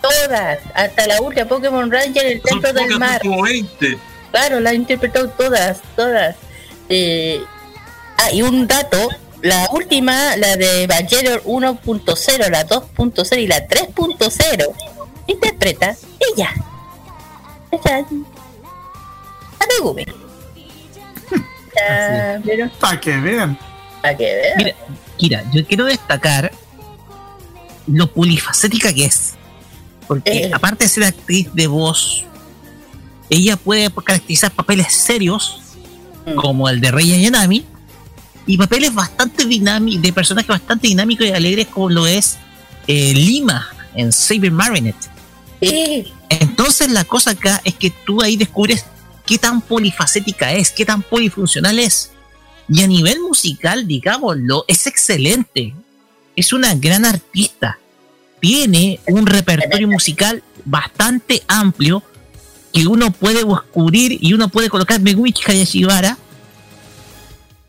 [0.01, 3.21] todas, hasta la última Pokémon Ranger, el Templo del Mar.
[3.21, 3.97] como 20.
[4.31, 6.35] Claro, la he interpretado todas, todas.
[6.89, 7.41] Eh,
[8.17, 9.09] ah, y un dato,
[9.41, 14.65] la última, la de Evangelion 1.0, la 2.0 y la 3.0,
[15.27, 15.95] interpreta
[16.35, 16.53] ella.
[17.71, 18.05] Ella.
[19.59, 20.05] A Megumi.
[21.75, 23.57] Ya, pero Para que vean.
[24.01, 24.57] para que vean.
[24.57, 24.75] Mira,
[25.17, 26.51] Kira, yo quiero destacar
[27.87, 29.35] lo polifacética que es.
[30.07, 30.51] Porque Eh.
[30.53, 32.25] aparte de ser actriz de voz,
[33.29, 35.61] ella puede caracterizar papeles serios,
[36.25, 36.35] Mm.
[36.35, 37.65] como el de Rey Yanami,
[38.45, 42.37] y papeles bastante dinámicos, de personajes bastante dinámicos y alegres, como lo es
[42.87, 45.09] eh, Lima en Saber Marinette.
[46.29, 48.85] Entonces la cosa acá es que tú ahí descubres
[49.25, 52.11] qué tan polifacética es, qué tan polifuncional es.
[52.67, 55.73] Y a nivel musical, digámoslo, es excelente.
[56.35, 57.79] Es una gran artista.
[58.39, 62.03] Tiene un repertorio musical bastante amplio
[62.71, 66.17] que uno puede descubrir y uno puede colocar Megumi Hayashibara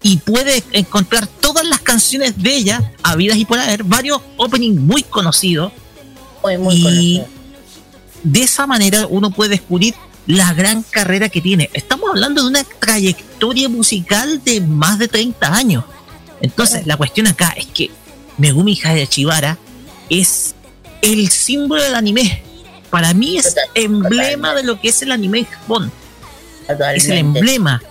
[0.02, 5.02] y puede encontrar todas las canciones de ella, habidas y por haber, varios openings muy
[5.02, 5.72] conocidos
[6.43, 7.28] muy, muy y conocido.
[8.24, 9.94] de esa manera uno puede descubrir
[10.27, 11.68] la gran carrera que tiene.
[11.74, 15.85] Estamos hablando de una trayectoria musical de más de 30 años.
[16.40, 17.90] Entonces, la cuestión acá es que
[18.39, 19.59] Megumi Hayashibara
[20.09, 20.55] es
[21.02, 22.43] el símbolo del anime.
[22.90, 25.93] Para mí es Total- emblema de lo que es el anime en Japón.
[26.94, 27.82] Es el emblema.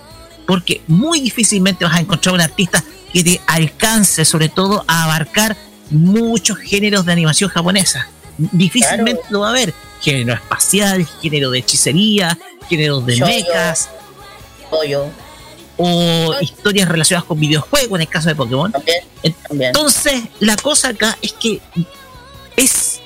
[0.50, 2.82] Porque muy difícilmente vas a encontrar un artista
[3.12, 5.56] que te alcance, sobre todo, a abarcar
[5.90, 8.08] muchos géneros de animación japonesa.
[8.36, 9.72] Difícilmente lo va a haber.
[10.00, 12.36] Género espacial, género de hechicería,
[12.68, 13.90] género de mechas
[15.76, 18.72] o historias relacionadas con videojuegos en el caso de Pokémon.
[18.72, 19.04] también,
[19.46, 19.68] también.
[19.68, 21.60] Entonces, la cosa acá es que
[22.56, 23.00] es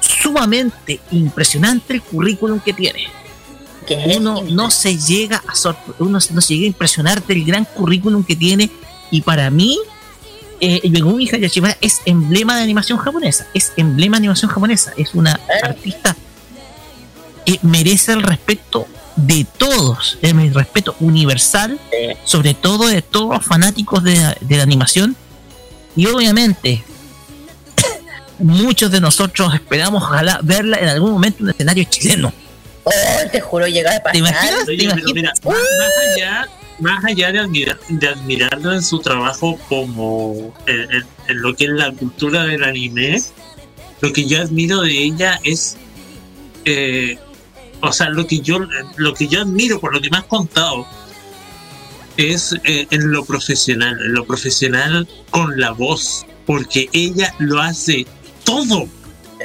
[0.00, 3.06] sumamente impresionante el currículum que tiene.
[4.16, 8.36] Uno no se llega a uno no se llega a impresionar del gran currículum que
[8.36, 8.70] tiene
[9.10, 9.78] y para mí
[10.60, 15.34] eh, Megumi Hayashibara es emblema de animación japonesa, es emblema de animación japonesa, es una
[15.36, 15.66] Claro.
[15.68, 16.16] artista
[17.44, 18.86] que merece el respeto
[19.16, 22.16] de todos, el respeto universal, Sí.
[22.24, 25.14] sobre todo de todos los fanáticos de, de la animación
[25.94, 26.82] y obviamente
[28.38, 32.32] muchos de nosotros esperamos ojalá verla en algún momento en un escenario chileno.
[32.88, 34.12] Oh, te juro llegar a pasar.
[34.12, 34.64] ¿Te imaginas?
[34.64, 35.14] ¿Te Oye, pero imaginas?
[35.14, 36.48] mira, más, más allá,
[36.78, 41.64] más allá de, admirar, de admirarlo en su trabajo como en, en- en lo que
[41.64, 43.20] es la cultura del anime,
[44.00, 45.76] lo que yo admiro de ella es,
[46.64, 47.18] eh,
[47.80, 48.60] o sea, lo que yo,
[48.96, 50.86] lo que yo admiro por lo que me has contado
[52.16, 58.06] es eh, en lo profesional, en lo profesional con la voz, porque ella lo hace
[58.44, 58.86] todo.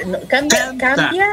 [0.06, 0.94] No, cambia, Canta.
[0.96, 1.26] cambia.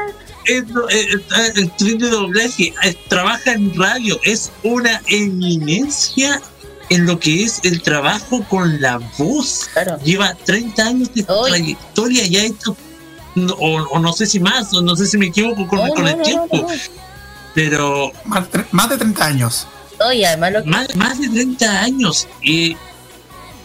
[0.46, 6.40] Es eh, eh, el tren de doblaje eh, trabaja en radio, es una eminencia
[6.88, 9.68] en lo que es el trabajo con la voz.
[9.72, 9.98] Claro.
[10.02, 11.50] Lleva 30 años de Ay.
[11.52, 12.76] trayectoria y ha hecho,
[13.34, 15.94] no- o, o no sé si más, o no sé si me equivoco con, No,
[15.94, 16.68] con no, el no, tiempo, no, no.
[17.54, 19.66] pero Más, más de 30 años.
[20.06, 22.76] Oye, además lo que más, más de 30 años y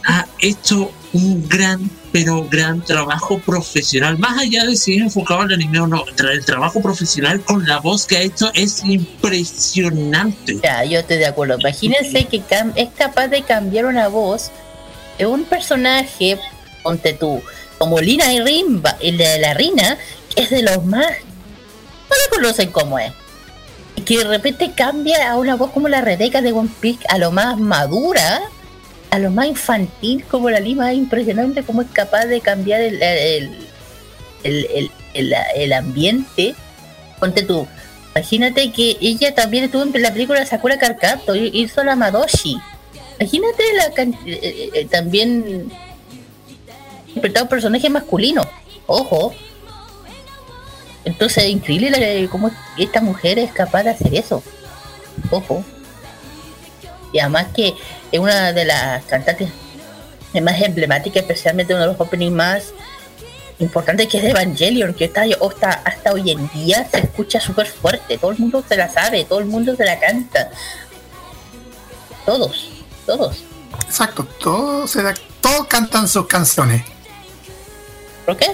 [0.05, 4.17] ha hecho un gran, pero gran trabajo profesional.
[4.17, 7.67] Más allá de si es enfocado en el anime o no, el trabajo profesional con
[7.67, 10.57] la voz que ha hecho es impresionante.
[10.63, 11.59] Ya, yo estoy de acuerdo.
[11.59, 12.41] Imagínense que
[12.75, 14.49] es capaz de cambiar una voz
[15.17, 16.39] de un personaje,
[16.83, 17.41] ponte tú,
[17.79, 19.97] como Lina y Rimba, el de la Rina,
[20.33, 21.11] que es de los más.
[22.09, 23.11] No lo conocen como es.
[23.97, 27.17] Y que de repente cambia a una voz como la Rebeca de One Piece, a
[27.17, 28.41] lo más madura,
[29.15, 30.91] a lo más infantil, como la Lima.
[30.91, 33.49] Es impresionante cómo es capaz de cambiar el, el,
[35.13, 36.53] el, el- ambiente.
[37.19, 37.65] Ponte tú,
[38.15, 42.57] Imagínate que ella también estuvo en la película Sakura Carcato, hizo la Madoshi.
[43.19, 45.69] Imagínate la eh, eh, eh, también
[47.07, 48.41] interpretado personaje masculino.
[48.87, 49.33] Ojo.
[51.03, 54.41] Entonces es increíble cómo esta mujer es capaz de hacer eso.
[55.29, 55.63] Ojo.
[57.15, 57.73] Y además que
[58.11, 59.47] es una de las cantantes
[60.43, 62.63] más emblemáticas, especialmente uno de los openings más
[63.59, 67.67] importantes que es de Evangelion, que está, hasta, hasta hoy en día se escucha súper
[67.67, 68.17] fuerte.
[68.17, 70.49] Todo el mundo se la sabe, todo el mundo se la canta.
[72.25, 72.67] Todos,
[73.05, 73.43] todos.
[73.87, 76.83] Exacto, todos, se da- todos cantan sus canciones.
[78.25, 78.47] ¿Por qué?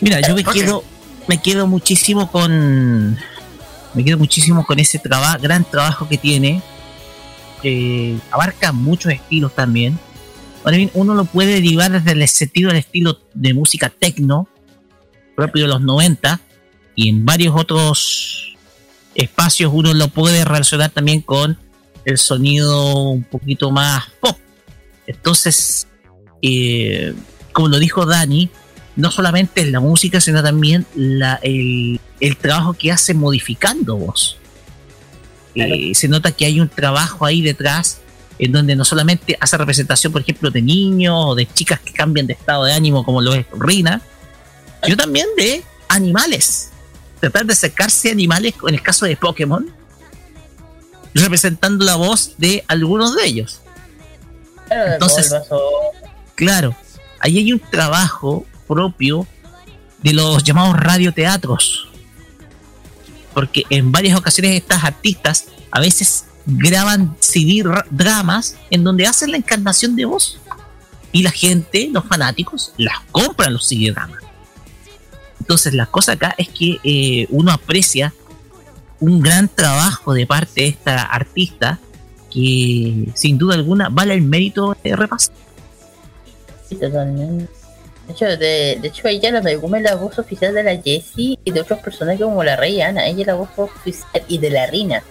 [0.00, 0.84] Mira, yo me quedo,
[1.26, 3.18] me quedo muchísimo con,
[3.94, 6.60] me quedo muchísimo con ese traba- gran trabajo que tiene.
[7.62, 9.98] Eh, abarca muchos estilos también.
[10.94, 14.48] Uno lo puede derivar desde el sentido del estilo de música techno,
[15.34, 16.40] propio de los 90,
[16.94, 18.56] y en varios otros
[19.14, 21.58] espacios uno lo puede relacionar también con
[22.04, 24.36] el sonido un poquito más pop.
[25.06, 25.88] Entonces,
[26.42, 27.14] eh,
[27.52, 28.48] como lo dijo Dani,
[28.94, 34.38] no solamente es la música, sino también el trabajo que hace modificando voz.
[35.54, 37.98] Eh, se nota que hay un trabajo ahí detrás
[38.38, 42.26] en donde no solamente hace representación, por ejemplo, de niños o de chicas que cambian
[42.26, 44.00] de estado de ánimo, como lo es Rina,
[44.82, 46.70] sino también de animales.
[47.20, 49.70] Tratar de acercarse a animales, en el caso de Pokémon,
[51.14, 53.60] representando la voz de algunos de ellos.
[54.66, 55.32] Claro, Entonces-.
[56.34, 56.74] Claro,
[57.20, 59.26] ahí hay un trabajo propio
[60.02, 61.91] de los llamados radioteatros.
[63.34, 69.30] Porque en varias ocasiones estas artistas a veces graban CD ra- dramas en donde hacen
[69.30, 70.38] la encarnación de voz.
[71.12, 74.18] Y la gente, los fanáticos, las compran los CD dramas.
[75.40, 78.14] Entonces la cosa acá es que eh, uno aprecia
[79.00, 81.78] un gran trabajo de parte de esta artista
[82.32, 85.34] que sin duda alguna vale el mérito de repasar.
[86.70, 87.48] Totalmente.
[88.06, 91.50] De hecho, de, de hecho, ella la Megumi la voz oficial de la Jessie y
[91.50, 93.06] de otros personajes como la Rey Ana.
[93.06, 95.02] Ella es la voz oficial y de la Rina.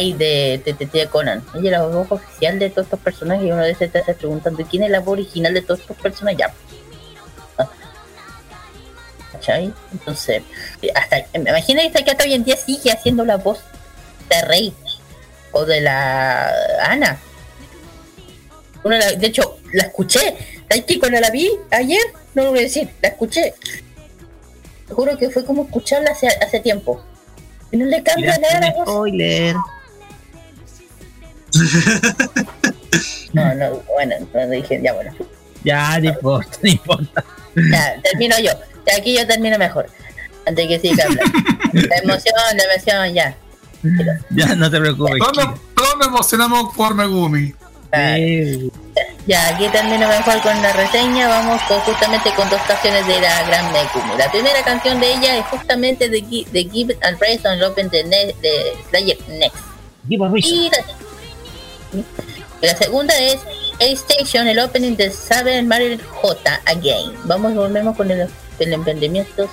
[0.00, 1.42] Y de TTT Conan.
[1.54, 4.64] Ella es la voz oficial de todos estos personajes y uno de esos está preguntando
[4.70, 6.46] ¿quién es la voz original de todos estos personajes?
[7.58, 7.68] Ah.
[9.32, 9.72] ¿Cachai?
[9.90, 10.42] Entonces,
[10.94, 13.58] hasta, imagina que hasta hoy en día sigue haciendo la voz
[14.28, 14.72] de Rey
[15.50, 16.52] o de la
[16.84, 17.18] Ana.
[18.84, 20.36] Una la- de hecho, la escuché.
[20.68, 22.00] ¿Sabes que cuando la vi ayer?
[22.34, 23.54] No lo voy a decir, la escuché.
[24.86, 27.02] Te juro que fue como escucharla hace, hace tiempo.
[27.70, 28.86] Y no le cambia nada la voz.
[28.88, 29.56] spoiler.
[33.32, 35.12] No, no, bueno, no dije, ya bueno.
[35.64, 37.24] Ya, no importa, no importa.
[37.56, 38.52] Ya, termino yo.
[38.86, 39.86] De aquí yo termino mejor.
[40.46, 41.32] Antes que siga hablando.
[41.88, 43.36] La emoción, la emoción, ya.
[44.30, 45.18] Ya, no te preocupes.
[45.18, 47.52] Todos nos, todos nos emocionamos por Megumi.
[49.26, 51.28] Ya, aquí termino mejor con la reseña.
[51.28, 54.18] Vamos con, justamente con dos canciones de la gran Megumi.
[54.18, 58.04] La primera canción de ella es justamente de, de Give and Praise on Open de,
[58.04, 59.56] Ne- de Slayer Next.
[60.08, 60.52] give a reason.
[60.52, 60.70] Y
[62.60, 63.40] la, segunda es
[63.80, 67.12] A-Station, el opening de Saber Mario J Again.
[67.24, 69.48] Vamos, volvemos con el, el emprendimiento.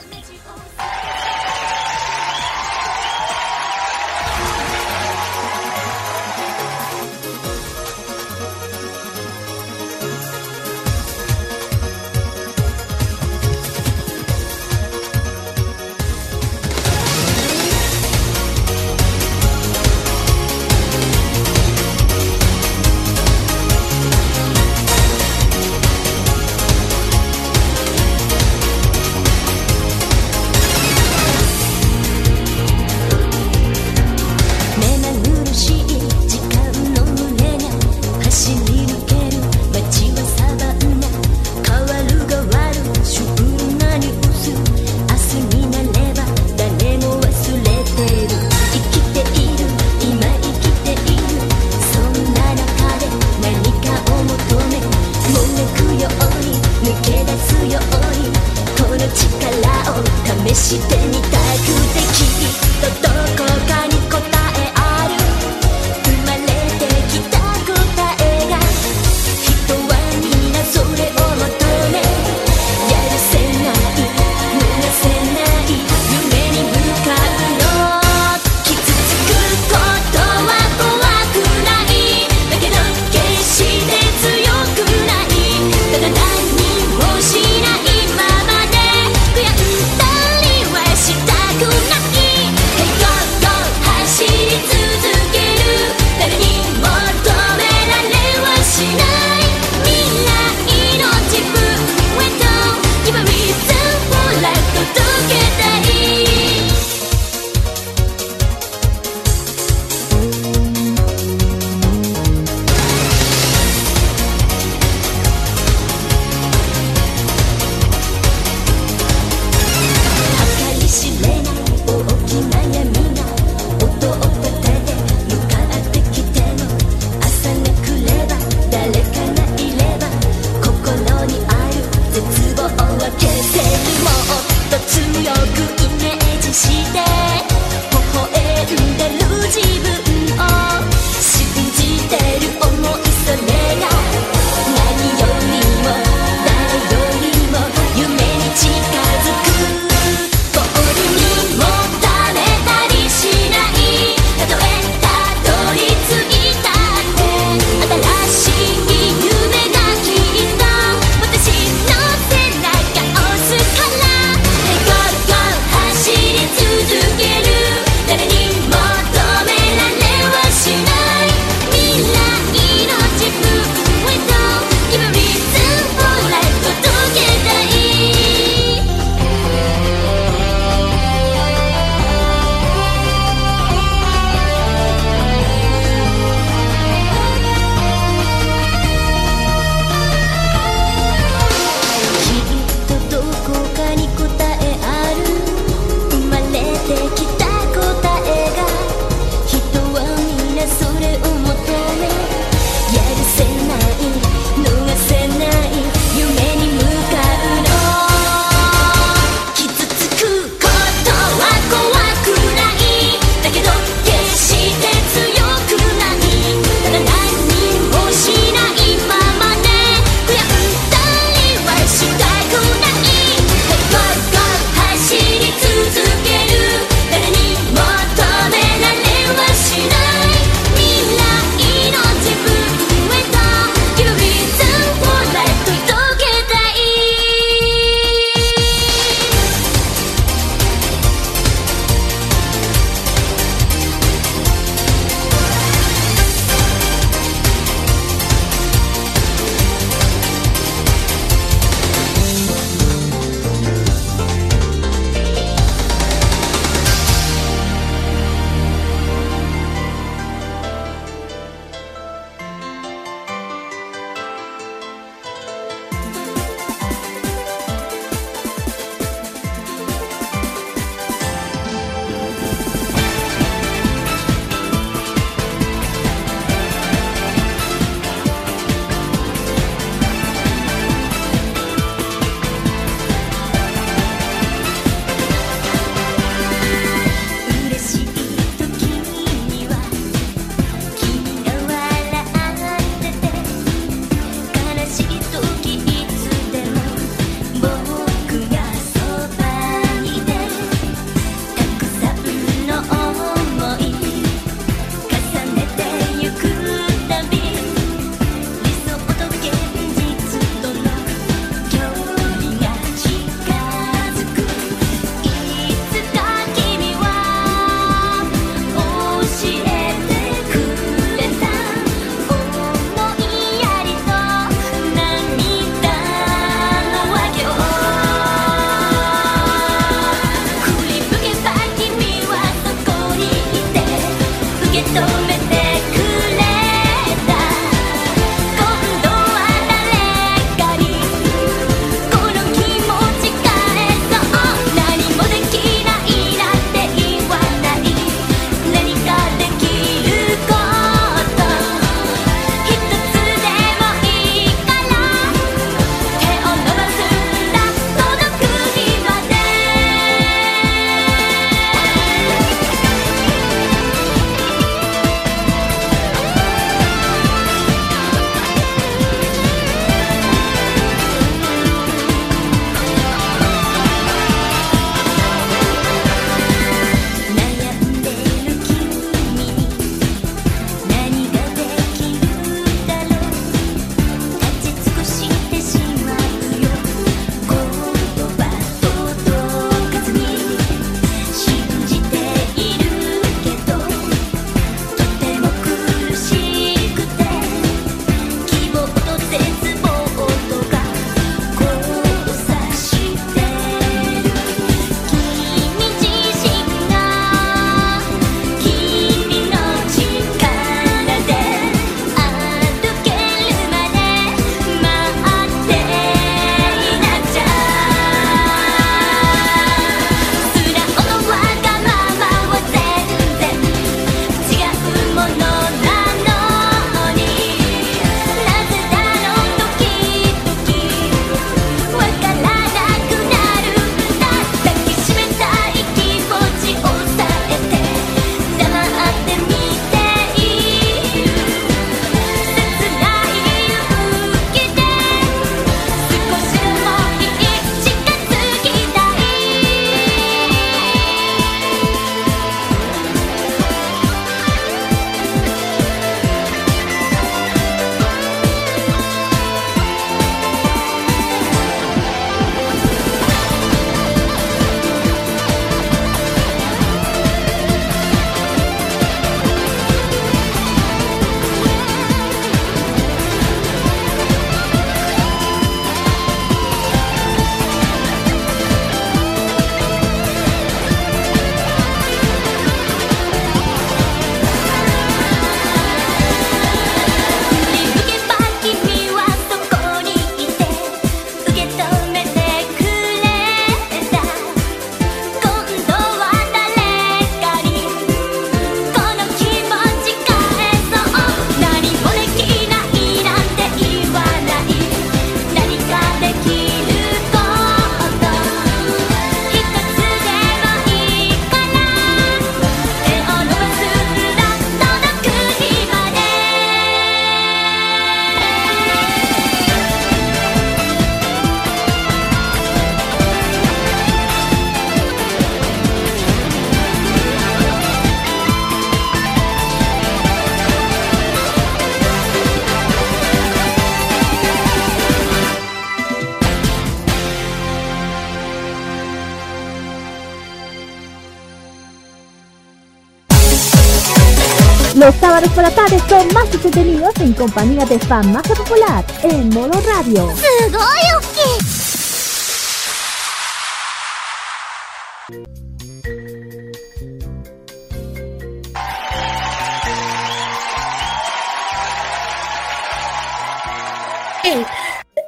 [546.64, 550.32] Entretenidos en compañía de Farmacia Popular en modo radio.
[550.36, 550.52] Sí.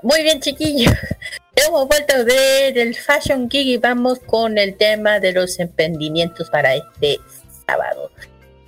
[0.04, 0.94] Muy bien, chiquillos.
[1.56, 6.76] Hemos vuelto de, del Fashion Geek y vamos con el tema de los emprendimientos para
[6.76, 7.20] este
[7.66, 8.12] sábado.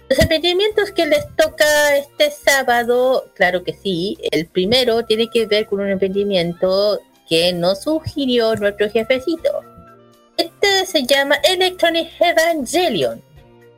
[0.10, 4.18] Los emprendimientos que les toca este sábado, claro que sí.
[4.32, 9.62] El primero tiene que ver con un emprendimiento que nos sugirió nuestro jefecito.
[10.38, 13.22] Este se llama Electronic Evangelion.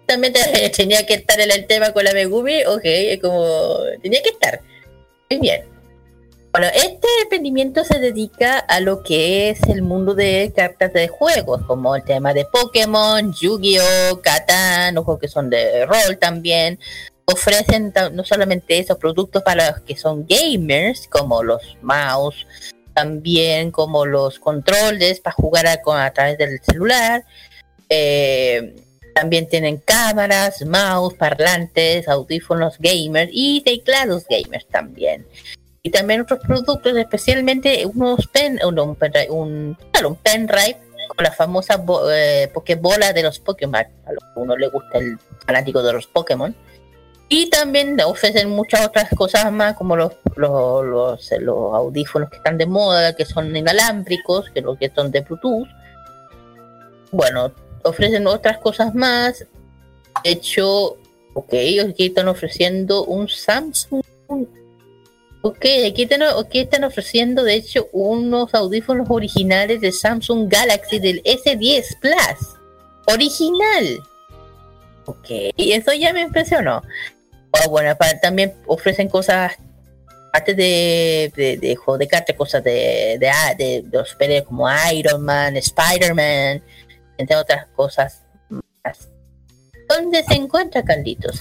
[0.05, 4.29] También te- tenía que estar en el tema con la Megumi, ok, como tenía que
[4.29, 4.59] estar.
[5.29, 5.61] Muy bien.
[6.57, 11.61] Bueno, este emprendimiento se dedica a lo que es el mundo de cartas de juegos,
[11.67, 16.79] como el tema de Pokémon, Yu-Gi-Oh, Catán, ojos que son de rol también.
[17.25, 22.47] Ofrecen no solamente esos productos para los que son gamers, como los mouse,
[22.95, 27.23] también como los controles para jugar a, a través del celular.
[27.87, 28.77] Eh,
[29.13, 35.23] también tienen cámaras, mouse, parlantes, audífonos gamers y teclados gamers también
[35.87, 40.77] y también otros productos, especialmente unos pen, un, pendrive, un, claro, un pendrive
[41.15, 44.97] con la famosa bo- eh, Pokébola de los Pokémon, a lo que uno le gusta
[44.97, 46.53] el fanático de los Pokémon.
[47.29, 52.35] Y también ofrecen muchas otras cosas más, como los, los, los, eh, los audífonos que
[52.35, 55.69] están de moda, que son inalámbricos, que los que son de Bluetooth.
[57.11, 57.53] Bueno,
[57.83, 59.45] ofrecen otras cosas más.
[60.21, 60.97] De hecho,
[61.33, 61.53] ok,
[61.89, 64.03] aquí están ofreciendo un Samsung
[65.41, 72.55] Ok, aquí están, ofreciendo de hecho unos audífonos originales de Samsung Galaxy del S10 Plus.
[73.05, 74.03] Original.
[75.05, 76.81] Ok, y eso ya me impresionó.
[77.51, 79.53] Oh, bueno, para- también ofrecen cosas,
[80.29, 83.55] aparte de, de, de de cartas, cosas de, de, ah,
[83.91, 86.61] los superhéroes como Iron Man, Spider-Man,
[87.17, 89.07] entre otras cosas más.
[89.87, 91.39] ¿Dónde se encuentra, Carlitos?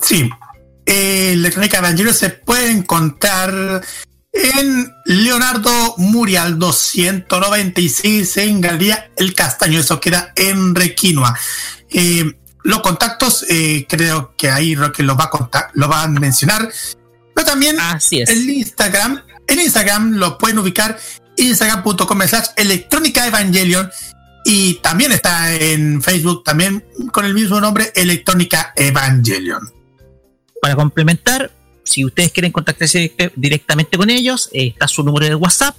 [0.00, 0.30] Sí.
[0.92, 3.80] Eh, Electrónica Evangelion se puede encontrar
[4.32, 9.78] en Leonardo Murial 296 en Galería El Castaño.
[9.78, 11.38] Eso queda en Requinoa.
[11.90, 16.08] Eh, los contactos, eh, creo que ahí Roque los va a contar, lo va a
[16.08, 16.68] mencionar.
[17.36, 18.28] Pero también Así es.
[18.28, 20.98] el Instagram, en Instagram lo pueden ubicar
[21.36, 23.88] instagram.com slash electrónica evangelion
[24.44, 29.79] y también está en Facebook también con el mismo nombre electrónica evangelion.
[30.60, 31.50] Para complementar,
[31.84, 35.74] si ustedes quieren contactarse directamente con ellos, eh, está su número de WhatsApp,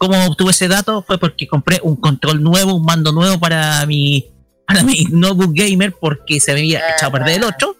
[0.00, 1.02] ¿Cómo obtuve ese dato?
[1.02, 4.30] Fue porque compré un control nuevo, un mando nuevo para mi,
[4.66, 7.76] para mi notebook gamer porque se me había echado a perder el otro.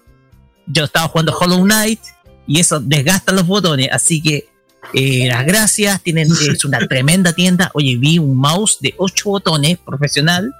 [0.66, 1.98] Yo estaba jugando Hollow Knight
[2.46, 4.50] y eso desgasta los botones, así que
[4.92, 7.70] eh, las gracias, tienen, es una tremenda tienda.
[7.72, 10.52] Oye, vi un mouse de 8 botones profesional,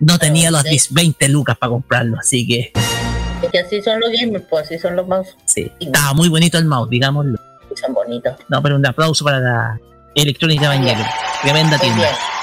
[0.00, 2.72] no tenía los 10, 20 lucas para comprarlo, así que
[3.42, 5.36] Es que así son los gamers, pues así son los mouse.
[5.44, 7.38] sí, estaba muy bonito el mouse, digámoslo.
[7.78, 8.36] Son bonitos.
[8.48, 9.80] No, pero un aplauso para la
[10.14, 11.06] Electrónica Evangelion,
[11.42, 12.02] tremenda Muy tienda.
[12.02, 12.34] bien.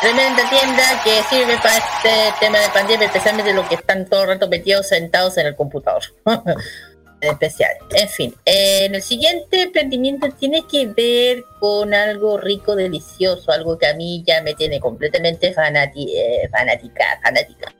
[0.00, 4.28] Tremenda tienda que sirve para este tema de pandemia, especialmente los que están todo el
[4.28, 6.02] rato metidos sentados en el computador.
[6.24, 7.72] En especial.
[7.94, 13.76] En fin, eh, en el siguiente emprendimiento tiene que ver con algo rico, delicioso, algo
[13.76, 17.74] que a mí ya me tiene completamente fanati eh, fanática, fanática.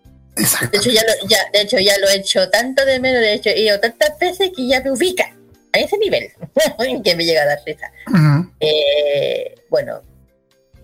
[0.70, 3.32] De hecho, ya lo, ya, de hecho, ya lo he hecho tanto de menos, de
[3.32, 5.34] hecho, he ido tantas veces que ya me ubica
[5.80, 6.30] a ese nivel,
[7.04, 7.90] que me llega a dar risa.
[8.60, 10.02] Eh, bueno,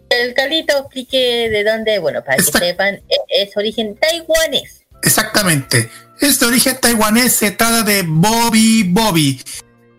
[0.09, 4.83] el Carlito explique de dónde, bueno, para que sepan, es, es origen taiwanés.
[5.03, 5.91] Exactamente.
[6.21, 9.41] Es de origen taiwanés, se trata de Bobby Bobby.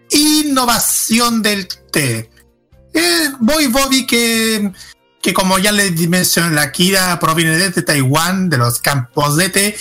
[0.10, 2.30] Innovación del té.
[2.94, 4.72] Eh, Bobby Bobby que,
[5.22, 9.76] que como ya les mencioné, la Kira proviene desde Taiwán, de los campos de té.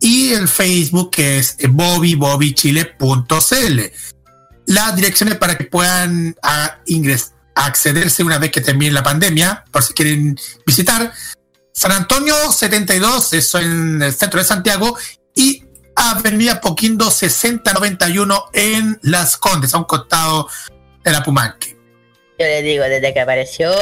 [0.01, 3.81] Y el Facebook que es bobbybobychile.cl
[4.67, 9.83] las direcciones para que puedan ah, ingres- accederse una vez que termine la pandemia por
[9.83, 11.13] si quieren visitar
[11.73, 14.97] San Antonio 72, eso en el centro de Santiago,
[15.35, 15.65] y
[15.97, 20.49] Avenida Poquindo 6091 en Las Condes, a un costado
[21.03, 21.77] de la Pumanque.
[22.39, 23.73] Yo les digo, desde que apareció,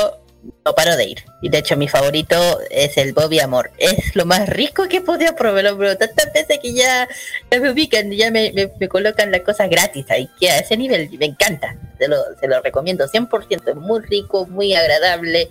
[0.65, 1.25] no paro de ir.
[1.41, 2.37] Y de hecho, mi favorito
[2.69, 3.71] es el Bobby Amor.
[3.79, 7.07] Es lo más rico que he podido probar, pero tantas veces que ya,
[7.51, 10.29] ya me ubican, ya me, me- me colocan las cosas gratis ahí.
[10.41, 11.77] Que a ese nivel me encanta.
[11.99, 13.69] Se lo, se lo recomiendo 100%.
[13.71, 15.49] Es muy rico, muy agradable.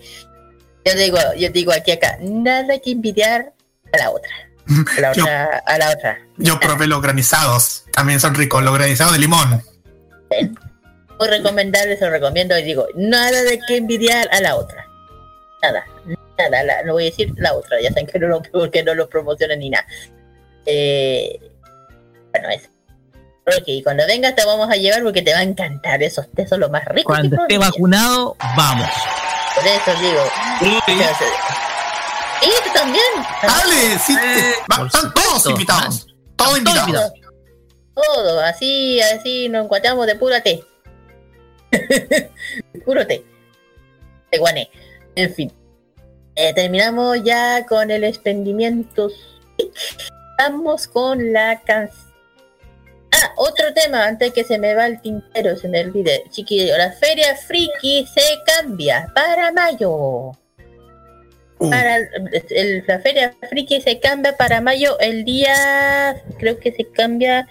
[0.83, 3.53] Yo digo, yo digo aquí acá, nada que envidiar
[3.93, 4.31] a la otra.
[4.97, 6.19] A la Yo- otra, a la otra.
[6.35, 9.63] Yo probé los granizados, también son ricos, los granizados de limón.
[11.19, 14.85] Muy recomendable, se lo recomiendo y digo, nada de que envidiar a la otra.
[15.61, 15.85] Nada,
[16.37, 18.93] nada, la- no voy a decir la otra, ya saben que no lo, que no
[18.93, 19.85] lo promocionan ni nada.
[20.65, 21.39] Eh,
[22.31, 22.67] bueno, eso.
[23.47, 26.59] Ok, cuando vengas te vamos a llevar porque te va a encantar esos tés son
[26.59, 28.89] lo más rico Cuando esté vacunado, vamos.
[29.55, 30.21] Por eso digo.
[32.65, 33.03] tú también.
[33.41, 33.97] ¡Ale!
[33.99, 36.07] Sí, Eh, están todos invitados.
[36.35, 37.13] Todos invitados.
[37.95, 40.63] Todo, así, así nos encontramos de puro té.
[42.85, 43.23] Puro té.
[44.31, 44.69] De guané.
[45.17, 45.51] En fin.
[46.35, 49.09] Eh, terminamos ya con el expendimiento.
[50.37, 52.05] Vamos con la canción.
[53.11, 56.23] Ah, otro tema, antes que se me va el tintero, se me olvide.
[56.29, 60.33] Chiquillo, la feria friki se cambia para mayo.
[61.57, 62.09] Para el-
[62.51, 67.47] el- la feria friki se cambia para mayo el día, creo que se cambia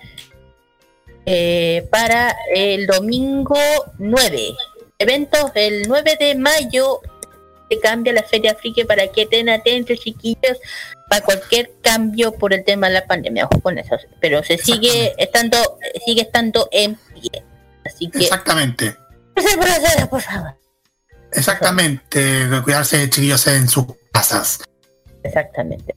[1.29, 3.59] eh, para el domingo
[3.99, 4.55] 9.
[5.01, 7.01] Eventos el 9 de mayo
[7.69, 10.59] se cambia la feria friki para que estén atentos chiquillos
[11.09, 13.47] para cualquier cambio por el tema de la pandemia.
[13.47, 13.97] Ojo con eso.
[14.21, 15.57] Pero se sigue estando,
[16.05, 17.45] sigue estando en pie.
[17.85, 18.97] Así que Exactamente.
[20.11, 20.55] por favor.
[21.33, 22.49] Exactamente.
[22.49, 24.63] De cuidarse, chiquillos, en sus casas.
[25.23, 25.95] Exactamente.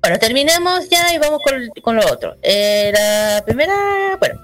[0.00, 2.36] Bueno, terminemos ya y vamos con, con lo otro.
[2.42, 4.40] Eh, la primera, bueno,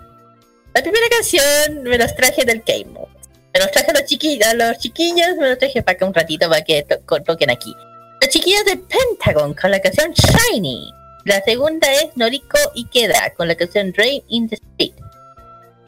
[0.74, 3.13] la primera canción me los traje del K-Mod.
[3.54, 6.14] Me los traje a los chiquillos, a los chiquillos, me los traje para acá un
[6.14, 7.74] ratito para que to- toquen aquí.
[8.20, 10.92] Los chiquillos de Pentagon con la canción Shiny.
[11.24, 14.92] La segunda es Noriko Ikeda con la canción Rain in the Street.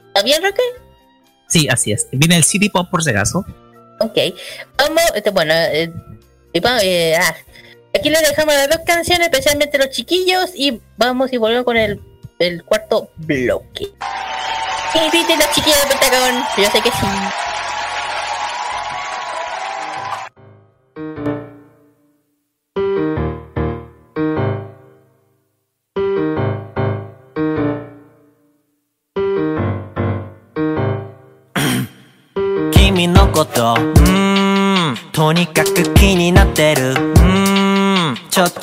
[0.09, 0.63] ¿Está bien, Roque?
[1.49, 2.07] Sí, así es.
[2.13, 3.45] Viene el City Pop por si acaso.
[4.01, 4.17] Ok,
[4.79, 5.91] vamos, este, bueno, eh,
[6.55, 7.35] eh, ah,
[7.95, 12.01] aquí les dejamos las dos canciones, especialmente los chiquillos, y vamos y volvemos con el,
[12.39, 13.89] el cuarto bloque.
[14.95, 17.07] Inviten los chiquillos de Pentagón, yo sé que sí.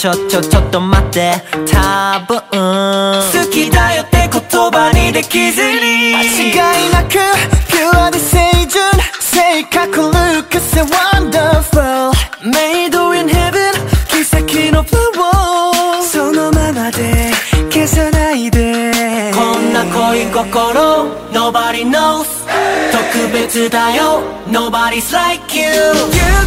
[0.04, 1.32] ちょちょちょちょっと待って。
[1.72, 2.42] 多分。
[2.52, 6.14] 好きだよって言葉にできずに。
[6.14, 7.20] 間違いなく
[7.72, 8.84] Pure で清純
[9.22, 12.12] 性格 Lucas and wonderful
[12.44, 13.72] Made in heaven
[14.10, 16.04] 奇跡のフロー。
[16.04, 17.32] そのままで
[17.72, 19.32] 消さないで。
[19.34, 22.28] こんな恋心 Nobody knows
[22.92, 25.96] 特別だよ Nobody's like you 勇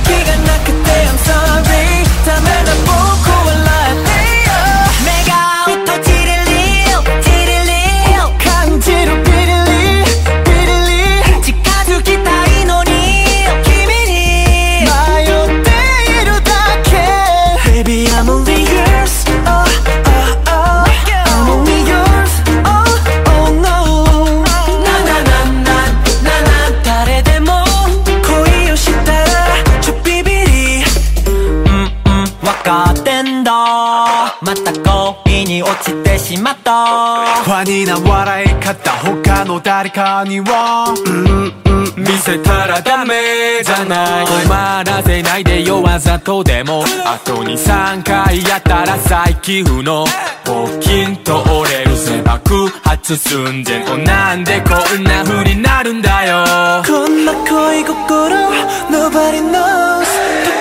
[0.04, 3.15] 気がなくて I'm sorry ダメな僕
[39.76, 40.94] 誰かには
[41.98, 44.24] 見せたらダメじゃない。
[44.24, 46.82] 止まらせないでよわざとでも。
[47.04, 50.06] あと23回やったら再起不能。
[50.46, 58.34] ポキンと折れるせ爆発寸前おなんでこんな風になるんだよこんな恋心
[58.88, 60.06] Nobody knows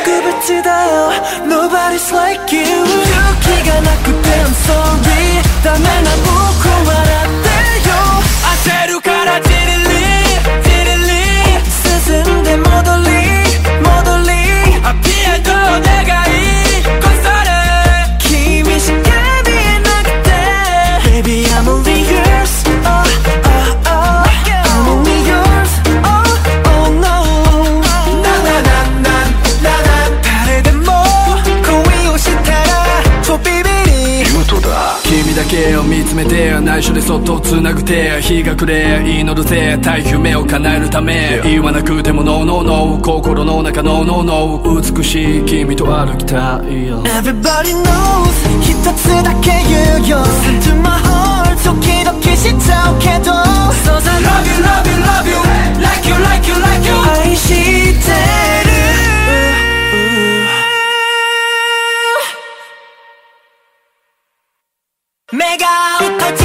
[0.03, 1.11] 特別だよ。
[1.47, 2.83] Nobody's like you 勇
[3.39, 6.11] 気がなくて I'm sorry ダメな
[6.59, 6.64] 僕
[35.35, 48.31] だけを見つめて内緒でそっと繋ぐ手日が暮れ祈るぜ大夢を叶えるため言わなくても No No No 心の中の No No 美しい君と歩きたいよ Everybody knows
[48.61, 55.35] 一つだけ言うよ Listen to my heart ドキドキしちゃうけど So I love you love you love you
[55.83, 56.93] Like you like you like you
[57.27, 57.49] 愛し
[57.99, 58.54] て
[65.33, 66.44] 내가 웃어지.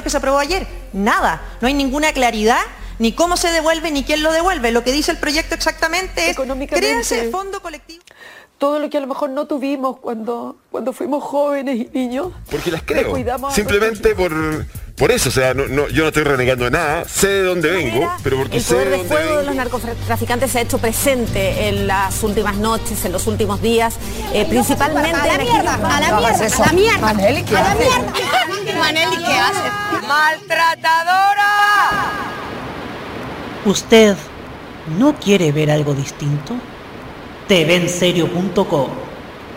[0.00, 1.42] Lo que se aprobó ayer, nada.
[1.60, 2.60] No hay ninguna claridad
[2.98, 4.72] ni cómo se devuelve ni quién lo devuelve.
[4.72, 6.36] Lo que dice el proyecto exactamente es
[6.80, 8.02] créanse fondo colectivo.
[8.56, 12.32] todo lo que a lo mejor no tuvimos cuando, cuando fuimos jóvenes y niños.
[12.50, 13.14] Porque las creo.
[13.54, 14.32] Simplemente por,
[14.96, 15.30] por eso.
[15.30, 17.04] O sea, no, no- yo no estoy renegando de nada.
[17.06, 20.50] Sé de dónde vengo, pero porque El sé poder de dónde fuego de los narcotraficantes
[20.50, 23.94] se ha hecho presente en las últimas noches, en los últimos días,
[24.34, 26.98] eh, principalmente A la mierda, a la mierda, a la mierda.
[27.00, 27.86] Maneli, ¿qué A la haces?
[27.88, 28.78] mierda.
[28.78, 29.72] Maneli, ¿qué haces?
[30.10, 31.52] ¡Maltratadora!
[33.64, 34.16] ¿Usted
[34.98, 36.54] no quiere ver algo distinto?
[37.46, 38.88] TVenserio.com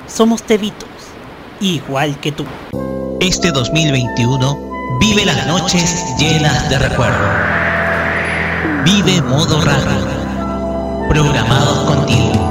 [0.05, 0.89] Somos tevitos,
[1.59, 2.45] igual que tú.
[3.19, 7.27] Este 2021 vive las noches llenas de recuerdo.
[8.85, 10.05] Vive modo radio.
[11.09, 12.42] Programados contigo.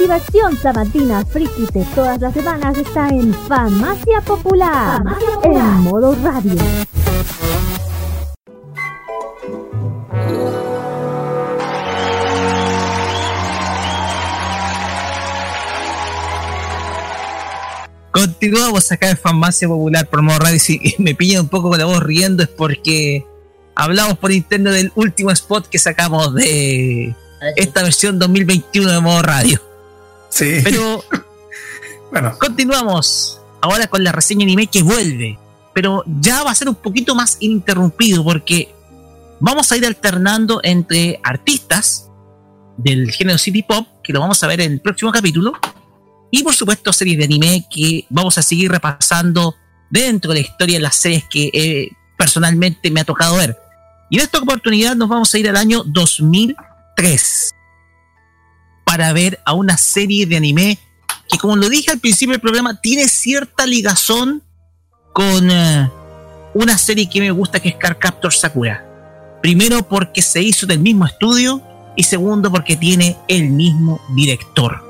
[0.00, 5.02] Activación sabatina friki de todas las semanas está en Farmacia Popular,
[5.42, 6.54] en modo radio.
[18.10, 20.58] Continuamos acá en Farmacia Popular por modo radio.
[20.58, 23.26] Si me pilla un poco con la voz riendo es porque
[23.74, 27.14] hablamos por interno del último spot que sacamos de
[27.56, 29.69] esta versión 2021 de modo radio.
[30.30, 30.60] Sí.
[30.64, 31.04] Pero
[32.10, 35.38] bueno, continuamos ahora con la reseña anime que vuelve.
[35.74, 38.74] Pero ya va a ser un poquito más interrumpido porque
[39.38, 42.08] vamos a ir alternando entre artistas
[42.76, 45.52] del género city pop, que lo vamos a ver en el próximo capítulo,
[46.30, 49.54] y por supuesto series de anime que vamos a seguir repasando
[49.90, 53.56] dentro de la historia de las series que eh, personalmente me ha tocado ver.
[54.08, 57.54] Y en esta oportunidad nos vamos a ir al año 2003
[58.90, 60.76] para ver a una serie de anime
[61.28, 64.42] que como lo dije al principio del programa tiene cierta ligazón
[65.12, 65.88] con eh,
[66.54, 68.84] una serie que me gusta que es Card Captor Sakura.
[69.40, 71.62] Primero porque se hizo del mismo estudio
[71.94, 74.82] y segundo porque tiene el mismo director.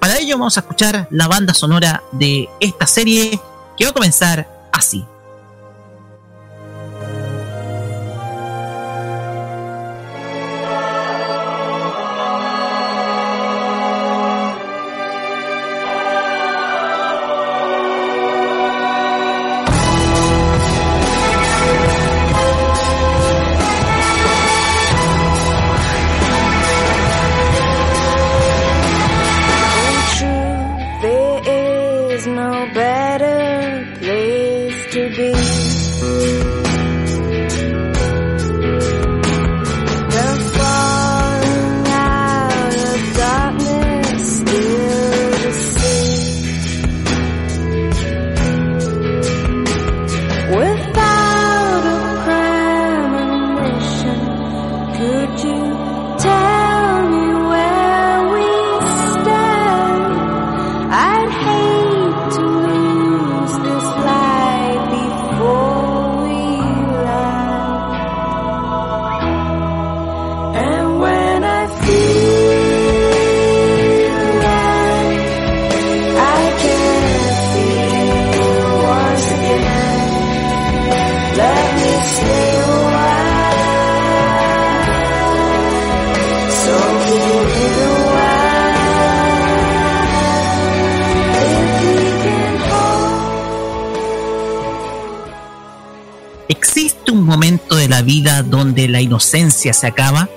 [0.00, 3.38] Para ello vamos a escuchar la banda sonora de esta serie
[3.76, 5.04] que va a comenzar así.
[99.58, 100.28] Se acaba?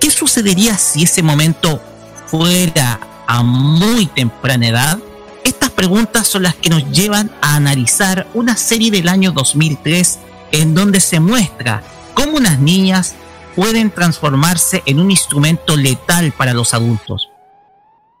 [0.00, 1.82] ¿Qué sucedería si ese momento
[2.26, 4.98] fuera a muy temprana edad?
[5.44, 10.18] Estas preguntas son las que nos llevan a analizar una serie del año 2003
[10.52, 11.82] en donde se muestra
[12.14, 13.14] cómo unas niñas
[13.54, 17.28] pueden transformarse en un instrumento letal para los adultos,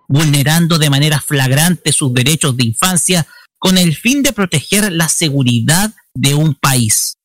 [0.08, 3.26] vulnerando de manera flagrante sus derechos de infancia
[3.58, 7.19] con el fin de proteger la seguridad de un país.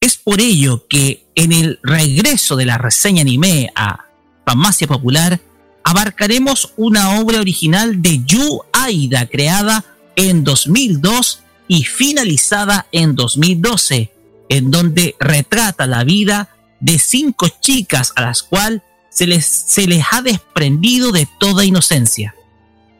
[0.00, 4.06] Es por ello que en el regreso de la reseña anime a
[4.46, 5.38] Farmacia Popular,
[5.84, 9.84] abarcaremos una obra original de Yu Aida creada
[10.16, 14.10] en 2002 y finalizada en 2012,
[14.48, 16.48] en donde retrata la vida
[16.80, 22.34] de cinco chicas a las cuales se les, se les ha desprendido de toda inocencia.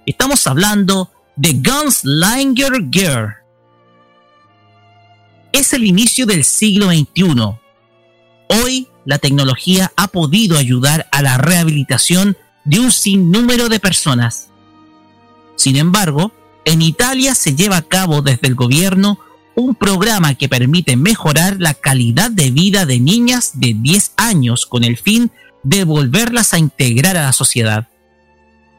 [0.05, 3.40] Estamos hablando de Gunslinger Girl.
[5.53, 7.59] Es el inicio del siglo XXI.
[8.49, 14.49] Hoy la tecnología ha podido ayudar a la rehabilitación de un sinnúmero de personas.
[15.57, 16.33] Sin embargo,
[16.65, 19.19] en Italia se lleva a cabo desde el gobierno
[19.57, 24.85] un programa que permite mejorar la calidad de vida de niñas de 10 años con
[24.85, 25.31] el fin
[25.63, 27.89] de volverlas a integrar a la sociedad.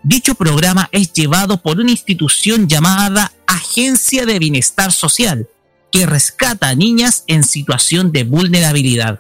[0.04, 5.48] Dicho programa es llevado por una institución llamada Agencia de Bienestar Social,
[5.92, 9.20] que rescata a niñas en situación de vulnerabilidad.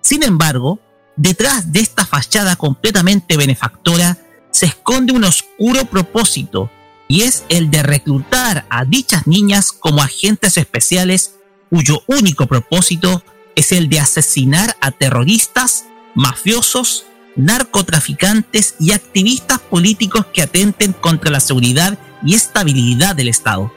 [0.00, 0.80] Sin embargo,
[1.16, 4.16] detrás de esta fachada completamente benefactora
[4.50, 6.70] se esconde un oscuro propósito,
[7.08, 11.34] y es el de reclutar a dichas niñas como agentes especiales
[11.70, 13.22] cuyo único propósito
[13.56, 21.40] es el de asesinar a terroristas, mafiosos, narcotraficantes y activistas políticos que atenten contra la
[21.40, 23.72] seguridad y estabilidad del Estado.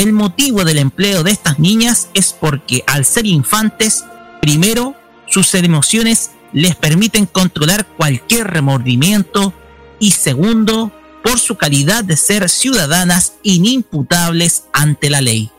[0.00, 4.02] El motivo del empleo de estas niñas es porque al ser infantes,
[4.40, 4.96] primero,
[5.26, 9.52] sus emociones les permiten controlar cualquier remordimiento
[9.98, 10.90] y segundo,
[11.22, 15.50] por su calidad de ser ciudadanas inimputables ante la ley.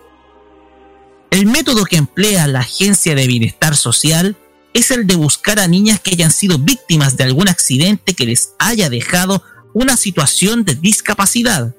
[1.29, 4.35] El método que emplea la Agencia de Bienestar Social
[4.73, 8.53] es el de buscar a niñas que hayan sido víctimas de algún accidente que les
[8.57, 9.43] haya dejado
[9.75, 11.75] una situación de discapacidad,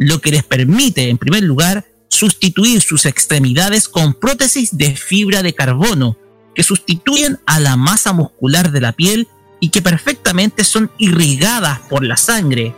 [0.00, 5.54] lo que les permite, en primer lugar, sustituir sus extremidades con prótesis de fibra de
[5.54, 6.16] carbono,
[6.54, 9.28] que sustituyen a la masa muscular de la piel
[9.60, 12.74] y que perfectamente son irrigadas por la sangre,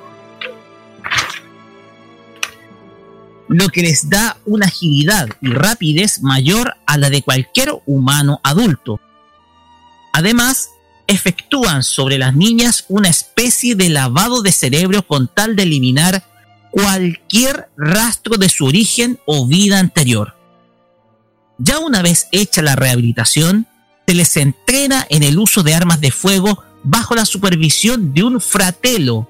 [3.49, 9.01] lo que les da una agilidad y rapidez mayor a la de cualquier humano adulto.
[10.13, 10.71] Además,
[11.07, 16.32] efectúan sobre las niñas una especie de lavado de cerebro con tal de eliminar
[16.73, 20.35] cualquier rastro de su origen o vida anterior.
[21.59, 23.69] Ya una vez hecha la rehabilitación,
[24.09, 28.41] se les entrena en el uso de armas de fuego bajo la supervisión de un
[28.41, 29.29] fratello,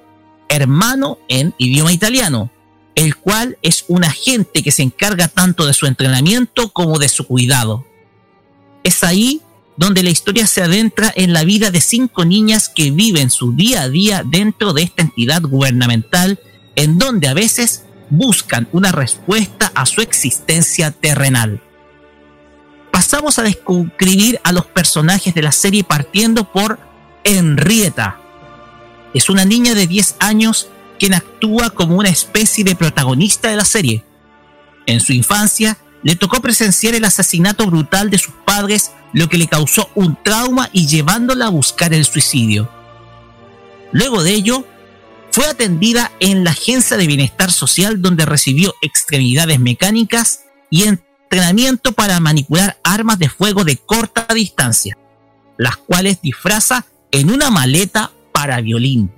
[0.49, 2.49] hermano en idioma italiano,
[2.95, 7.27] el cual es un agente que se encarga tanto de su entrenamiento como de su
[7.27, 7.85] cuidado.
[8.83, 9.41] Es ahí
[9.75, 13.83] donde la historia se adentra en la vida de cinco niñas que viven su día
[13.83, 16.39] a día dentro de esta entidad gubernamental,
[16.75, 21.61] en donde a veces buscan una respuesta a su existencia terrenal.
[22.91, 26.79] Pasamos a describir a los personajes de la serie partiendo por
[27.23, 28.19] Henrietta.
[29.13, 30.69] Es una niña de 10 años
[30.99, 34.03] quien actúa como una especie de protagonista de la serie.
[34.85, 39.47] En su infancia, le tocó presenciar el asesinato brutal de sus padres, lo que le
[39.47, 42.69] causó un trauma y llevándola a buscar el suicidio.
[43.91, 44.65] Luego de ello,
[45.33, 52.19] fue atendida en la Agencia de Bienestar Social donde recibió extremidades mecánicas y entrenamiento para
[52.19, 54.95] manipular armas de fuego de corta distancia,
[55.57, 59.11] las cuales disfraza en una maleta para violín.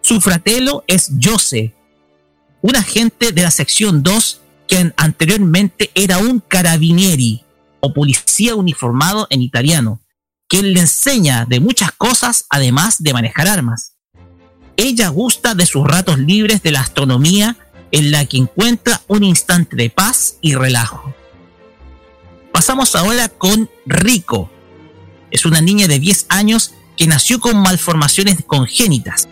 [0.00, 1.76] Su fratelo es Jose,
[2.60, 7.44] un agente de la sección 2 que anteriormente era un carabinieri
[7.78, 10.00] o policía uniformado en italiano,
[10.48, 13.92] quien le enseña de muchas cosas además de manejar armas.
[14.80, 17.56] Ella gusta de sus ratos libres de la astronomía
[17.92, 21.14] en la que encuentra un instante de paz y relajo.
[22.52, 24.50] Pasamos ahora con Rico.
[25.30, 29.28] Es una niña de 10 años que nació con malformaciones congénitas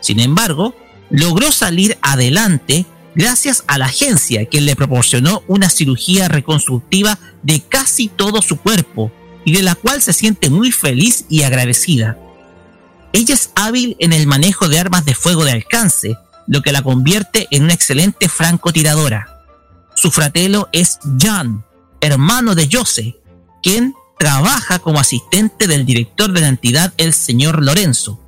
[0.00, 0.74] sin embargo,
[1.10, 8.08] logró salir adelante gracias a la agencia que le proporcionó una cirugía reconstructiva de casi
[8.08, 9.10] todo su cuerpo
[9.44, 12.16] y de la cual se siente muy feliz y agradecida.
[13.12, 16.16] Ella es hábil en el manejo de armas de fuego de alcance,
[16.46, 19.44] lo que la convierte en una excelente francotiradora.
[19.94, 21.64] Su fratelo es John,
[22.00, 23.16] hermano de Jose,
[23.62, 28.20] quien trabaja como asistente del director de la entidad, el señor Lorenzo.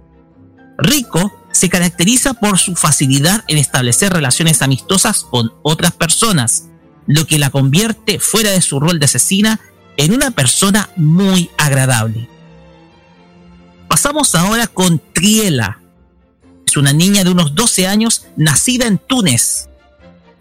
[0.79, 6.67] Rico se caracteriza por su facilidad en establecer relaciones amistosas con otras personas,
[7.07, 9.61] lo que la convierte fuera de su rol de asesina
[9.97, 12.29] en una persona muy agradable.
[13.91, 15.81] Pasamos ahora con Triela.
[16.65, 19.69] Es una niña de unos 12 años nacida en Túnez.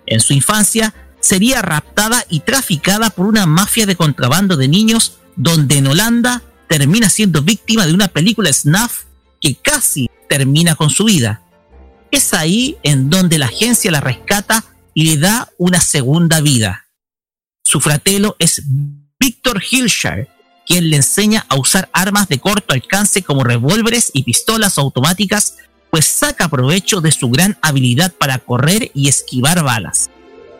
[0.05, 5.79] En su infancia sería raptada y traficada por una mafia de contrabando de niños donde
[5.79, 9.05] en Holanda termina siendo víctima de una película snuff
[9.41, 11.41] que casi termina con su vida.
[12.11, 14.63] Es ahí en donde la agencia la rescata
[14.93, 16.85] y le da una segunda vida.
[17.63, 18.61] Su fratelo es
[19.19, 20.29] Victor Hilshire,
[20.69, 25.55] quien le enseña a usar armas de corto alcance como revólveres y pistolas automáticas,
[25.89, 30.11] pues saca provecho de su gran habilidad para correr y esquivar balas.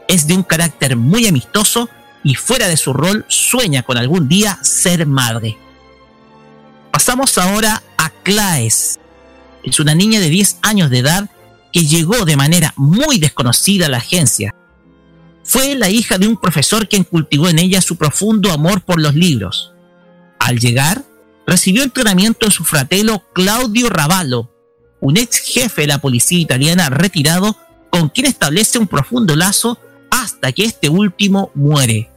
[0.07, 1.90] Es de un carácter muy amistoso
[2.23, 5.60] y fuera de su rol sueña con algún día ser madre.
[6.91, 8.99] Pasamos ahora a Claes.
[9.64, 11.30] Es una niña de 10 años de edad
[11.72, 14.56] que llegó de manera muy desconocida a la agencia.
[15.44, 19.14] Fue la hija de un profesor quien cultivó en ella su profundo amor por los
[19.14, 19.73] libros.
[20.49, 21.05] Al llegar,
[21.45, 24.49] recibió entrenamiento en su fratelo Claudio Ravallo,
[24.99, 27.55] un ex jefe de la policía italiana retirado
[27.91, 29.77] con quien establece un profundo lazo
[30.09, 32.09] hasta que este último muere.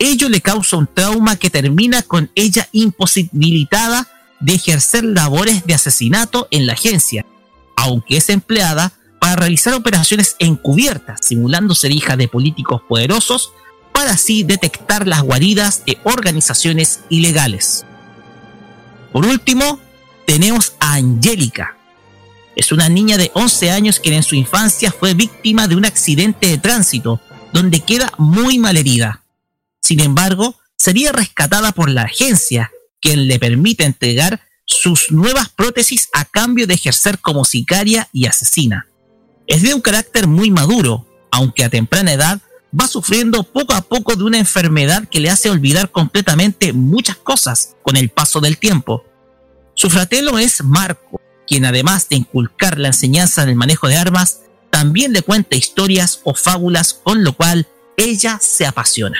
[0.00, 4.08] Ello le causa un trauma que termina con ella imposibilitada
[4.40, 7.24] de ejercer labores de asesinato en la agencia,
[7.76, 13.52] aunque es empleada para realizar operaciones encubiertas, simulando ser hija de políticos poderosos,
[13.98, 17.84] para así detectar las guaridas de organizaciones ilegales.
[19.12, 19.80] Por último,
[20.24, 21.76] tenemos a Angélica.
[22.54, 26.46] Es una niña de 11 años que en su infancia fue víctima de un accidente
[26.46, 27.20] de tránsito,
[27.52, 29.24] donde queda muy malherida.
[29.80, 32.70] Sin embargo, sería rescatada por la agencia,
[33.00, 38.86] quien le permite entregar sus nuevas prótesis a cambio de ejercer como sicaria y asesina.
[39.48, 42.40] Es de un carácter muy maduro, aunque a temprana edad
[42.78, 47.76] va sufriendo poco a poco de una enfermedad que le hace olvidar completamente muchas cosas
[47.82, 49.04] con el paso del tiempo.
[49.74, 54.40] Su fratelo es Marco, quien además de inculcar la enseñanza del manejo de armas,
[54.70, 57.66] también le cuenta historias o fábulas con lo cual
[57.96, 59.18] ella se apasiona.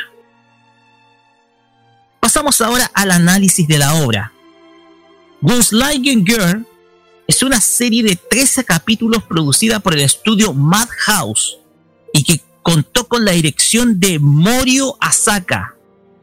[2.20, 4.32] Pasamos ahora al análisis de la obra.
[5.40, 6.66] Gunslinger Girl
[7.26, 11.58] es una serie de 13 capítulos producida por el estudio Madhouse
[12.12, 15.76] y que contó con la dirección de Morio Asaka,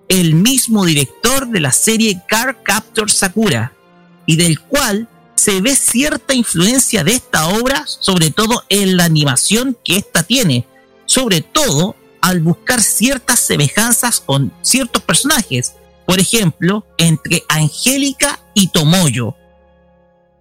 [0.08, 3.74] el mismo director de la serie Car Captor Sakura,
[4.26, 9.78] y del cual se ve cierta influencia de esta obra, sobre todo en la animación
[9.84, 10.66] que ésta tiene,
[11.06, 15.74] sobre todo al buscar ciertas semejanzas con ciertos personajes,
[16.08, 19.36] por ejemplo, entre Angélica y Tomoyo.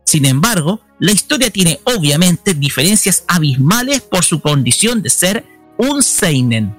[0.04, 5.44] Sin embargo, la historia tiene obviamente diferencias abismales por su condición de ser
[5.76, 6.76] un seinen.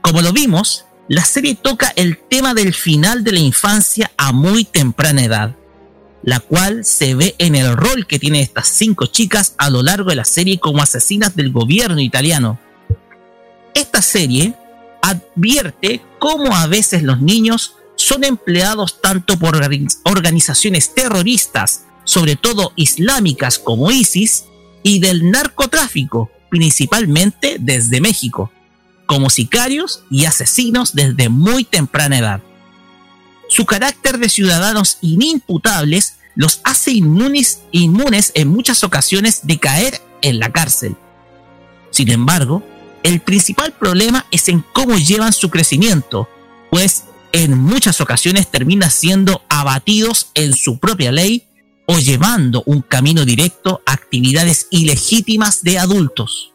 [0.00, 4.64] Como lo vimos, la serie toca el tema del final de la infancia a muy
[4.64, 5.56] temprana edad,
[6.22, 10.10] la cual se ve en el rol que tienen estas cinco chicas a lo largo
[10.10, 12.58] de la serie como asesinas del gobierno italiano.
[13.74, 14.54] Esta serie
[15.02, 19.60] advierte cómo a veces los niños son empleados tanto por
[20.04, 24.44] organizaciones terroristas, sobre todo islámicas como ISIS,
[24.82, 28.50] y del narcotráfico, principalmente desde México,
[29.06, 32.42] como sicarios y asesinos desde muy temprana edad.
[33.48, 40.38] Su carácter de ciudadanos inimputables los hace inmunes, inmunes en muchas ocasiones de caer en
[40.38, 40.96] la cárcel.
[41.90, 42.62] Sin embargo,
[43.02, 46.28] el principal problema es en cómo llevan su crecimiento,
[46.70, 51.48] pues en muchas ocasiones terminan siendo abatidos en su propia ley
[51.92, 56.52] o llevando un camino directo a actividades ilegítimas de adultos.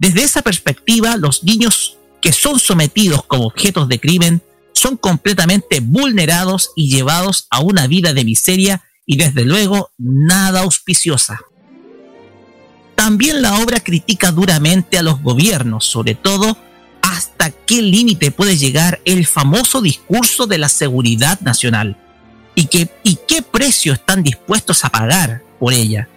[0.00, 6.70] Desde esa perspectiva, los niños que son sometidos como objetos de crimen son completamente vulnerados
[6.74, 11.38] y llevados a una vida de miseria y desde luego nada auspiciosa.
[12.96, 16.58] También la obra critica duramente a los gobiernos, sobre todo
[17.00, 21.96] hasta qué límite puede llegar el famoso discurso de la seguridad nacional
[22.58, 26.08] y, qué, precio están dispuestos a pagar por ella.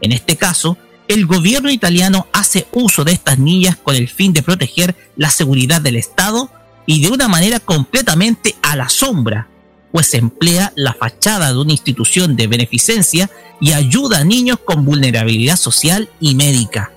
[0.00, 4.42] En este caso, el gobierno italiano hace uso de estas niñas con el fin de
[4.42, 6.50] proteger la seguridad del Estado
[6.86, 9.48] y de una manera completamente a la sombra,
[9.92, 13.30] pues emplea la fachada de una institución de beneficencia
[13.60, 16.90] y ayuda a niños con vulnerabilidad social y médica,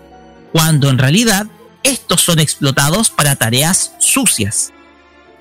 [0.53, 1.47] cuando en realidad
[1.84, 4.72] estos son explotados para tareas sucias.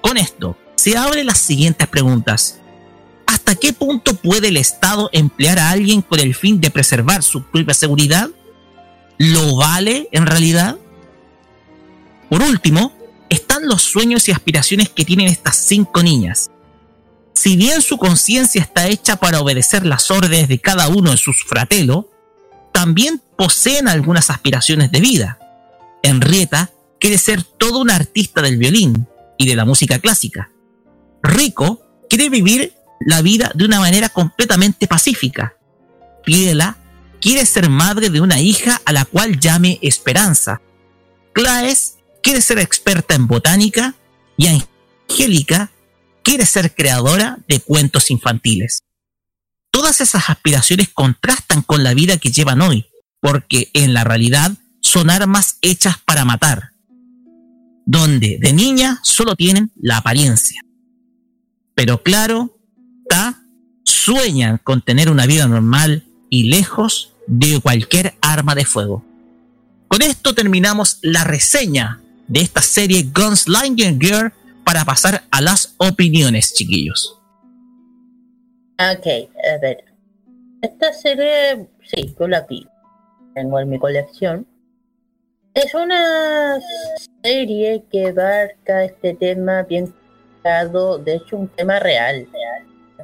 [0.00, 2.58] Con esto, se abren las siguientes preguntas.
[3.28, 7.42] ¿Hasta qué punto puede el Estado emplear a alguien con el fin de preservar su
[7.42, 8.30] propia seguridad?
[9.18, 10.78] ¿Lo vale en realidad?
[12.30, 12.90] Por último,
[13.28, 16.50] están los sueños y aspiraciones que tienen estas cinco niñas.
[17.34, 21.44] Si bien su conciencia está hecha para obedecer las órdenes de cada uno de sus
[21.44, 22.06] fratelos,
[22.72, 25.38] también poseen algunas aspiraciones de vida.
[26.02, 29.06] Henrietta quiere ser todo un artista del violín
[29.36, 30.50] y de la música clásica.
[31.22, 35.54] Rico quiere vivir la vida de una manera completamente pacífica.
[36.24, 36.76] Piedela
[37.20, 40.60] quiere ser madre de una hija a la cual llame Esperanza.
[41.32, 43.94] Claes quiere ser experta en botánica
[44.36, 45.70] y Angélica
[46.22, 48.82] quiere ser creadora de cuentos infantiles.
[49.70, 52.86] Todas esas aspiraciones contrastan con la vida que llevan hoy,
[53.20, 56.72] porque en la realidad son armas hechas para matar,
[57.86, 60.62] donde de niña solo tienen la apariencia.
[61.74, 62.57] Pero claro,
[63.84, 69.04] sueñan con tener una vida normal y lejos de cualquier arma de fuego.
[69.88, 74.32] Con esto terminamos la reseña de esta serie Gunslinger Girl
[74.64, 77.18] para pasar a las opiniones, chiquillos.
[78.78, 79.84] Ok, a ver.
[80.62, 82.66] Esta serie, sí, yo la vi.
[83.34, 84.46] Tengo en mi colección.
[85.54, 86.58] Es una
[87.22, 89.92] serie que abarca este tema bien
[91.04, 92.26] de hecho un tema real.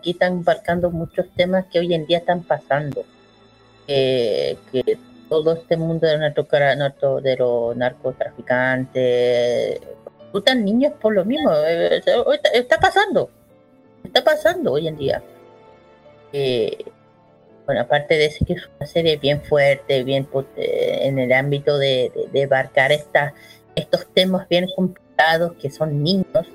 [0.04, 3.04] Aquí están abarcando muchos temas que hoy en día están pasando.
[3.88, 4.98] Eh, que
[5.30, 9.80] todo este mundo de, narco- de los narcotraficantes
[10.26, 11.50] reclutan niños por lo mismo.
[11.66, 13.30] eh, está, está pasando.
[14.04, 15.22] Está pasando hoy en día.
[16.34, 16.84] Eh,
[17.64, 20.28] bueno, aparte de eso, que es una serie bien fuerte, bien
[20.58, 26.46] eh, en el ámbito de, de, abarcar estos temas bien complicados que son niños,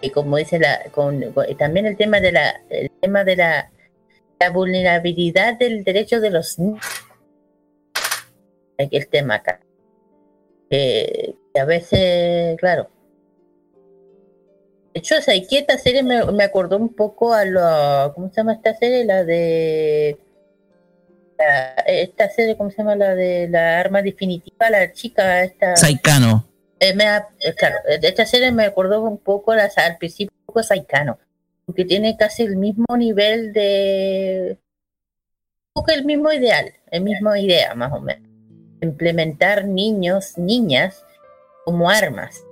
[0.00, 3.70] y como dice la, con, también el tema de la, el tema de la,
[4.38, 6.84] la vulnerabilidad del derecho de los niños,
[8.78, 9.60] Aquí el tema acá,
[10.68, 12.90] que a veces, claro.
[14.92, 18.74] De hecho, esta serie me, me acordó un poco a lo, ¿cómo se llama esta
[18.74, 19.04] serie?
[19.04, 20.18] La de
[21.38, 22.96] la- esta serie, ¿cómo se llama?
[22.96, 25.76] La de la arma definitiva, la chica esta.
[25.76, 26.46] Saikano.
[26.78, 27.04] Eh, me
[27.40, 30.62] eh, claro, eh, de esta serie me acordó un poco las- al principio un poco
[30.62, 31.18] Saikano,
[31.64, 34.58] porque tiene casi el mismo nivel de
[35.74, 38.28] un poco el mismo ideal, el mismo idea más o menos.
[38.82, 41.04] Implementar niños, niñas
[41.64, 42.42] como armas.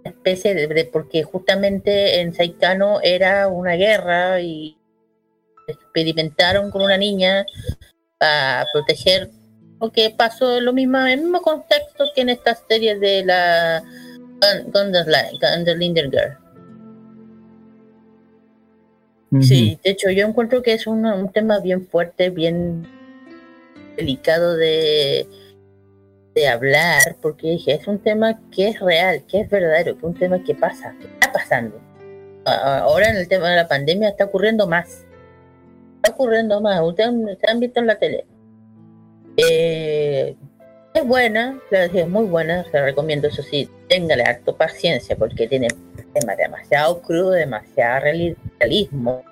[0.00, 4.76] Una especie de, de- porque justamente en Saikano era una guerra y
[5.66, 7.44] experimentaron con una niña
[8.18, 9.30] para proteger
[9.78, 13.82] porque pasó lo mismo el mismo contexto que en esta serie de la
[14.40, 16.36] Gun- Gunderli- Gunderlinder Girl.
[19.42, 22.86] Sí, de hecho yo encuentro que es un, un tema bien fuerte, bien
[23.96, 25.28] delicado de,
[26.34, 30.04] de hablar, porque dije, es un tema que es real, que es verdadero, que es
[30.04, 31.78] un tema que pasa, que está pasando.
[32.46, 35.04] Ahora en el tema de la pandemia está ocurriendo más.
[35.96, 36.80] Está ocurriendo más.
[36.80, 38.24] Ustedes ustedes han visto en la tele.
[39.40, 40.34] Eh,
[40.94, 45.68] es buena, es muy buena, se recomiendo, eso sí, téngale harto paciencia porque tiene
[46.12, 49.22] temas demasiado crudo, demasiado reali- realismo.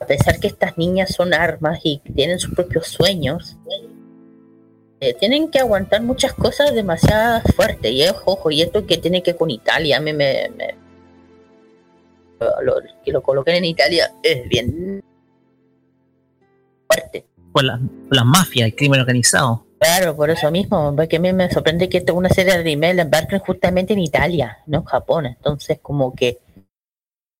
[0.00, 3.56] A pesar que estas niñas son armas y tienen sus propios sueños,
[5.00, 7.92] eh, tienen que aguantar muchas cosas demasiado fuertes.
[7.92, 10.50] Y es, ojo, y esto que tiene que con Italia, a mí me...
[10.56, 10.74] me-
[12.62, 15.02] lo- que lo coloquen en Italia es bien
[16.86, 17.26] fuerte.
[17.64, 19.64] Las mafias, el crimen organizado.
[19.78, 23.40] Claro, por eso mismo, porque a mí me sorprende que una serie de la embarquen
[23.40, 25.26] justamente en Italia, no en Japón.
[25.26, 26.38] Entonces, como que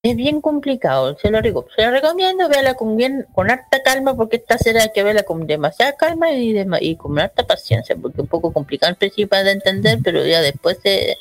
[0.03, 4.15] es bien complicado, se lo digo, se lo recomiendo, véala con bien, con harta calma,
[4.15, 7.95] porque esta serie hay que verla con demasiada calma y, dema- y con harta paciencia,
[7.95, 11.17] porque es un poco complicado al principio de entender, pero ya después se...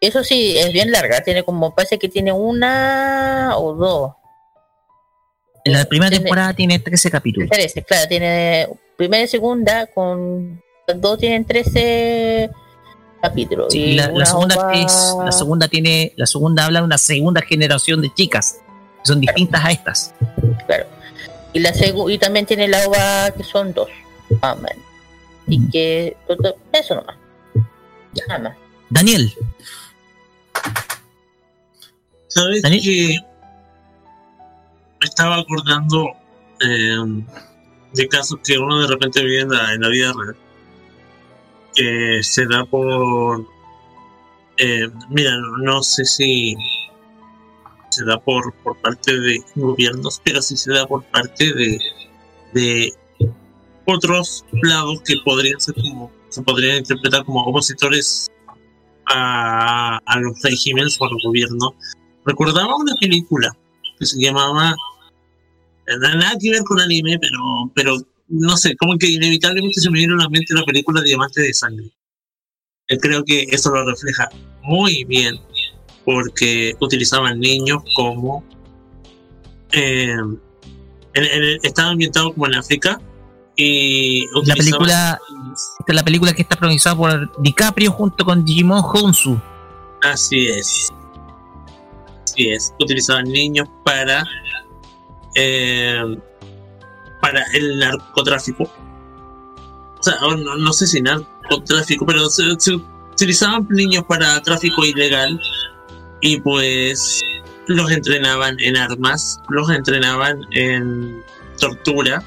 [0.00, 4.12] Eso sí, es bien larga, tiene como, parece que tiene una o dos.
[5.64, 7.50] En la primera temporada tiene 13 capítulos.
[7.50, 10.62] 13, claro, tiene primera y segunda, con
[10.96, 12.50] dos tienen 13
[13.20, 13.72] capítulos.
[13.72, 17.42] Sí, y la, segunda ova- es, la segunda tiene, la segunda habla de una segunda
[17.42, 18.56] generación de chicas,
[19.00, 20.14] que son distintas a estas.
[20.66, 20.86] Claro.
[21.52, 21.72] Y, la
[22.08, 23.88] y también tiene la ova que son dos.
[24.40, 24.84] más o menos.
[25.48, 26.16] Y que.
[26.72, 27.16] Eso nomás.
[28.28, 28.56] Nada más.
[28.88, 29.32] Daniel,
[32.28, 33.29] ¿Sabes que me
[35.10, 36.08] estaba acordando
[36.60, 36.96] eh,
[37.92, 40.36] de casos que uno de repente vive en la, en la vida real?
[41.76, 43.46] eh, se da por.
[44.58, 45.32] eh, mira,
[45.62, 46.54] no, sé si
[47.90, 51.78] se da por, por parte de gobiernos, pero sí se da por parte de,
[52.52, 52.92] de
[53.86, 58.28] otros lados que podrían ser como se podrían interpretar como opositores
[59.06, 61.72] a, a los regímenes o a los gobiernos.
[62.24, 63.50] Recordaba una película
[63.98, 64.76] que se llamaba
[65.98, 67.38] nada, nada que ver con anime, pero,
[67.74, 67.96] pero
[68.28, 71.52] no sé, como que inevitablemente se me vino a la mente la película Diamante de
[71.54, 71.90] Sangre.
[72.88, 74.28] Eh, Creo que eso lo refleja
[74.62, 75.38] muy bien,
[76.04, 78.44] porque utilizaban niños como.
[79.72, 80.40] eh, en-
[81.14, 83.00] en- estaba ambientado como en África.
[83.56, 85.20] Y La película,
[85.78, 89.38] esta es la película que está protagonizada por DiCaprio junto con Digimon Honsu.
[90.02, 90.88] Así es.
[92.24, 92.72] Así es.
[92.80, 94.24] Utilizaban niños para.
[95.34, 96.16] Eh,
[97.20, 98.64] para el narcotráfico.
[98.64, 102.74] O sea, no, no sé si narcotráfico, pero se, se
[103.12, 105.38] utilizaban niños para tráfico ilegal
[106.22, 107.22] y pues
[107.66, 111.22] los entrenaban en armas, los entrenaban en
[111.58, 112.22] tortura.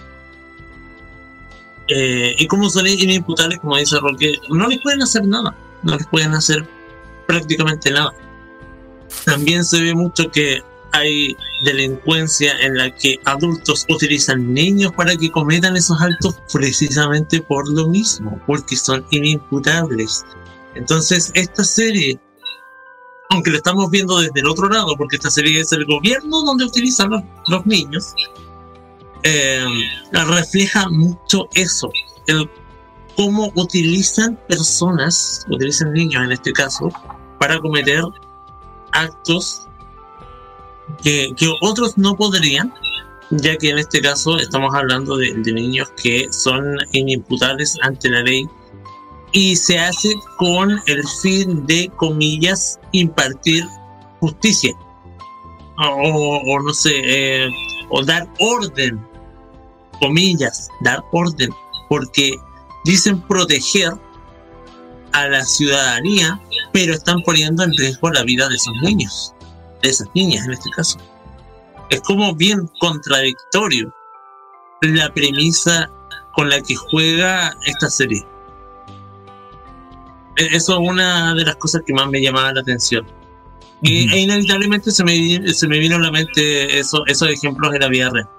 [1.88, 6.08] Eh, y como son inimputables, como dice Roque, no les pueden hacer nada, no les
[6.08, 6.66] pueden hacer
[7.28, 8.14] prácticamente nada.
[9.26, 10.62] También se ve mucho que
[10.94, 17.70] hay delincuencia en la que adultos utilizan niños para que cometan esos actos precisamente por
[17.70, 20.24] lo mismo, porque son inimputables.
[20.76, 22.20] Entonces, esta serie,
[23.32, 26.66] aunque lo estamos viendo desde el otro lado, porque esta serie es el gobierno donde
[26.66, 28.14] utilizan los, los niños,
[29.24, 29.66] eh,
[30.12, 31.92] refleja mucho eso,
[32.28, 32.48] el
[33.16, 36.90] cómo utilizan personas, utilizan niños en este caso,
[37.40, 38.04] para cometer
[38.92, 39.68] actos
[41.02, 42.74] que, otros no podrían,
[43.32, 48.46] ya que en este caso estamos hablando de, niños que son inimputables ante la ley
[49.32, 53.66] y se hace con el fin de, comillas, impartir
[54.20, 54.74] justicia.
[55.78, 57.50] O no sé, eh,
[57.90, 59.04] o dar orden,
[60.00, 61.50] comillas, dar orden,
[61.90, 62.32] porque
[62.86, 63.94] dicen proteger
[65.14, 66.40] a la ciudadanía,
[66.72, 69.34] pero están poniendo en riesgo la vida de esos niños,
[69.84, 70.98] de esas niñas en este caso.
[71.90, 73.94] Es como bien contradictorio
[74.82, 75.90] la premisa
[76.34, 78.26] con la que juega esta serie.
[80.38, 83.06] E- Eso es una de las cosas que más me llamaba la atención.
[83.82, 87.80] Y, e inevitablemente se me, se me vino a la mente eso, esos ejemplos de
[87.80, 88.30] la vida real.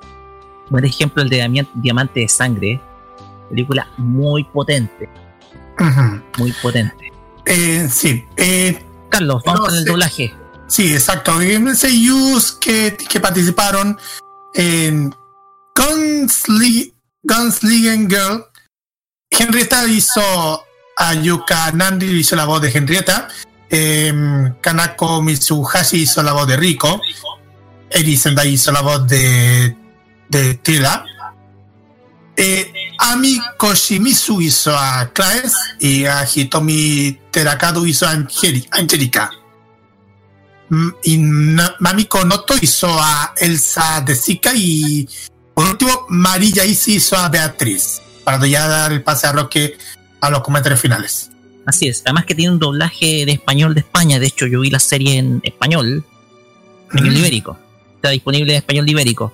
[0.70, 2.80] Buen ejemplo el de Diamante de Sangre.
[3.50, 5.08] Película muy potente.
[6.38, 7.12] Muy potente.
[7.44, 8.24] Eh, sí.
[8.36, 10.34] eh, Carlos, vamos no con el doblaje.
[10.66, 11.34] Sí, exacto.
[11.40, 13.98] MCUs que, que participaron
[14.54, 15.14] en
[15.74, 18.44] Gunsli- Gunslinger Girl.
[19.30, 20.64] Henrietta hizo
[20.96, 23.28] a Yuka Nandi, hizo la voz de Henrietta.
[23.70, 27.00] em, Kanako Mitsuhashi hizo la voz de Rico.
[27.90, 29.76] Eri Sendai hizo la voz de,
[30.28, 31.04] de Tila.
[32.36, 39.30] Eh, Ami Koshimizu hizo a Clarence y a Hitomi Terakado hizo a Angeli- Angelica.
[41.02, 45.08] Y Na- Mamiko Noto hizo a Elsa de Zika y
[45.54, 48.00] por último Marilla Isi hizo a Beatriz.
[48.24, 49.76] Para ya dar el pase a Roque
[50.20, 51.30] a los comentarios finales.
[51.66, 52.02] Así es.
[52.06, 54.18] Además que tiene un doblaje de español de España.
[54.18, 56.04] De hecho, yo vi la serie en español.
[56.88, 57.18] Español Mm.
[57.18, 57.58] ibérico.
[57.96, 59.32] Está disponible en español ibérico.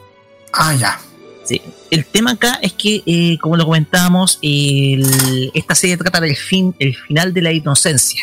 [0.52, 1.00] Ah, ya.
[1.44, 1.60] Sí.
[1.90, 6.74] El tema acá es que, eh, como lo comentábamos, el- esta serie trata del fin,
[6.78, 8.22] el final de la inocencia.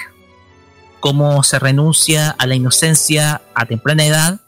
[1.00, 4.42] Cómo se renuncia a la inocencia a temprana edad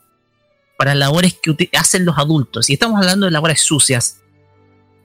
[0.78, 2.70] para labores que hacen los adultos.
[2.70, 4.22] Y estamos hablando de labores sucias.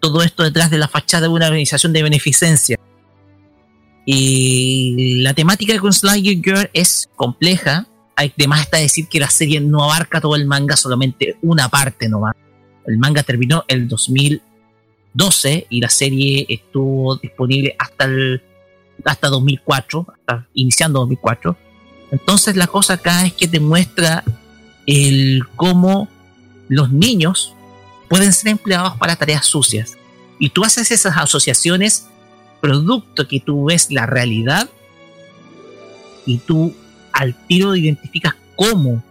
[0.00, 2.78] Todo esto detrás de la fachada de una organización de beneficencia.
[4.06, 7.86] Y la temática de Gunslinger Girl es compleja.
[8.16, 12.36] Además está decir que la serie no abarca todo el manga, solamente una parte nomás.
[12.86, 18.42] El manga terminó el 2012 y la serie estuvo disponible hasta el
[19.04, 21.56] hasta 2004, hasta iniciando 2004.
[22.10, 24.24] Entonces la cosa acá es que te muestra
[24.86, 26.08] el cómo
[26.68, 27.54] los niños
[28.08, 29.96] pueden ser empleados para tareas sucias.
[30.38, 32.06] Y tú haces esas asociaciones
[32.60, 34.70] producto que tú ves la realidad
[36.26, 36.74] y tú
[37.12, 39.02] al tiro identificas cómo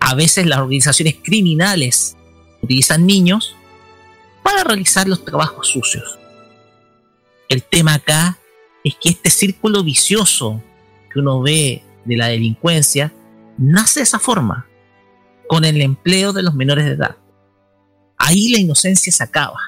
[0.00, 2.16] a veces las organizaciones criminales
[2.62, 3.56] utilizan niños
[4.42, 6.18] para realizar los trabajos sucios.
[7.48, 8.38] El tema acá
[8.84, 10.62] es que este círculo vicioso
[11.12, 13.12] que uno ve de la delincuencia
[13.56, 14.66] nace de esa forma,
[15.48, 17.16] con el empleo de los menores de edad.
[18.18, 19.58] Ahí la inocencia se acaba.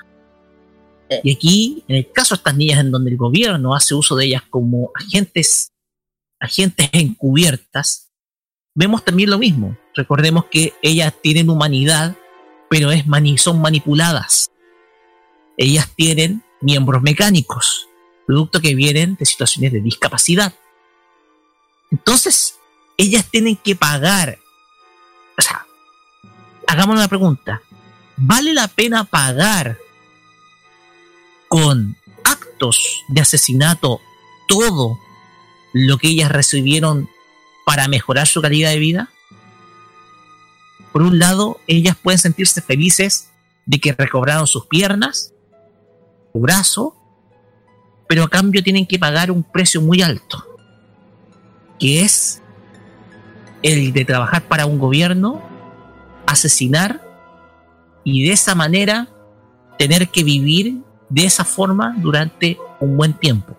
[1.23, 4.27] Y aquí, en el caso de estas niñas en donde el gobierno hace uso de
[4.27, 5.73] ellas como agentes,
[6.41, 8.11] agentes encubiertas,
[8.75, 9.77] vemos también lo mismo.
[9.95, 12.17] Recordemos que ellas tienen humanidad,
[12.69, 14.51] pero es mani- son manipuladas.
[15.57, 17.89] Ellas tienen miembros mecánicos,
[18.27, 20.55] producto que vienen de situaciones de discapacidad.
[21.91, 22.59] Entonces,
[22.97, 24.39] ellas tienen que pagar.
[25.39, 25.67] O sea,
[26.67, 27.63] hagamos una pregunta.
[28.17, 29.79] ¿Vale la pena pagar
[31.49, 34.01] con actos de asesinato
[34.49, 34.99] todo
[35.73, 37.09] lo que ellas recibieron
[37.65, 39.11] para mejorar su calidad de vida?
[40.93, 43.29] Por un lado, ellas pueden sentirse felices
[43.67, 45.35] de que recobraron sus piernas,
[46.33, 46.95] su brazo,
[48.09, 50.44] pero a cambio tienen que pagar un precio muy alto,
[51.78, 52.43] que es
[53.62, 55.43] el de trabajar para un gobierno,
[56.26, 57.02] asesinar
[58.05, 59.09] y de esa manera
[59.78, 60.78] tener que vivir
[61.09, 63.57] de esa forma durante un buen tiempo.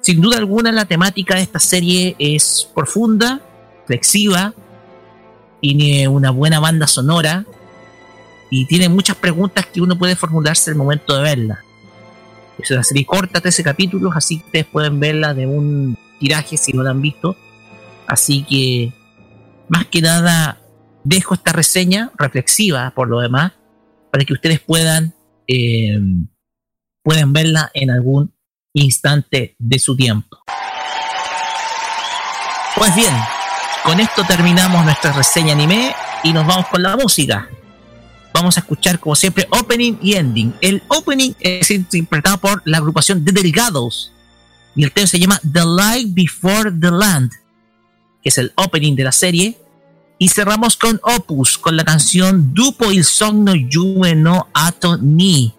[0.00, 3.40] Sin duda alguna la temática de esta serie es profunda,
[3.86, 4.52] flexiva,
[5.60, 7.44] tiene una buena banda sonora
[8.50, 11.64] y tiene muchas preguntas que uno puede formularse al momento de verla.
[12.62, 16.72] Es una serie corta, 13 capítulos, así que ustedes pueden verla de un tiraje si
[16.72, 17.36] no la han visto.
[18.06, 18.92] Así que,
[19.68, 20.60] más que nada,
[21.02, 23.52] dejo esta reseña reflexiva por lo demás,
[24.12, 25.12] para que ustedes puedan,
[25.48, 25.98] eh,
[27.02, 28.32] puedan verla en algún
[28.74, 30.38] instante de su tiempo.
[32.76, 33.14] Pues bien,
[33.84, 37.48] con esto terminamos nuestra reseña anime y nos vamos con la música.
[38.32, 40.54] Vamos a escuchar, como siempre, opening y ending.
[40.60, 44.12] El opening es interpretado por la agrupación The Delgados
[44.74, 47.32] y el tema se llama The Light Before the Land,
[48.22, 49.58] que es el opening de la serie.
[50.18, 55.52] Y cerramos con Opus, con la canción Dupo il Sogno Yume no Ato Ni,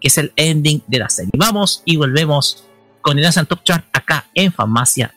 [0.00, 1.30] que es el ending de la serie.
[1.36, 2.64] Vamos y volvemos
[3.00, 5.14] con el Top Chart acá en Farmacia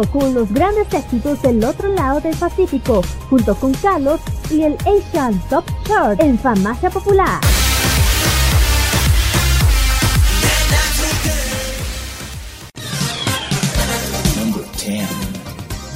[0.00, 5.38] con los grandes éxitos del otro lado del Pacífico, junto con Carlos y el Asian
[5.50, 7.38] Top Chart en Farmacia Popular.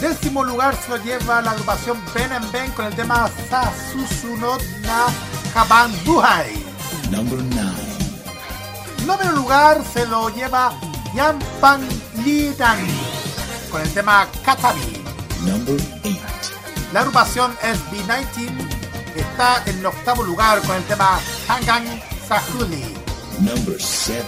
[0.00, 4.58] Décimo lugar se lo lleva la agrupación Ben and Ben con el tema Sasusu no
[4.83, 5.07] na
[5.55, 6.52] Haban Buhai.
[7.10, 7.70] Number 9.
[9.07, 10.73] Noveno lugar se lo lleva
[11.15, 11.81] Yampan
[12.23, 13.16] Lidan
[13.70, 15.03] con el tema Katabi.
[15.45, 16.19] Number 8.
[16.93, 18.69] La agrupación SB19
[19.17, 22.95] está en el octavo lugar con el tema Hangang Sahuli.
[23.39, 24.25] Number 7.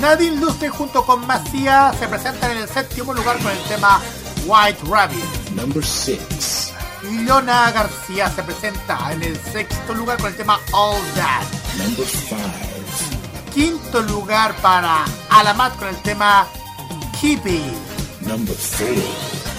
[0.00, 4.00] Nadine Lustre junto con Macia se presentan en el séptimo lugar con el tema
[4.46, 5.24] White Rabbit.
[5.54, 6.72] Number 6.
[7.10, 11.44] Ilona García se presenta en el sexto lugar con el tema All That.
[11.78, 12.36] Number 5.
[13.52, 16.46] Quinto lugar para Alamat con el tema.
[17.22, 17.91] Number 4.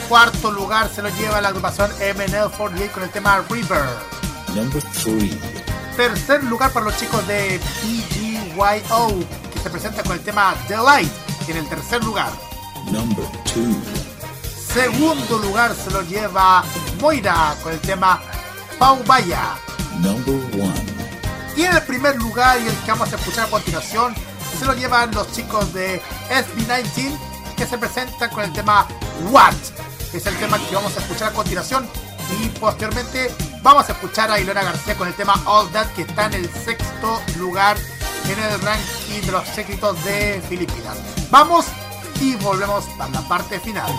[0.10, 3.86] Cuarto lugar se lo lleva la agrupación MNL48 con el tema River.
[4.56, 5.38] Number 3.
[5.96, 9.20] Tercer lugar para los chicos de BGYO
[9.54, 11.12] que se presenta con el tema Delight
[11.48, 12.32] en el tercer lugar.
[12.86, 13.26] Number
[13.56, 13.66] 2.
[14.74, 16.64] Segundo lugar se lo lleva
[17.00, 18.22] Moira con el tema
[18.80, 19.56] Pau Vaya.
[20.00, 20.74] Number 1.
[21.56, 24.16] Y en el primer lugar y el que vamos a escuchar a continuación
[24.58, 28.88] se lo llevan los chicos de SB19 que se presentan con el tema
[29.30, 29.54] What.
[30.14, 31.88] Es el tema que vamos a escuchar a continuación
[32.40, 36.26] y posteriormente vamos a escuchar a Ilona García con el tema All That que está
[36.28, 37.78] en el sexto lugar
[38.26, 40.98] en el ranking de los éxitos de Filipinas.
[41.30, 41.66] Vamos
[42.22, 43.92] y volvemos para la parte final.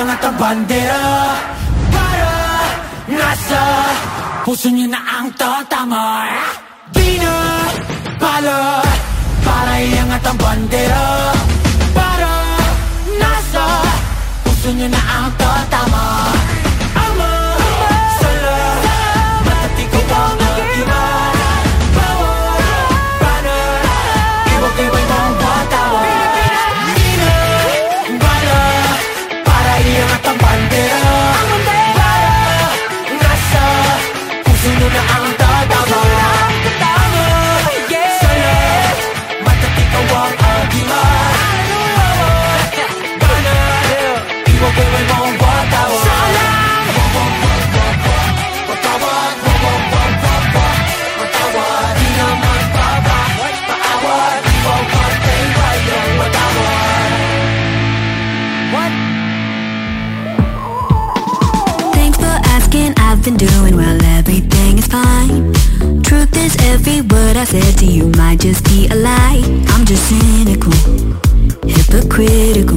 [0.00, 1.04] Iangat ang bandera
[1.92, 2.32] Para
[3.04, 3.62] nasa
[4.48, 6.24] puso niyo na ang tatama
[6.88, 7.36] Di na
[8.16, 8.80] pala
[9.44, 11.04] Para iangat ang bandera
[11.92, 12.32] Para
[13.20, 13.64] nasa
[14.40, 16.32] puso niyo na ang tatama
[67.40, 69.40] I said to you might just be a lie.
[69.68, 70.74] I'm just cynical,
[71.66, 72.76] hypocritical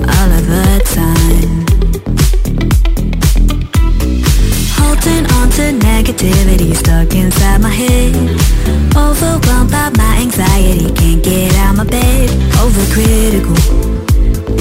[0.00, 1.66] All of the time.
[4.74, 8.12] Holding on to negativity stuck inside my head.
[8.96, 12.28] Overwhelmed by my anxiety, can't get out my bed.
[12.58, 13.54] Overcritical,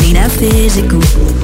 [0.03, 1.38] ain't that physical.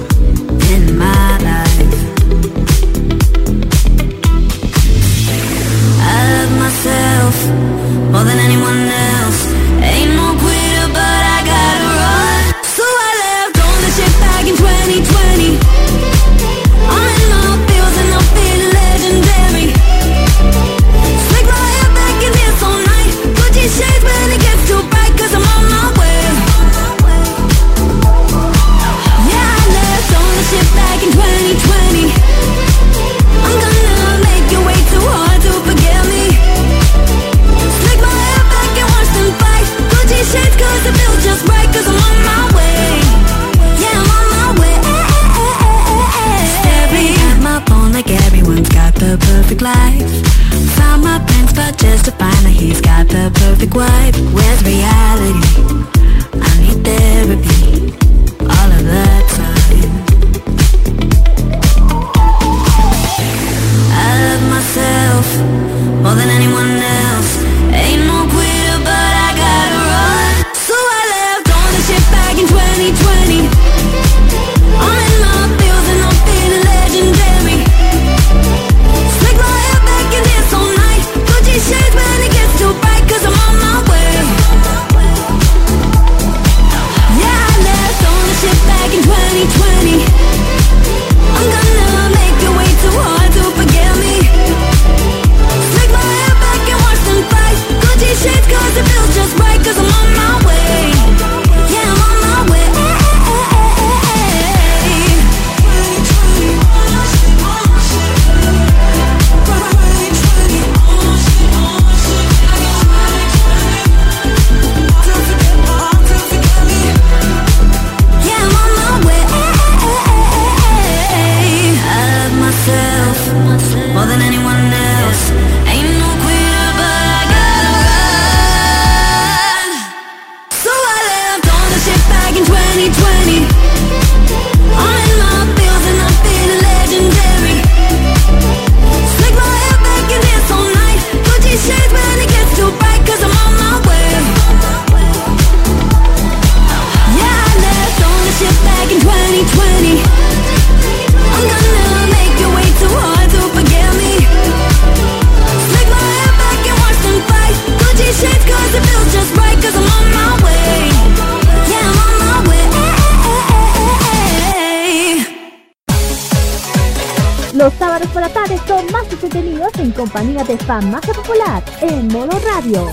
[170.66, 172.92] Farmacia Popular en Modo Radio.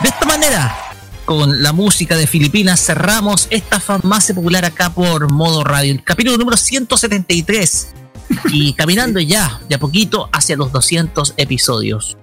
[0.00, 0.74] De esta manera,
[1.26, 6.38] con la música de Filipinas cerramos esta farmacia popular acá por Modo Radio, el capítulo
[6.38, 7.88] número 173
[8.46, 12.16] y caminando ya, de a poquito, hacia los 200 episodios.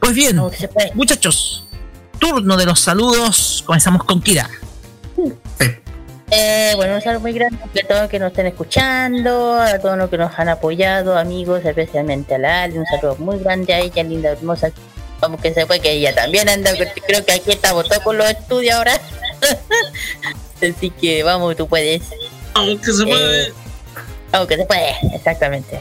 [0.00, 0.40] Pues bien,
[0.94, 1.66] muchachos,
[2.18, 4.48] turno de los saludos, comenzamos con Kira.
[6.30, 9.98] Eh, bueno, un saludo muy grande a todos los que nos estén escuchando, a todos
[9.98, 13.80] los que nos han apoyado, amigos, especialmente a la Ali, un saludo muy grande a
[13.80, 14.70] ella, linda, hermosa.
[15.20, 16.70] Vamos que se fue, que ella también anda,
[17.06, 18.92] creo que aquí estamos todos con los estudios ahora.
[20.56, 22.02] Así que vamos, tú puedes.
[22.54, 23.52] Aunque se puede.
[24.32, 25.80] aunque se puede, exactamente.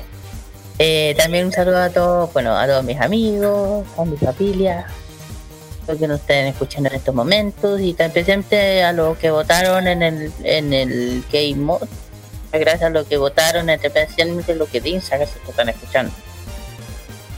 [0.82, 4.88] Eh, también un saludo a todos, bueno, a todos mis amigos, a mi familia,
[5.85, 9.88] los que nos estén escuchando en estos momentos y también presente a los que votaron
[9.88, 11.88] en el en el Game Mode.
[12.53, 16.14] Gracias a los que votaron, especialmente los que dicen que se están escuchando.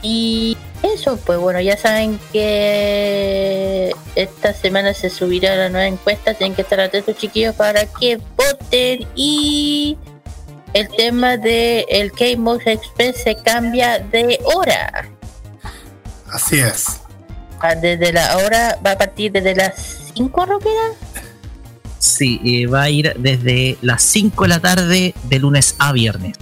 [0.04, 6.56] Y eso, pues bueno, ya saben que esta semana se subirá la nueva encuesta, tienen
[6.56, 9.98] que estar atentos chiquillos para que voten y
[10.74, 15.10] el tema de el K-Mode Express se cambia de hora.
[16.32, 17.02] Así es.
[17.60, 20.94] Ah, Desde la hora, va a partir desde las 5 Roquera.
[22.00, 26.38] Sí, eh, va a ir desde las 5 de la tarde de lunes a viernes.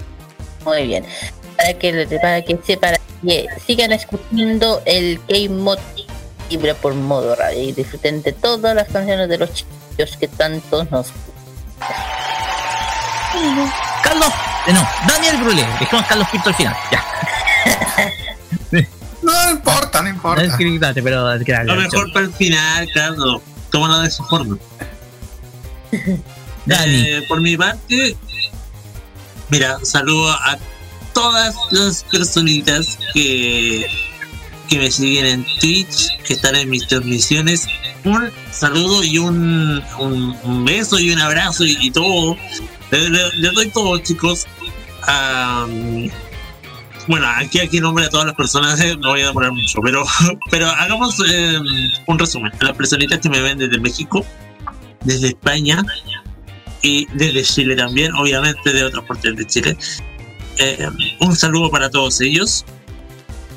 [0.63, 1.05] Muy bien.
[1.57, 5.81] Para que para que sepan que sigan escuchando el Mode
[6.49, 10.85] libre por modo radio y disfruten de todas las canciones de los chicos que tanto
[10.85, 11.11] nos
[14.03, 14.33] Carlos,
[14.67, 17.05] eh, no, Daniel Brulé, dejemos a Carlos Pinto al final, ya.
[19.21, 20.43] No importa, no importa.
[20.43, 23.41] Es que date, pero es Lo mejor para el final, Carlos.
[23.69, 24.57] Tómalo de esa forma.
[26.71, 28.15] Eh, por mi parte,
[29.49, 30.55] mira, saludo a
[31.15, 33.87] todas las personitas que,
[34.67, 37.65] que me siguen en Twitch, que están en mis transmisiones.
[38.03, 42.37] Un saludo y un, un, un beso y un abrazo y, y todo.
[42.91, 44.45] Les le- les doy todo, chicos.
[45.07, 46.09] Am,
[47.07, 50.03] bueno, aquí aquí nombre a todas las personas, eh, no voy a demorar mucho, pero,
[50.51, 51.59] pero hagamos eh,
[52.07, 52.51] un resumen.
[52.59, 54.25] Las personitas que me ven desde México,
[55.03, 55.83] desde España
[56.81, 59.77] y desde Chile también, obviamente de otras partes de Chile.
[60.57, 60.87] Eh,
[61.19, 62.65] un saludo para todos ellos.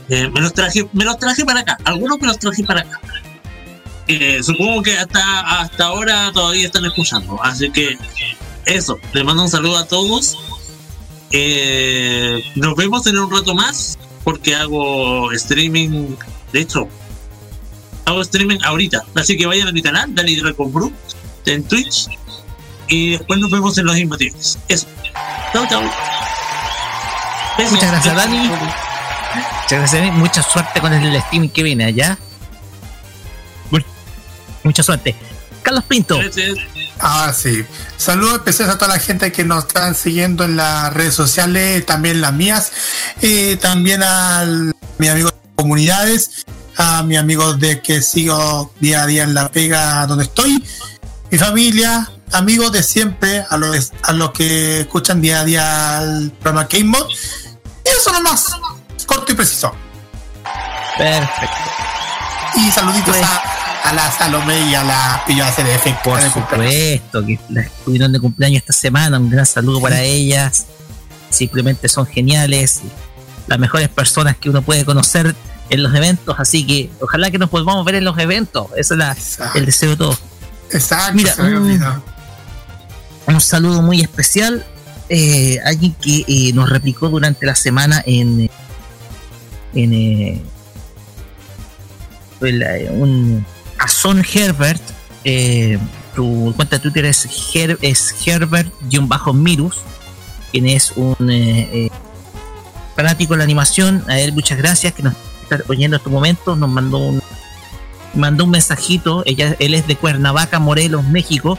[0.09, 1.77] Eh, me los traje, me los traje para acá.
[1.85, 3.01] Algunos me los traje para acá.
[4.09, 7.97] Eh, supongo que hasta hasta ahora todavía están escuchando, así que
[8.67, 8.99] eso.
[9.13, 10.37] Les mando un saludo a todos.
[11.31, 16.15] Eh, nos vemos en un rato más porque hago streaming.
[16.53, 16.89] De hecho,
[18.05, 19.03] hago streaming ahorita.
[19.15, 20.93] Así que vayan a mi canal, Dani Dragon Brew,
[21.47, 22.07] en Twitch.
[22.89, 24.59] Y después nos vemos en los imbatibles.
[24.69, 24.87] Eso.
[25.53, 25.67] Chau.
[27.59, 27.73] Besos.
[27.73, 28.39] Muchas gracias, Dani.
[28.49, 30.11] Muchas gracias, Dani.
[30.13, 32.19] Mucha suerte con el streaming que viene allá.
[33.71, 33.79] Mu-
[34.65, 35.15] Mucha suerte.
[35.63, 36.19] Carlos Pinto.
[37.01, 37.65] Ah, sí.
[37.97, 42.21] Saludos especiales a toda la gente que nos están siguiendo en las redes sociales, también
[42.21, 42.73] las mías,
[43.21, 44.45] y también a
[44.99, 46.45] mis amigos de comunidades,
[46.77, 50.65] a mis amigos de que sigo día a día en la pega donde estoy,
[51.31, 56.31] mi familia, amigos de siempre, a los, a los que escuchan día a día el
[56.31, 57.09] programa Game Mod.
[57.85, 58.47] Y eso nomás,
[59.07, 59.75] corto y preciso.
[60.97, 61.57] Perfecto.
[62.55, 63.52] Y saluditos a,
[63.85, 66.03] a la Salomé y a la Pillo CDF.
[66.05, 69.19] Por supuesto, que las estuvieron de cumpleaños esta semana.
[69.19, 70.67] Un gran saludo para ellas.
[71.31, 72.81] Simplemente son geniales.
[73.47, 75.35] Las mejores personas que uno puede conocer
[75.71, 76.37] en los eventos.
[76.39, 78.67] Así que ojalá que nos podamos ver en los eventos.
[78.77, 79.17] Ese es la-
[79.55, 80.19] el deseo de todos.
[80.71, 81.35] Exacto, Mira,
[83.27, 84.65] un- saludo muy especial.
[85.09, 88.49] eh, alguien que eh, nos replicó durante la semana en,
[89.75, 90.43] en eh,
[92.93, 93.45] un
[93.83, 94.81] a Son Herbert.
[95.25, 95.79] eh,
[96.15, 99.77] tu cuenta de Twitter es, Her- es Herbert-Mirus,
[100.51, 101.91] quien es un eh, eh,
[102.95, 104.05] fanático de la animación.
[104.09, 106.59] A él muchas gracias que nos está oyendo en estos momentos.
[106.59, 107.23] Nos mandó un
[108.15, 109.25] mandó un mensajito.
[109.25, 111.59] Él es de Cuernavaca, Morelos, México.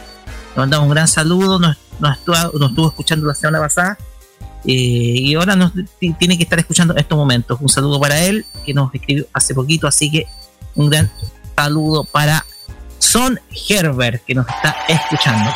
[0.49, 1.57] Nos mandamos un gran saludo.
[1.57, 1.75] Nos,
[2.17, 3.97] estuvo, escuchando la semana pasada.
[4.65, 7.57] eh, y ahora nos ti- tiene que estar escuchando en estos momentos.
[7.59, 9.87] Un saludo para él, que nos escribió hace poquito.
[9.87, 10.27] Así que
[10.75, 11.09] un gran
[11.63, 12.45] saludo para
[12.99, 15.49] Son Herbert, que nos está escuchando.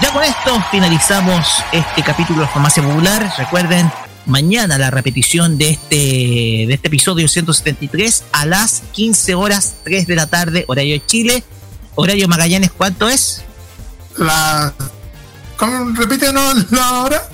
[0.00, 3.32] Ya con esto finalizamos este capítulo de Farmacia Popular.
[3.36, 3.90] Recuerden,
[4.26, 10.14] mañana la repetición de este, de este episodio 173 a las 15 horas 3 de
[10.14, 11.44] la tarde, horario de Chile.
[11.96, 13.42] Horario Magallanes, ¿cuánto es?
[14.16, 14.74] La.
[15.56, 15.90] ¿Cómo?
[15.96, 17.28] Repítenos la hora.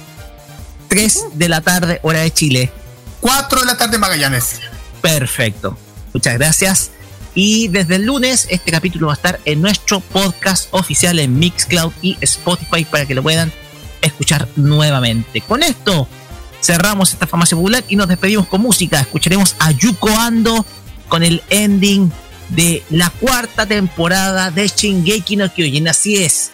[0.88, 2.72] 3 de la tarde, hora de Chile.
[3.20, 4.60] 4 de la tarde Magallanes.
[5.02, 5.76] Perfecto.
[6.14, 6.90] Muchas gracias.
[7.34, 11.92] Y desde el lunes este capítulo va a estar en nuestro podcast oficial en Mixcloud
[12.02, 13.52] y Spotify para que lo puedan
[14.02, 15.40] escuchar nuevamente.
[15.40, 16.08] Con esto
[16.60, 19.00] cerramos esta farmacia popular y nos despedimos con música.
[19.00, 20.64] Escucharemos a Yuko Ando
[21.08, 22.10] con el ending
[22.50, 25.88] de la cuarta temporada de Shingeki no Kyojin.
[25.88, 26.50] Así es.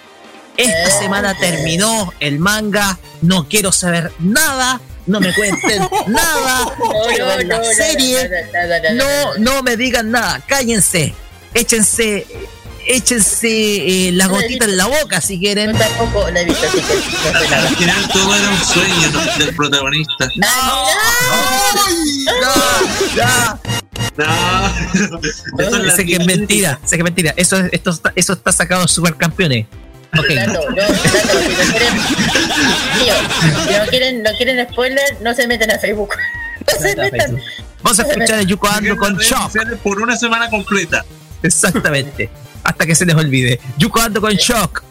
[0.57, 2.99] Esta semana terminó el manga.
[3.23, 4.81] No quiero saber nada.
[5.07, 6.75] No me cuenten nada.
[7.09, 8.31] Ver la serie.
[8.95, 10.41] No, no me digan nada.
[10.47, 11.15] Cállense.
[11.55, 12.27] Échense,
[12.87, 13.49] échense
[14.09, 15.77] eh, las gotitas en la boca si quieren.
[15.77, 19.45] tampoco la he visto, así que Al final todo era un sueño ¿no?
[19.45, 20.29] del protagonista.
[23.17, 23.59] Ya.
[24.17, 24.29] No.
[25.59, 27.35] Eso es sé que es mentira, sé que es mentira.
[27.37, 29.67] Eso, es- esto, está- eso está sacado de supercampeones.
[30.19, 30.27] Ok.
[30.35, 31.95] Tato, no, si no quieren,
[32.99, 36.15] tío, si no quieren, no quieren spoiler, no se meten a Facebook.
[36.67, 37.41] No se metan.
[37.81, 39.53] Vamos a escuchar a Yuko Ando con Shock.
[39.85, 41.05] Por una semana completa.
[41.41, 42.29] Exactamente.
[42.65, 43.61] Hasta que se les olvide.
[43.79, 44.83] Yuko Ando con Shock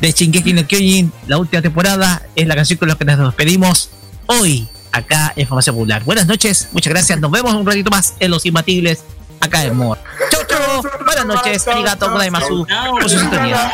[0.00, 3.90] de Shingeki no Kyojin, la última temporada, es la canción con la que nos despedimos
[4.26, 6.02] hoy acá en Formación Popular.
[6.04, 7.20] Buenas noches, muchas gracias.
[7.20, 9.04] Nos vemos un ratito más en Los Imbatibles
[9.40, 10.00] acá en More.
[10.30, 10.82] Chau, chau.
[11.04, 11.68] Buenas noches.
[11.68, 13.72] Arigato gozaimasu por su sintonía.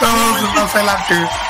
[0.00, 1.49] Todos más adelante.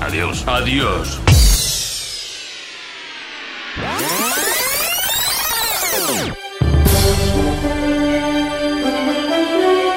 [0.00, 0.44] Adiós.
[0.46, 1.20] Adiós.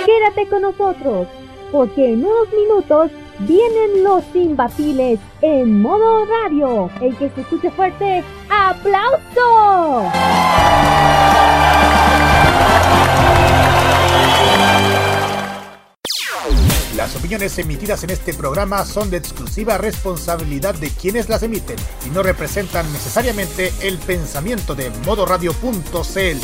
[0.06, 1.28] Quédate con nosotros,
[1.72, 6.90] porque en unos minutos vienen los imbatibles en modo radio.
[7.02, 10.12] El que se escuche fuerte, ¡aplauso!
[17.28, 21.76] Opiniones emitidas en este programa son de exclusiva responsabilidad de quienes las emiten
[22.06, 26.38] y no representan necesariamente el pensamiento de modoradio.cl.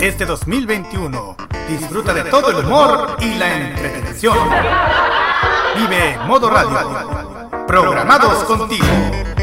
[0.00, 1.36] Este 2021
[1.68, 4.38] disfruta de todo el humor y la entretención.
[5.76, 7.15] Vive Modo Radio.
[7.82, 9.35] Programados contigo.